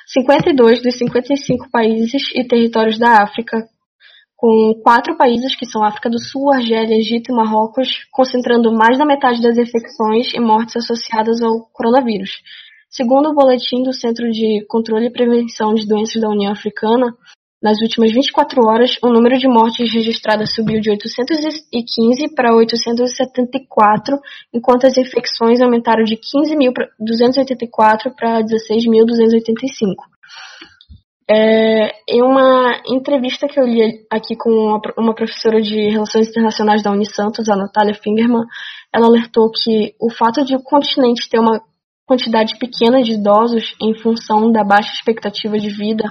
52 0.07 0.83
dos 0.83 0.97
55 0.99 1.69
países 1.71 2.31
e 2.35 2.47
territórios 2.47 2.97
da 2.99 3.23
África, 3.23 3.69
com 4.37 4.81
quatro 4.83 5.17
países 5.17 5.57
que 5.57 5.67
são 5.67 5.83
África 5.83 6.09
do 6.09 6.23
Sul, 6.23 6.53
Argélia, 6.53 6.97
Egito 6.97 7.33
e 7.33 7.35
Marrocos, 7.35 7.89
concentrando 8.13 8.73
mais 8.73 8.99
da 8.99 9.05
metade 9.05 9.43
das 9.43 9.59
infecções 9.59 10.33
e 10.33 10.39
mortes 10.39 10.77
associadas 10.77 11.43
ao 11.43 11.67
coronavírus. 11.73 12.31
Segundo 12.89 13.31
o 13.31 13.35
boletim 13.35 13.83
do 13.83 13.93
Centro 13.93 14.31
de 14.31 14.65
Controle 14.69 15.07
e 15.07 15.13
Prevenção 15.13 15.75
de 15.75 15.87
Doenças 15.89 16.23
da 16.23 16.29
União 16.29 16.53
Africana, 16.53 17.13
nas 17.63 17.81
últimas 17.81 18.13
24 18.13 18.61
horas, 18.67 18.97
o 19.03 19.09
número 19.09 19.39
de 19.39 19.49
mortes 19.49 19.93
registradas 19.93 20.55
subiu 20.55 20.81
de 20.81 20.91
815 20.91 22.35
para 22.35 22.55
874, 22.55 24.19
enquanto 24.53 24.87
as 24.87 24.97
infecções 24.99 25.61
aumentaram 25.61 26.05
de 26.05 26.17
15.284 26.17 28.15
para 28.15 28.43
16.285. 28.43 29.95
É, 31.29 31.91
em 32.09 32.23
uma 32.23 32.81
entrevista 32.87 33.49
que 33.49 33.59
eu 33.59 33.67
li 33.67 34.07
aqui 34.13 34.37
com 34.37 34.51
uma, 34.51 34.81
uma, 34.97 35.15
professora 35.15 35.61
de 35.61 35.91
Relações 35.91 36.29
Internacionais 36.29 36.85
da 36.85 36.93
Unisantos, 36.93 37.49
a 37.49 37.57
Natália 37.57 37.95
Fingerman, 37.95 38.45
ela 38.95 39.07
alertou 39.07 39.51
que 39.51 39.95
o 40.01 40.09
fato 40.09 40.45
de 40.45 40.55
o 40.55 40.63
continente 40.63 41.29
ter 41.29 41.41
uma 41.41 41.61
quantidade 42.07 42.57
pequena 42.61 43.03
de 43.03 43.15
idosos 43.15 43.75
em 43.83 43.93
função 43.99 44.53
da 44.53 44.63
baixa 44.63 44.93
expectativa 44.93 45.59
de 45.59 45.69
vida 45.69 46.05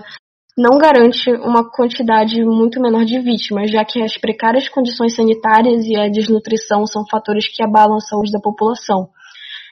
não 0.58 0.78
garante 0.78 1.30
uma 1.32 1.70
quantidade 1.70 2.42
muito 2.46 2.82
menor 2.82 3.04
de 3.04 3.20
vítimas, 3.20 3.70
já 3.70 3.84
que 3.84 4.02
as 4.02 4.18
precárias 4.18 4.70
condições 4.70 5.14
sanitárias 5.14 5.86
e 5.86 5.98
a 5.98 6.08
desnutrição 6.08 6.88
são 6.88 7.06
fatores 7.06 7.46
que 7.54 7.62
abalam 7.62 7.98
a 7.98 8.00
saúde 8.00 8.32
da 8.32 8.40
população. 8.40 9.10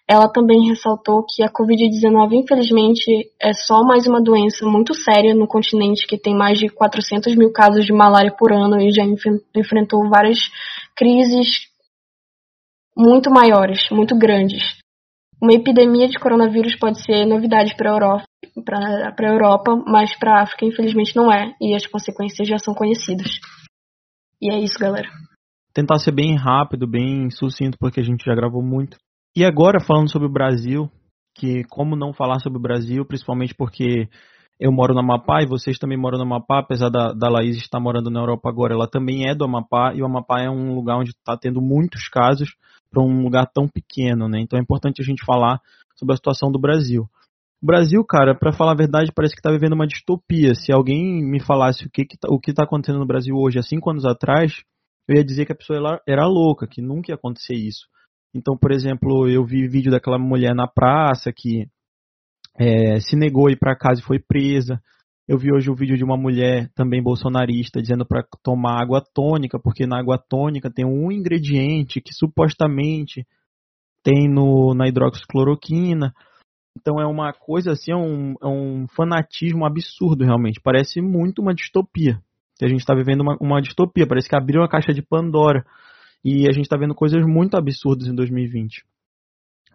Ela 0.05 0.27
também 0.27 0.67
ressaltou 0.67 1.25
que 1.25 1.41
a 1.41 1.49
Covid-19, 1.49 2.34
infelizmente, 2.34 3.31
é 3.41 3.53
só 3.53 3.81
mais 3.84 4.05
uma 4.05 4.21
doença 4.21 4.65
muito 4.65 4.93
séria 4.93 5.34
no 5.34 5.47
continente 5.47 6.05
que 6.05 6.17
tem 6.17 6.36
mais 6.36 6.59
de 6.59 6.67
400 6.67 7.34
mil 7.38 7.53
casos 7.53 7.86
de 7.86 7.93
malária 7.93 8.36
por 8.38 8.51
ano 8.51 8.81
e 8.81 8.91
já 8.91 9.03
enfrentou 9.55 10.09
várias 10.09 10.39
crises 10.93 11.69
muito 12.97 13.31
maiores, 13.31 13.89
muito 13.89 14.17
grandes. 14.17 14.77
Uma 15.41 15.53
epidemia 15.53 16.09
de 16.09 16.19
coronavírus 16.19 16.75
pode 16.75 17.01
ser 17.01 17.25
novidade 17.25 17.73
para 17.77 17.89
a 17.89 17.93
Europa, 17.93 18.23
para 18.64 19.14
a 19.18 19.32
Europa, 19.32 19.76
mas 19.88 20.18
para 20.18 20.39
a 20.39 20.44
África, 20.44 20.66
infelizmente, 20.66 21.16
não 21.16 21.32
é. 21.32 21.54
E 21.62 21.76
as 21.76 21.86
consequências 21.88 22.48
já 22.48 22.58
são 22.58 22.74
conhecidas. 22.74 23.39
E 24.41 24.52
é 24.52 24.60
isso, 24.60 24.78
galera. 24.80 25.10
Tentar 25.74 25.98
ser 26.00 26.12
bem 26.12 26.36
rápido, 26.36 26.88
bem 26.88 27.30
sucinto, 27.32 27.78
porque 27.80 28.00
a 28.00 28.04
gente 28.04 28.26
já 28.26 28.36
gravou 28.36 28.62
muito. 28.62 28.98
E 29.36 29.44
agora, 29.44 29.80
falando 29.80 30.12
sobre 30.12 30.28
o 30.28 30.32
Brasil, 30.32 30.89
que 31.36 31.64
como 31.66 31.96
não 31.96 32.14
falar 32.14 32.39
sobre 32.39 32.60
o 32.60 32.62
Brasil, 32.62 33.06
principalmente 33.06 33.56
porque 33.56 34.08
eu 34.60 34.72
moro 34.72 34.94
no 34.94 35.00
Amapá 35.00 35.41
e 35.41 35.48
vocês 35.48 35.80
também 35.80 35.98
moram 35.98 36.18
no 36.18 36.26
Amapá, 36.26 36.60
apesar 36.60 36.89
da, 36.89 37.12
da 37.12 37.30
Laís 37.30 37.58
estar 37.58 37.80
morando 37.80 38.10
na 38.10 38.20
Europa 38.20 38.50
agora, 38.50 38.74
ela 38.74 38.88
também 38.88 39.28
é 39.28 39.34
do 39.34 39.44
Amapá, 39.44 39.94
e 39.96 40.02
o 40.02 40.06
Amapá 40.06 40.41
é 40.41 40.50
um 40.50 40.76
lugar 40.76 40.98
onde 40.98 41.10
está 41.10 41.36
tendo 41.36 41.60
muitos 41.62 42.08
casos 42.08 42.56
para 42.91 43.02
um 43.02 43.24
lugar 43.24 43.48
tão 43.52 43.68
pequeno, 43.68 44.30
né? 44.30 44.39
Então 44.39 44.60
é 44.60 44.62
importante 44.62 45.02
a 45.02 45.06
gente 45.06 45.26
falar 45.26 45.60
sobre 45.96 46.14
a 46.14 46.18
situação 46.18 46.52
do 46.52 46.60
Brasil. 46.60 47.10
O 47.64 47.66
Brasil, 47.66 48.03
cara, 48.03 48.36
para 48.36 48.51
falar 48.51 48.74
a 48.74 48.76
verdade, 48.76 49.14
parece 49.16 49.34
que 49.34 49.39
está 49.39 49.49
vivendo 49.49 49.72
uma 49.72 49.88
distopia. 49.88 50.53
Se 50.53 50.74
alguém 50.74 51.24
me 51.24 51.39
falasse 51.39 51.86
o 51.86 51.89
que 51.89 52.03
que 52.03 52.18
tá, 52.18 52.28
o 52.30 52.38
que 52.38 52.51
está 52.51 52.66
acontecendo 52.66 52.99
no 52.99 53.07
Brasil 53.07 53.34
hoje, 53.38 53.57
há 53.57 53.64
cinco 53.64 53.89
anos 53.89 54.03
atrás, 54.03 54.51
eu 55.07 55.16
ia 55.16 55.24
dizer 55.24 55.45
que 55.45 55.53
a 55.53 55.55
pessoa 55.55 55.80
era, 55.80 56.01
era 56.05 56.28
louca, 56.28 56.68
que 56.68 56.82
nunca 56.82 57.14
ia 57.14 57.16
acontecer 57.16 57.55
isso. 57.55 57.88
Então, 58.36 58.57
por 58.57 58.74
exemplo, 58.74 59.30
eu 59.30 59.45
vi 59.45 59.66
vídeo 59.66 59.89
daquela 59.89 60.20
mulher 60.20 60.53
na 60.53 60.68
praça 60.68 61.32
que 61.34 61.66
é, 62.59 62.99
se 62.99 63.16
negou 63.16 63.47
a 63.47 63.51
ir 63.53 63.57
para 63.57 63.78
casa 63.78 64.01
e 64.01 64.03
foi 64.03 64.20
presa. 64.20 64.82
Eu 65.26 65.38
vi 65.38 65.47
hoje 65.53 65.72
o 65.72 65.76
vídeo 65.76 65.95
de 65.95 66.03
uma 66.03 66.18
mulher 66.18 66.70
também 66.76 67.01
bolsonarista 67.01 67.82
dizendo 67.82 68.05
para 68.05 68.26
tomar 68.43 68.82
água 68.82 69.01
tônica, 69.14 69.57
porque 69.57 69.88
na 69.88 70.01
água 70.01 70.18
tônica 70.18 70.70
tem 70.70 70.84
um 70.84 71.09
ingrediente 71.09 72.01
que 72.01 72.14
supostamente 72.14 73.26
tem 74.03 74.28
no, 74.28 74.74
na 74.74 74.86
hidroxicloroquina. 74.89 76.14
Então 76.80 76.99
é 76.99 77.05
uma 77.05 77.32
coisa 77.32 77.71
assim, 77.71 77.91
é 77.91 77.95
um, 77.95 78.34
é 78.41 78.47
um 78.47 78.88
fanatismo 78.95 79.65
absurdo 79.65 80.24
realmente. 80.24 80.59
Parece 80.61 81.01
muito 81.01 81.41
uma 81.41 81.53
distopia. 81.53 82.19
A 82.61 82.67
gente 82.67 82.80
está 82.80 82.93
vivendo 82.93 83.21
uma, 83.21 83.38
uma 83.39 83.61
distopia. 83.61 84.07
Parece 84.07 84.30
que 84.30 84.36
abriu 84.36 84.61
uma 84.61 84.69
caixa 84.69 84.93
de 84.93 85.01
Pandora. 85.01 85.65
E 86.24 86.47
a 86.47 86.51
gente 86.51 86.63
está 86.63 86.78
vendo 86.78 86.95
coisas 86.95 87.21
muito 87.26 87.55
absurdas 87.57 88.07
em 88.07 88.15
2020. 88.15 88.84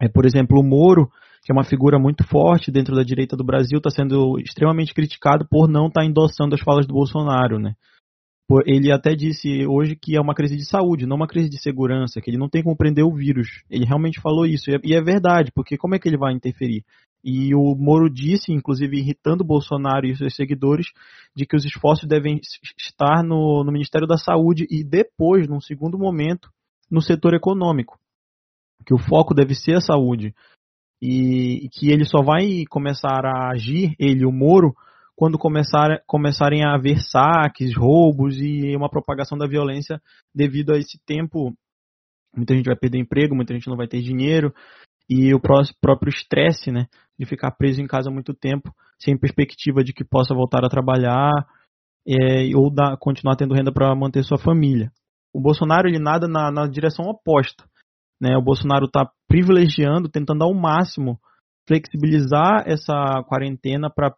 É, 0.00 0.08
por 0.08 0.24
exemplo, 0.24 0.58
o 0.58 0.64
Moro, 0.64 1.10
que 1.44 1.52
é 1.52 1.54
uma 1.54 1.64
figura 1.64 1.98
muito 1.98 2.24
forte 2.26 2.70
dentro 2.70 2.94
da 2.94 3.02
direita 3.02 3.36
do 3.36 3.44
Brasil, 3.44 3.78
está 3.78 3.90
sendo 3.90 4.38
extremamente 4.38 4.94
criticado 4.94 5.46
por 5.48 5.68
não 5.68 5.88
estar 5.88 6.00
tá 6.00 6.06
endossando 6.06 6.54
as 6.54 6.60
falas 6.60 6.86
do 6.86 6.94
Bolsonaro, 6.94 7.58
né? 7.58 7.74
Ele 8.64 8.90
até 8.90 9.14
disse 9.14 9.66
hoje 9.66 9.94
que 9.94 10.16
é 10.16 10.20
uma 10.20 10.34
crise 10.34 10.56
de 10.56 10.64
saúde, 10.64 11.06
não 11.06 11.16
uma 11.16 11.26
crise 11.26 11.50
de 11.50 11.60
segurança, 11.60 12.20
que 12.20 12.30
ele 12.30 12.38
não 12.38 12.48
tem 12.48 12.62
como 12.62 12.76
prender 12.76 13.04
o 13.04 13.14
vírus. 13.14 13.62
Ele 13.68 13.84
realmente 13.84 14.20
falou 14.20 14.46
isso, 14.46 14.70
e 14.70 14.94
é, 14.94 14.98
é 14.98 15.02
verdade, 15.02 15.52
porque 15.54 15.76
como 15.76 15.94
é 15.94 15.98
que 15.98 16.08
ele 16.08 16.16
vai 16.16 16.32
interferir? 16.32 16.82
E 17.22 17.54
o 17.54 17.74
Moro 17.74 18.08
disse, 18.08 18.52
inclusive 18.52 18.96
irritando 18.96 19.44
Bolsonaro 19.44 20.06
e 20.06 20.16
seus 20.16 20.34
seguidores, 20.34 20.86
de 21.36 21.44
que 21.44 21.56
os 21.56 21.64
esforços 21.64 22.08
devem 22.08 22.40
estar 22.78 23.22
no, 23.22 23.64
no 23.64 23.72
Ministério 23.72 24.06
da 24.06 24.16
Saúde 24.16 24.66
e 24.70 24.82
depois, 24.84 25.48
num 25.48 25.60
segundo 25.60 25.98
momento, 25.98 26.48
no 26.90 27.02
setor 27.02 27.34
econômico. 27.34 27.98
Que 28.86 28.94
o 28.94 28.98
foco 28.98 29.34
deve 29.34 29.54
ser 29.54 29.76
a 29.76 29.80
saúde. 29.80 30.34
E 31.02 31.68
que 31.72 31.90
ele 31.90 32.04
só 32.04 32.22
vai 32.22 32.64
começar 32.70 33.24
a 33.24 33.50
agir, 33.50 33.94
ele, 33.98 34.24
o 34.24 34.32
Moro, 34.32 34.74
quando 35.18 35.36
começar, 35.36 36.00
começarem 36.06 36.64
a 36.64 36.76
haver 36.76 37.00
saques, 37.00 37.76
roubos 37.76 38.40
e 38.40 38.76
uma 38.76 38.88
propagação 38.88 39.36
da 39.36 39.48
violência 39.48 40.00
devido 40.32 40.72
a 40.72 40.78
esse 40.78 40.96
tempo. 41.04 41.52
Muita 42.36 42.54
gente 42.54 42.66
vai 42.66 42.76
perder 42.76 43.00
emprego, 43.00 43.34
muita 43.34 43.52
gente 43.52 43.66
não 43.66 43.76
vai 43.76 43.88
ter 43.88 44.00
dinheiro. 44.00 44.54
e 45.10 45.34
o 45.34 45.40
próprio 45.40 46.08
estresse, 46.08 46.70
né, 46.70 46.86
de 47.18 47.26
ficar 47.26 47.50
preso 47.50 47.82
em 47.82 47.86
casa 47.88 48.12
muito 48.12 48.32
tempo, 48.32 48.72
sem 48.96 49.18
perspectiva 49.18 49.82
de 49.82 49.92
que 49.92 50.04
possa 50.04 50.32
voltar 50.32 50.64
a 50.64 50.68
trabalhar 50.68 51.32
é, 52.06 52.54
ou 52.54 52.72
dar, 52.72 52.96
continuar 52.98 53.34
tendo 53.34 53.54
renda 53.54 53.72
para 53.72 53.92
manter 53.96 54.22
sua 54.22 54.38
família. 54.38 54.92
O 55.34 55.40
Bolsonaro 55.40 55.88
ele 55.88 55.98
nada 55.98 56.28
na, 56.28 56.52
na 56.52 56.68
direção 56.68 57.06
oposta. 57.06 57.64
Né? 58.20 58.36
O 58.36 58.42
Bolsonaro 58.42 58.84
está 58.84 59.10
privilegiando, 59.26 60.08
tentando 60.08 60.44
ao 60.44 60.54
máximo 60.54 61.18
flexibilizar 61.66 62.62
essa 62.68 63.24
quarentena 63.26 63.90
para 63.90 64.14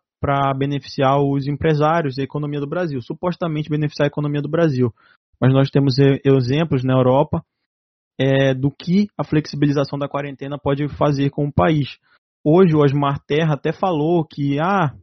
beneficiar 0.56 1.20
os 1.20 1.46
empresários 1.46 2.16
e 2.16 2.20
a 2.20 2.24
economia 2.24 2.60
do 2.60 2.66
Brasil, 2.66 3.00
supostamente 3.00 3.70
beneficiar 3.70 4.06
a 4.06 4.08
economia 4.08 4.42
do 4.42 4.48
Brasil. 4.48 4.92
Mas 5.40 5.52
nós 5.52 5.70
temos 5.70 5.96
exemplos 6.24 6.84
na 6.84 6.94
Europa 6.94 7.42
é, 8.18 8.52
do 8.52 8.70
que 8.70 9.08
a 9.16 9.24
flexibilização 9.24 9.98
da 9.98 10.08
quarentena 10.08 10.58
pode 10.58 10.86
fazer 10.88 11.30
com 11.30 11.46
o 11.46 11.52
país. 11.52 11.98
Hoje 12.44 12.74
o 12.74 12.80
Osmar 12.80 13.18
Terra 13.26 13.54
até 13.54 13.72
falou 13.72 14.24
que, 14.24 14.58
ah, 14.60 14.94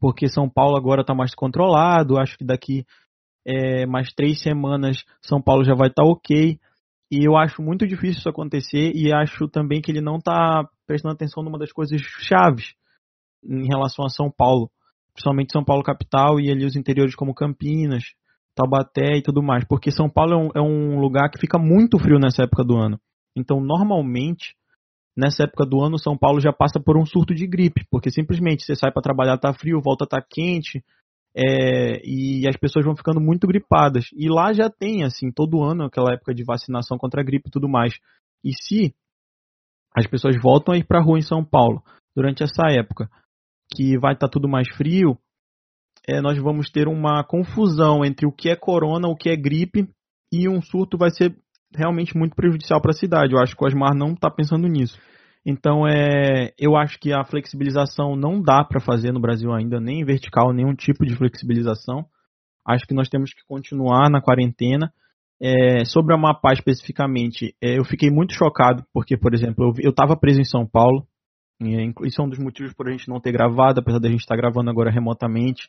porque 0.00 0.28
São 0.28 0.48
Paulo 0.48 0.76
agora 0.76 1.02
está 1.02 1.14
mais 1.14 1.34
controlado, 1.34 2.18
acho 2.18 2.36
que 2.36 2.44
daqui 2.44 2.84
é, 3.46 3.86
mais 3.86 4.12
três 4.12 4.40
semanas 4.40 5.04
São 5.22 5.40
Paulo 5.40 5.64
já 5.64 5.74
vai 5.74 5.88
estar 5.88 6.02
tá 6.02 6.08
ok. 6.08 6.58
E 7.10 7.28
eu 7.28 7.36
acho 7.36 7.62
muito 7.62 7.86
difícil 7.86 8.18
isso 8.18 8.28
acontecer 8.28 8.90
e 8.94 9.12
acho 9.12 9.46
também 9.46 9.80
que 9.80 9.92
ele 9.92 10.00
não 10.00 10.16
está 10.16 10.68
prestando 10.86 11.14
atenção 11.14 11.44
numa 11.44 11.58
das 11.58 11.70
coisas 11.70 12.00
chaves 12.00 12.74
em 13.44 13.66
relação 13.66 14.04
a 14.04 14.08
São 14.08 14.30
Paulo, 14.30 14.70
principalmente 15.12 15.52
São 15.52 15.64
Paulo 15.64 15.82
capital 15.82 16.40
e 16.40 16.50
ali 16.50 16.64
os 16.64 16.76
interiores 16.76 17.14
como 17.14 17.34
Campinas, 17.34 18.04
Taubaté 18.54 19.16
e 19.16 19.22
tudo 19.22 19.42
mais, 19.42 19.64
porque 19.64 19.90
São 19.90 20.08
Paulo 20.08 20.32
é 20.32 20.36
um, 20.36 20.48
é 20.56 20.60
um 20.60 21.00
lugar 21.00 21.30
que 21.30 21.40
fica 21.40 21.58
muito 21.58 21.98
frio 21.98 22.18
nessa 22.18 22.44
época 22.44 22.64
do 22.64 22.76
ano. 22.76 22.98
Então, 23.36 23.60
normalmente, 23.60 24.54
nessa 25.16 25.44
época 25.44 25.66
do 25.66 25.80
ano, 25.80 25.98
São 25.98 26.16
Paulo 26.16 26.40
já 26.40 26.52
passa 26.52 26.80
por 26.80 26.96
um 26.96 27.04
surto 27.04 27.34
de 27.34 27.46
gripe, 27.46 27.84
porque 27.90 28.10
simplesmente 28.10 28.64
você 28.64 28.76
sai 28.76 28.92
para 28.92 29.02
trabalhar, 29.02 29.38
tá 29.38 29.52
frio, 29.52 29.80
volta 29.82 30.06
tá 30.06 30.22
quente, 30.22 30.84
é, 31.36 32.00
e 32.04 32.46
as 32.46 32.56
pessoas 32.56 32.84
vão 32.84 32.96
ficando 32.96 33.20
muito 33.20 33.46
gripadas. 33.46 34.04
E 34.14 34.28
lá 34.28 34.52
já 34.52 34.70
tem, 34.70 35.02
assim, 35.02 35.32
todo 35.32 35.64
ano 35.64 35.84
aquela 35.84 36.12
época 36.12 36.32
de 36.32 36.44
vacinação 36.44 36.96
contra 36.96 37.20
a 37.20 37.24
gripe 37.24 37.48
e 37.48 37.50
tudo 37.50 37.68
mais. 37.68 37.94
E 38.44 38.52
se 38.52 38.94
as 39.96 40.06
pessoas 40.06 40.36
voltam 40.40 40.74
a 40.74 40.78
ir 40.78 40.84
para 40.84 41.00
a 41.00 41.02
rua 41.02 41.18
em 41.18 41.22
São 41.22 41.44
Paulo 41.44 41.82
durante 42.14 42.44
essa 42.44 42.68
época, 42.70 43.10
que 43.74 43.98
vai 43.98 44.14
estar 44.14 44.28
tá 44.28 44.32
tudo 44.32 44.48
mais 44.48 44.68
frio, 44.76 45.18
é, 46.06 46.20
nós 46.20 46.38
vamos 46.38 46.70
ter 46.70 46.86
uma 46.86 47.24
confusão 47.24 48.04
entre 48.04 48.26
o 48.26 48.32
que 48.32 48.50
é 48.50 48.56
corona, 48.56 49.08
o 49.08 49.16
que 49.16 49.30
é 49.30 49.36
gripe, 49.36 49.88
e 50.32 50.48
um 50.48 50.60
surto 50.60 50.98
vai 50.98 51.10
ser 51.10 51.34
realmente 51.74 52.16
muito 52.16 52.34
prejudicial 52.34 52.80
para 52.80 52.90
a 52.90 52.96
cidade. 52.96 53.32
Eu 53.32 53.40
acho 53.40 53.56
que 53.56 53.64
o 53.64 53.66
Osmar 53.66 53.94
não 53.94 54.12
está 54.12 54.30
pensando 54.30 54.68
nisso. 54.68 54.98
Então, 55.46 55.86
é, 55.86 56.52
eu 56.58 56.76
acho 56.76 56.98
que 56.98 57.12
a 57.12 57.24
flexibilização 57.24 58.16
não 58.16 58.40
dá 58.40 58.64
para 58.64 58.80
fazer 58.80 59.12
no 59.12 59.20
Brasil 59.20 59.52
ainda, 59.52 59.78
nem 59.78 60.04
vertical, 60.04 60.52
nenhum 60.52 60.74
tipo 60.74 61.04
de 61.04 61.14
flexibilização. 61.14 62.06
Acho 62.66 62.86
que 62.86 62.94
nós 62.94 63.08
temos 63.08 63.32
que 63.32 63.42
continuar 63.46 64.10
na 64.10 64.22
quarentena. 64.22 64.90
É, 65.42 65.84
sobre 65.84 66.14
a 66.14 66.16
Amapá 66.16 66.52
especificamente, 66.52 67.54
é, 67.62 67.78
eu 67.78 67.84
fiquei 67.84 68.08
muito 68.08 68.32
chocado, 68.32 68.84
porque, 68.94 69.16
por 69.16 69.34
exemplo, 69.34 69.74
eu 69.78 69.90
estava 69.90 70.16
preso 70.16 70.40
em 70.40 70.44
São 70.44 70.66
Paulo, 70.66 71.06
isso 71.60 72.20
é 72.20 72.24
um 72.24 72.28
dos 72.28 72.38
motivos 72.38 72.72
por 72.74 72.88
a 72.88 72.92
gente 72.92 73.08
não 73.08 73.20
ter 73.20 73.32
gravado, 73.32 73.80
apesar 73.80 73.98
da 73.98 74.08
gente 74.08 74.20
estar 74.20 74.36
gravando 74.36 74.70
agora 74.70 74.90
remotamente. 74.90 75.68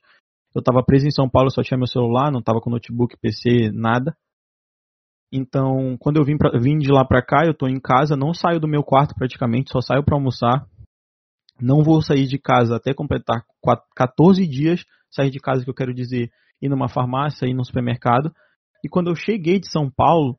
Eu 0.53 0.59
estava 0.59 0.83
preso 0.83 1.05
em 1.05 1.11
São 1.11 1.29
Paulo, 1.29 1.51
só 1.51 1.61
tinha 1.61 1.77
meu 1.77 1.87
celular, 1.87 2.31
não 2.31 2.39
estava 2.39 2.61
com 2.61 2.69
notebook, 2.69 3.17
PC, 3.17 3.71
nada. 3.73 4.15
Então, 5.31 5.97
quando 5.99 6.17
eu 6.17 6.23
vim, 6.23 6.37
pra, 6.37 6.57
vim 6.57 6.77
de 6.77 6.91
lá 6.91 7.03
para 7.03 7.21
cá, 7.21 7.45
eu 7.45 7.51
estou 7.51 7.67
em 7.67 7.79
casa, 7.79 8.15
não 8.15 8.33
saio 8.33 8.59
do 8.59 8.67
meu 8.67 8.83
quarto 8.83 9.13
praticamente, 9.15 9.71
só 9.71 9.81
saio 9.81 10.03
para 10.03 10.15
almoçar. 10.15 10.65
Não 11.59 11.83
vou 11.83 12.01
sair 12.01 12.25
de 12.25 12.37
casa 12.37 12.75
até 12.75 12.93
completar 12.93 13.43
14 13.95 14.47
dias. 14.47 14.83
Sair 15.09 15.29
de 15.29 15.39
casa, 15.39 15.63
que 15.63 15.69
eu 15.69 15.73
quero 15.73 15.93
dizer, 15.93 16.29
ir 16.61 16.69
numa 16.69 16.89
farmácia, 16.89 17.47
ir 17.47 17.53
no 17.53 17.65
supermercado. 17.65 18.33
E 18.83 18.89
quando 18.89 19.09
eu 19.09 19.15
cheguei 19.15 19.59
de 19.59 19.69
São 19.69 19.89
Paulo, 19.89 20.37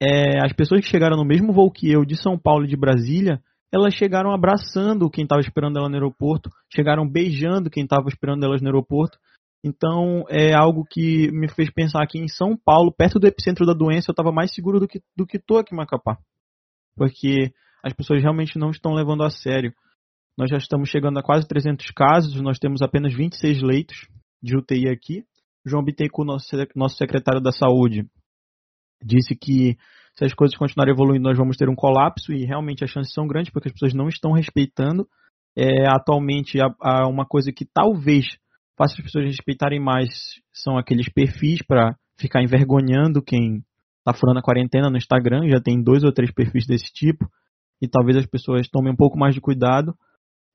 é, 0.00 0.44
as 0.44 0.52
pessoas 0.52 0.80
que 0.80 0.90
chegaram 0.90 1.16
no 1.16 1.24
mesmo 1.24 1.52
voo 1.52 1.70
que 1.70 1.90
eu, 1.90 2.04
de 2.04 2.16
São 2.20 2.38
Paulo 2.38 2.64
e 2.64 2.68
de 2.68 2.76
Brasília, 2.76 3.42
elas 3.72 3.94
chegaram 3.94 4.32
abraçando 4.32 5.10
quem 5.10 5.24
estava 5.24 5.40
esperando 5.40 5.78
ela 5.78 5.88
no 5.88 5.94
aeroporto, 5.94 6.50
chegaram 6.72 7.08
beijando 7.08 7.70
quem 7.70 7.84
estava 7.84 8.08
esperando 8.08 8.44
elas 8.44 8.60
no 8.60 8.68
aeroporto. 8.68 9.18
Então 9.62 10.24
é 10.28 10.54
algo 10.54 10.84
que 10.88 11.30
me 11.32 11.48
fez 11.48 11.70
pensar 11.70 12.06
que 12.06 12.18
em 12.18 12.28
São 12.28 12.56
Paulo, 12.56 12.92
perto 12.92 13.18
do 13.18 13.26
epicentro 13.26 13.66
da 13.66 13.72
doença, 13.72 14.10
eu 14.10 14.12
estava 14.12 14.32
mais 14.32 14.54
seguro 14.54 14.78
do 14.78 14.86
que 14.86 15.00
do 15.16 15.26
que 15.26 15.38
tô 15.38 15.58
aqui 15.58 15.74
em 15.74 15.76
Macapá, 15.76 16.16
porque 16.96 17.52
as 17.82 17.92
pessoas 17.92 18.22
realmente 18.22 18.58
não 18.58 18.70
estão 18.70 18.92
levando 18.92 19.24
a 19.24 19.30
sério. 19.30 19.72
Nós 20.36 20.48
já 20.48 20.56
estamos 20.56 20.88
chegando 20.88 21.18
a 21.18 21.22
quase 21.22 21.46
300 21.48 21.90
casos, 21.90 22.40
nós 22.40 22.58
temos 22.58 22.80
apenas 22.80 23.12
26 23.12 23.60
leitos 23.62 24.08
de 24.42 24.56
UTI 24.56 24.88
aqui. 24.88 25.24
João 25.66 25.84
Bittencourt, 25.84 26.26
nosso, 26.26 26.46
nosso 26.76 26.96
secretário 26.96 27.40
da 27.40 27.50
Saúde, 27.50 28.08
disse 29.02 29.34
que 29.34 29.76
se 30.18 30.24
as 30.24 30.34
coisas 30.34 30.56
continuarem 30.56 30.92
evoluindo, 30.92 31.28
nós 31.28 31.38
vamos 31.38 31.56
ter 31.56 31.68
um 31.68 31.76
colapso 31.76 32.32
e 32.32 32.44
realmente 32.44 32.82
as 32.82 32.90
chances 32.90 33.14
são 33.14 33.28
grandes 33.28 33.52
porque 33.52 33.68
as 33.68 33.72
pessoas 33.72 33.94
não 33.94 34.08
estão 34.08 34.32
respeitando. 34.32 35.06
É, 35.56 35.86
atualmente, 35.88 36.60
há, 36.60 36.74
há 36.80 37.08
uma 37.08 37.24
coisa 37.24 37.52
que 37.52 37.64
talvez 37.64 38.26
faça 38.76 38.94
as 38.94 39.00
pessoas 39.00 39.26
respeitarem 39.26 39.78
mais 39.78 40.08
são 40.52 40.76
aqueles 40.76 41.08
perfis 41.08 41.62
para 41.62 41.94
ficar 42.18 42.42
envergonhando 42.42 43.22
quem 43.22 43.62
está 44.00 44.12
furando 44.12 44.40
a 44.40 44.42
quarentena 44.42 44.90
no 44.90 44.96
Instagram. 44.96 45.48
Já 45.48 45.60
tem 45.60 45.80
dois 45.80 46.02
ou 46.02 46.12
três 46.12 46.32
perfis 46.32 46.66
desse 46.66 46.92
tipo. 46.92 47.30
E 47.80 47.86
talvez 47.86 48.16
as 48.16 48.26
pessoas 48.26 48.68
tomem 48.68 48.92
um 48.92 48.96
pouco 48.96 49.16
mais 49.16 49.36
de 49.36 49.40
cuidado. 49.40 49.94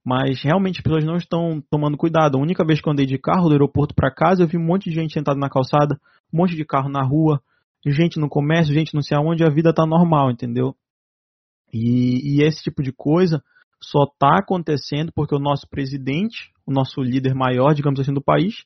Mas 0.05 0.43
realmente 0.43 0.79
as 0.79 0.83
pessoas 0.83 1.05
não 1.05 1.15
estão 1.15 1.63
tomando 1.71 1.95
cuidado. 1.95 2.37
A 2.37 2.41
única 2.41 2.65
vez 2.65 2.81
que 2.81 2.89
eu 2.89 2.91
andei 2.91 3.05
de 3.05 3.17
carro 3.17 3.47
do 3.47 3.53
aeroporto 3.53 3.95
para 3.95 4.13
casa, 4.13 4.43
eu 4.43 4.47
vi 4.47 4.57
um 4.57 4.65
monte 4.65 4.89
de 4.89 4.95
gente 4.95 5.13
sentada 5.13 5.39
na 5.39 5.49
calçada, 5.49 5.97
um 6.33 6.37
monte 6.39 6.53
de 6.53 6.65
carro 6.65 6.89
na 6.89 7.01
rua, 7.01 7.41
gente 7.91 8.19
no 8.19 8.29
comércio, 8.29 8.73
gente 8.73 8.93
não 8.93 9.01
sei 9.01 9.17
aonde, 9.17 9.43
a 9.43 9.49
vida 9.49 9.71
está 9.71 9.85
normal, 9.85 10.31
entendeu? 10.31 10.75
E, 11.71 12.37
e 12.37 12.43
esse 12.43 12.63
tipo 12.63 12.81
de 12.81 12.91
coisa 12.91 13.43
só 13.81 14.03
está 14.03 14.39
acontecendo 14.39 15.11
porque 15.13 15.35
o 15.35 15.39
nosso 15.39 15.67
presidente, 15.67 16.51
o 16.65 16.71
nosso 16.71 17.01
líder 17.01 17.33
maior, 17.33 17.73
digamos 17.73 17.99
assim, 17.99 18.13
do 18.13 18.23
país, 18.23 18.63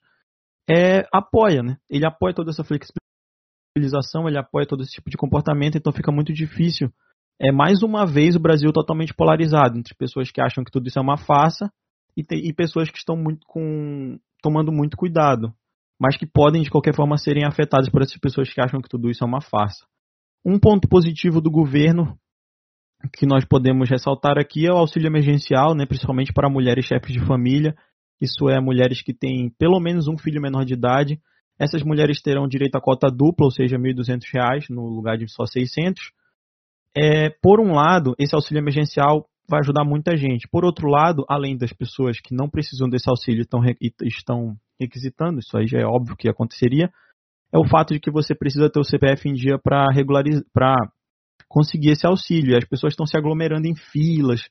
é, 0.70 1.08
apoia, 1.12 1.64
né? 1.64 1.78
Ele 1.90 2.06
apoia 2.06 2.36
toda 2.36 2.52
essa 2.52 2.64
flexibilização, 2.64 4.28
ele 4.28 4.38
apoia 4.38 4.68
todo 4.68 4.84
esse 4.84 4.92
tipo 4.92 5.10
de 5.10 5.18
comportamento, 5.18 5.78
então 5.78 5.94
fica 5.94 6.12
muito 6.12 6.34
difícil. 6.34 6.92
É 7.40 7.52
mais 7.52 7.82
uma 7.82 8.06
vez 8.06 8.36
o 8.36 8.40
Brasil 8.40 8.72
totalmente 8.74 9.14
polarizado 9.14 9.78
entre 9.78 9.96
pessoas 9.96 10.30
que 10.32 10.42
acham 10.42 10.64
que 10.64 10.72
tudo 10.72 10.88
isso 10.88 11.00
é 11.00 11.02
uma 11.02 11.18
farsa 11.18 11.72
e, 12.16 12.24
e 12.32 12.54
pessoas 12.54 12.90
que 12.90 12.98
estão 12.98 13.16
muito 13.16 13.46
com 13.48 14.20
tomando 14.42 14.72
muito 14.72 14.98
cuidado, 14.98 15.54
mas 16.00 16.18
que 16.18 16.26
podem 16.26 16.62
de 16.62 16.70
qualquer 16.70 16.96
forma 16.96 17.18
serem 17.18 17.46
afetadas 17.46 17.90
por 17.90 18.02
essas 18.02 18.18
pessoas 18.18 18.52
que 18.52 18.62
acham 18.62 18.82
que 18.82 18.90
tudo 18.90 19.10
isso 19.10 19.24
é 19.24 19.28
uma 19.28 19.42
farsa. 19.42 19.86
Um 20.46 20.60
ponto 20.60 20.88
positivo 20.88 21.42
do 21.42 21.50
governo 21.50 22.18
que 23.14 23.26
nós 23.26 23.46
podemos 23.46 23.90
ressaltar 23.90 24.38
aqui 24.38 24.66
é 24.66 24.72
o 24.72 24.78
auxílio 24.78 25.08
emergencial, 25.08 25.76
né, 25.76 25.86
principalmente 25.86 26.34
para 26.34 26.50
mulheres 26.50 26.86
chefes 26.86 27.14
de 27.14 27.26
família, 27.26 27.76
isso 28.20 28.50
é, 28.50 28.60
mulheres 28.60 29.02
que 29.02 29.14
têm 29.14 29.52
pelo 29.58 29.80
menos 29.80 30.08
um 30.08 30.18
filho 30.18 30.42
menor 30.42 30.66
de 30.66 30.74
idade. 30.74 31.20
Essas 31.60 31.84
mulheres 31.84 32.22
terão 32.22 32.48
direito 32.48 32.76
à 32.76 32.82
cota 32.82 33.10
dupla, 33.10 33.46
ou 33.46 33.52
seja, 33.52 33.78
R$ 33.78 33.94
1.200 33.94 34.70
no 34.70 34.88
lugar 34.88 35.18
de 35.18 35.28
só 35.28 35.46
600. 35.46 36.12
É, 36.96 37.30
por 37.42 37.60
um 37.60 37.74
lado, 37.74 38.16
esse 38.20 38.34
auxílio 38.34 38.62
emergencial 38.62 39.28
vai 39.48 39.60
ajudar 39.60 39.84
muita 39.84 40.16
gente. 40.18 40.48
Por 40.52 40.66
outro 40.66 40.88
lado, 40.88 41.24
além 41.30 41.58
das 41.58 41.72
pessoas 41.72 42.20
que 42.20 42.36
não 42.36 42.50
precisam 42.50 42.90
desse 42.90 43.10
auxílio 43.10 43.42
estão, 43.42 43.62
estão 44.04 44.58
requisitando, 44.80 45.40
isso 45.40 45.58
aí 45.58 45.68
já 45.68 45.80
é 45.80 45.86
óbvio 45.86 46.16
que 46.16 46.30
aconteceria, 46.30 46.92
é 47.52 47.58
o 47.58 47.68
fato 47.68 47.94
de 47.94 48.00
que 48.00 48.12
você 48.12 48.36
precisa 48.36 48.70
ter 48.70 48.80
o 48.80 48.84
CPF 48.84 49.28
em 49.30 49.34
dia 49.34 49.58
para 49.58 49.88
regularizar, 49.92 50.44
para 50.54 50.76
conseguir 51.48 51.92
esse 51.92 52.06
auxílio. 52.06 52.58
As 52.58 52.66
pessoas 52.66 52.94
estão 52.94 53.06
se 53.06 53.18
aglomerando 53.18 53.68
em 53.68 53.76
filas 53.76 54.42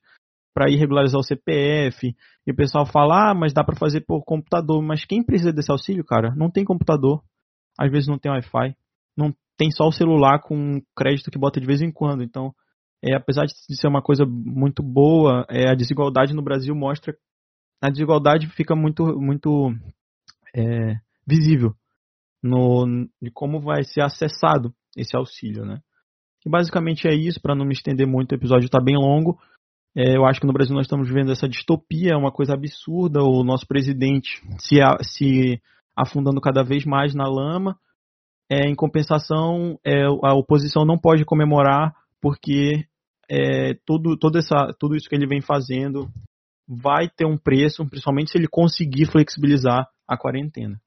para 0.55 0.71
ir 0.71 0.77
regularizar 0.77 1.21
o 1.21 1.25
CPF. 1.25 2.15
E 2.47 2.51
o 2.51 2.57
pessoal 2.57 2.87
fala, 2.87 3.31
ah, 3.31 3.35
mas 3.35 3.53
dá 3.53 3.63
para 3.63 3.77
fazer 3.77 4.01
por 4.01 4.25
computador. 4.25 4.83
Mas 4.83 5.05
quem 5.05 5.23
precisa 5.23 5.53
desse 5.53 5.71
auxílio, 5.71 6.05
cara? 6.05 6.35
Não 6.35 6.51
tem 6.51 6.65
computador. 6.65 7.23
Às 7.79 7.91
vezes 7.91 8.09
não 8.09 8.19
tem 8.19 8.33
Wi-Fi. 8.33 8.75
Não 9.17 9.35
tem 9.59 9.71
só 9.71 9.87
o 9.87 9.93
celular 9.93 10.41
com 10.41 10.81
crédito 10.97 11.31
que 11.31 11.39
bota 11.39 11.61
de 11.61 11.67
vez 11.67 11.83
em 11.83 11.91
quando. 11.91 12.23
Então, 12.23 12.55
é, 13.05 13.15
apesar 13.15 13.45
de 13.45 13.53
ser 13.77 13.89
uma 13.89 14.03
coisa 14.03 14.25
muito 14.27 14.83
boa, 14.83 15.45
é, 15.51 15.69
a 15.69 15.75
desigualdade 15.75 16.33
no 16.33 16.43
Brasil 16.43 16.75
mostra. 16.75 17.15
A 17.83 17.91
desigualdade 17.91 18.49
fica 18.49 18.75
muito, 18.75 19.05
muito 19.21 19.71
é, 20.57 20.97
visível 21.27 21.75
no, 22.43 22.87
de 23.21 23.31
como 23.31 23.61
vai 23.61 23.85
ser 23.85 24.03
acessado 24.03 24.73
esse 24.97 25.17
auxílio, 25.17 25.65
né? 25.65 25.81
E 26.45 26.49
basicamente 26.49 27.09
é 27.09 27.15
isso, 27.15 27.41
para 27.41 27.57
não 27.57 27.67
me 27.67 27.73
estender 27.73 28.07
muito, 28.07 28.33
o 28.33 28.35
episódio 28.37 28.67
está 28.67 28.81
bem 28.81 28.97
longo. 28.97 29.39
É, 29.97 30.17
eu 30.17 30.25
acho 30.25 30.41
que 30.41 30.47
no 30.47 30.53
Brasil 30.53 30.75
nós 30.75 30.87
estamos 30.87 31.09
vivendo 31.09 31.33
essa 31.33 31.49
distopia, 31.49 32.13
é 32.13 32.17
uma 32.17 32.31
coisa 32.31 32.55
absurda, 32.55 33.23
o 33.23 33.43
nosso 33.43 33.67
presidente 33.67 34.41
se, 34.59 34.81
a, 34.81 34.97
se 35.03 35.61
afundando 35.97 36.41
cada 36.41 36.63
vez 36.63 36.85
mais 36.85 37.15
na 37.15 37.25
lama. 37.25 37.77
É, 38.51 38.69
em 38.69 38.77
compensação, 38.77 39.77
é, 39.85 40.05
a 40.05 40.35
oposição 40.35 40.85
não 40.85 40.97
pode 40.97 41.25
comemorar 41.25 41.93
porque 42.21 42.87
é, 43.29 43.75
tudo, 43.85 44.17
toda 44.17 44.39
essa, 44.39 44.73
tudo 44.79 44.95
isso 44.95 45.09
que 45.09 45.17
ele 45.17 45.27
vem 45.27 45.41
fazendo 45.41 46.09
vai 46.69 47.09
ter 47.09 47.27
um 47.27 47.37
preço, 47.37 47.85
principalmente 47.87 48.31
se 48.31 48.39
ele 48.39 48.47
conseguir 48.49 49.07
flexibilizar 49.07 49.89
a 50.09 50.17
quarentena. 50.17 50.81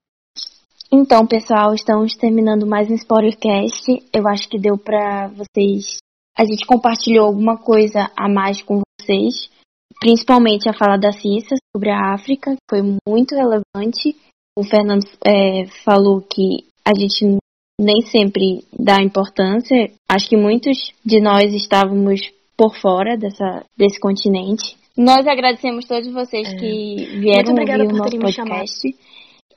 Então, 0.92 1.28
pessoal, 1.28 1.74
estamos 1.74 2.16
terminando 2.16 2.66
mais 2.66 2.90
um 2.90 2.96
Sportcast. 2.96 3.86
Eu 4.12 4.28
acho 4.28 4.50
que 4.50 4.58
deu 4.58 4.78
para 4.78 5.28
vocês. 5.28 5.98
A 6.36 6.44
gente 6.46 6.66
compartilhou 6.66 7.28
alguma 7.28 7.58
coisa 7.58 8.10
a 8.18 8.28
mais 8.28 8.62
com 8.64 8.82
vocês, 9.00 9.52
principalmente 10.00 10.68
a 10.68 10.74
fala 10.74 10.98
da 10.98 11.12
Cissa 11.12 11.56
sobre 11.76 11.92
a 11.92 12.14
África, 12.14 12.52
que 12.52 12.64
foi 12.70 12.82
muito 13.08 13.36
relevante. 13.36 14.16
O 14.58 14.64
Fernando 14.64 15.06
é, 15.24 15.68
falou 15.84 16.22
que 16.22 16.66
a 16.84 16.98
gente 16.98 17.38
nem 17.80 18.02
sempre 18.02 18.66
dá 18.74 18.98
importância. 19.04 19.92
Acho 20.10 20.30
que 20.30 20.38
muitos 20.38 20.92
de 21.06 21.20
nós 21.22 21.54
estávamos 21.54 22.32
por 22.58 22.76
fora 22.82 23.16
dessa, 23.16 23.64
desse 23.78 24.00
continente. 24.00 24.79
Nós 25.00 25.26
agradecemos 25.26 25.86
todos 25.86 26.12
vocês 26.12 26.46
é. 26.46 26.56
que 26.58 27.20
vieram 27.22 27.52
ouvir 27.52 27.88
o 27.88 27.96
nosso 27.96 28.20
podcast. 28.20 28.86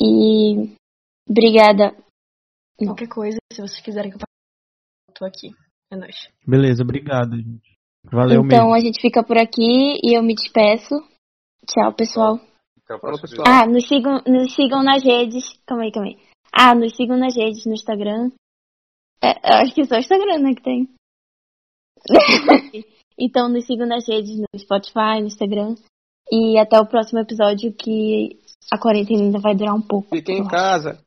E 0.00 0.72
obrigada. 1.28 1.96
Qualquer 2.78 3.08
coisa, 3.08 3.38
se 3.52 3.60
vocês 3.60 3.80
quiserem 3.80 4.12
que 4.12 4.18
eu 4.18 4.20
tô 5.12 5.24
aqui. 5.24 5.50
É 5.90 5.96
nóis. 5.96 6.28
Beleza, 6.46 6.84
obrigado, 6.84 7.36
gente. 7.36 7.76
Valeu 8.04 8.44
então, 8.44 8.66
mesmo. 8.66 8.74
a 8.74 8.78
gente 8.78 9.00
fica 9.00 9.24
por 9.24 9.36
aqui 9.36 9.98
e 10.00 10.16
eu 10.16 10.22
me 10.22 10.36
despeço. 10.36 10.94
Tchau, 11.66 11.92
pessoal. 11.92 12.38
Tchau, 12.86 13.00
pessoal. 13.00 13.44
Ah, 13.44 13.66
nos 13.66 13.88
sigam, 13.88 14.22
nos 14.24 14.54
sigam 14.54 14.84
nas 14.84 15.02
redes. 15.02 15.58
Calma 15.66 15.82
aí, 15.82 15.90
calma 15.90 16.08
aí. 16.08 16.18
Ah, 16.52 16.74
nos 16.76 16.94
sigam 16.94 17.16
nas 17.16 17.34
redes, 17.36 17.66
no 17.66 17.72
Instagram. 17.72 18.30
É, 19.20 19.60
acho 19.60 19.74
que 19.74 19.84
só 19.86 19.96
o 19.96 19.98
Instagram, 19.98 20.38
né, 20.38 20.54
que 20.54 20.62
tem. 20.62 20.88
então 23.18 23.48
nos 23.48 23.66
sigam 23.66 23.86
nas 23.86 24.06
redes, 24.08 24.36
no 24.38 24.58
Spotify, 24.58 25.20
no 25.20 25.26
Instagram. 25.26 25.74
E 26.30 26.58
até 26.58 26.80
o 26.80 26.86
próximo 26.86 27.20
episódio 27.20 27.72
que 27.72 28.38
a 28.70 28.78
quarentena 28.78 29.22
ainda 29.22 29.38
vai 29.38 29.54
durar 29.54 29.74
um 29.74 29.82
pouco. 29.82 30.08
Fiquem 30.14 30.38
em 30.38 30.48
casa. 30.48 30.98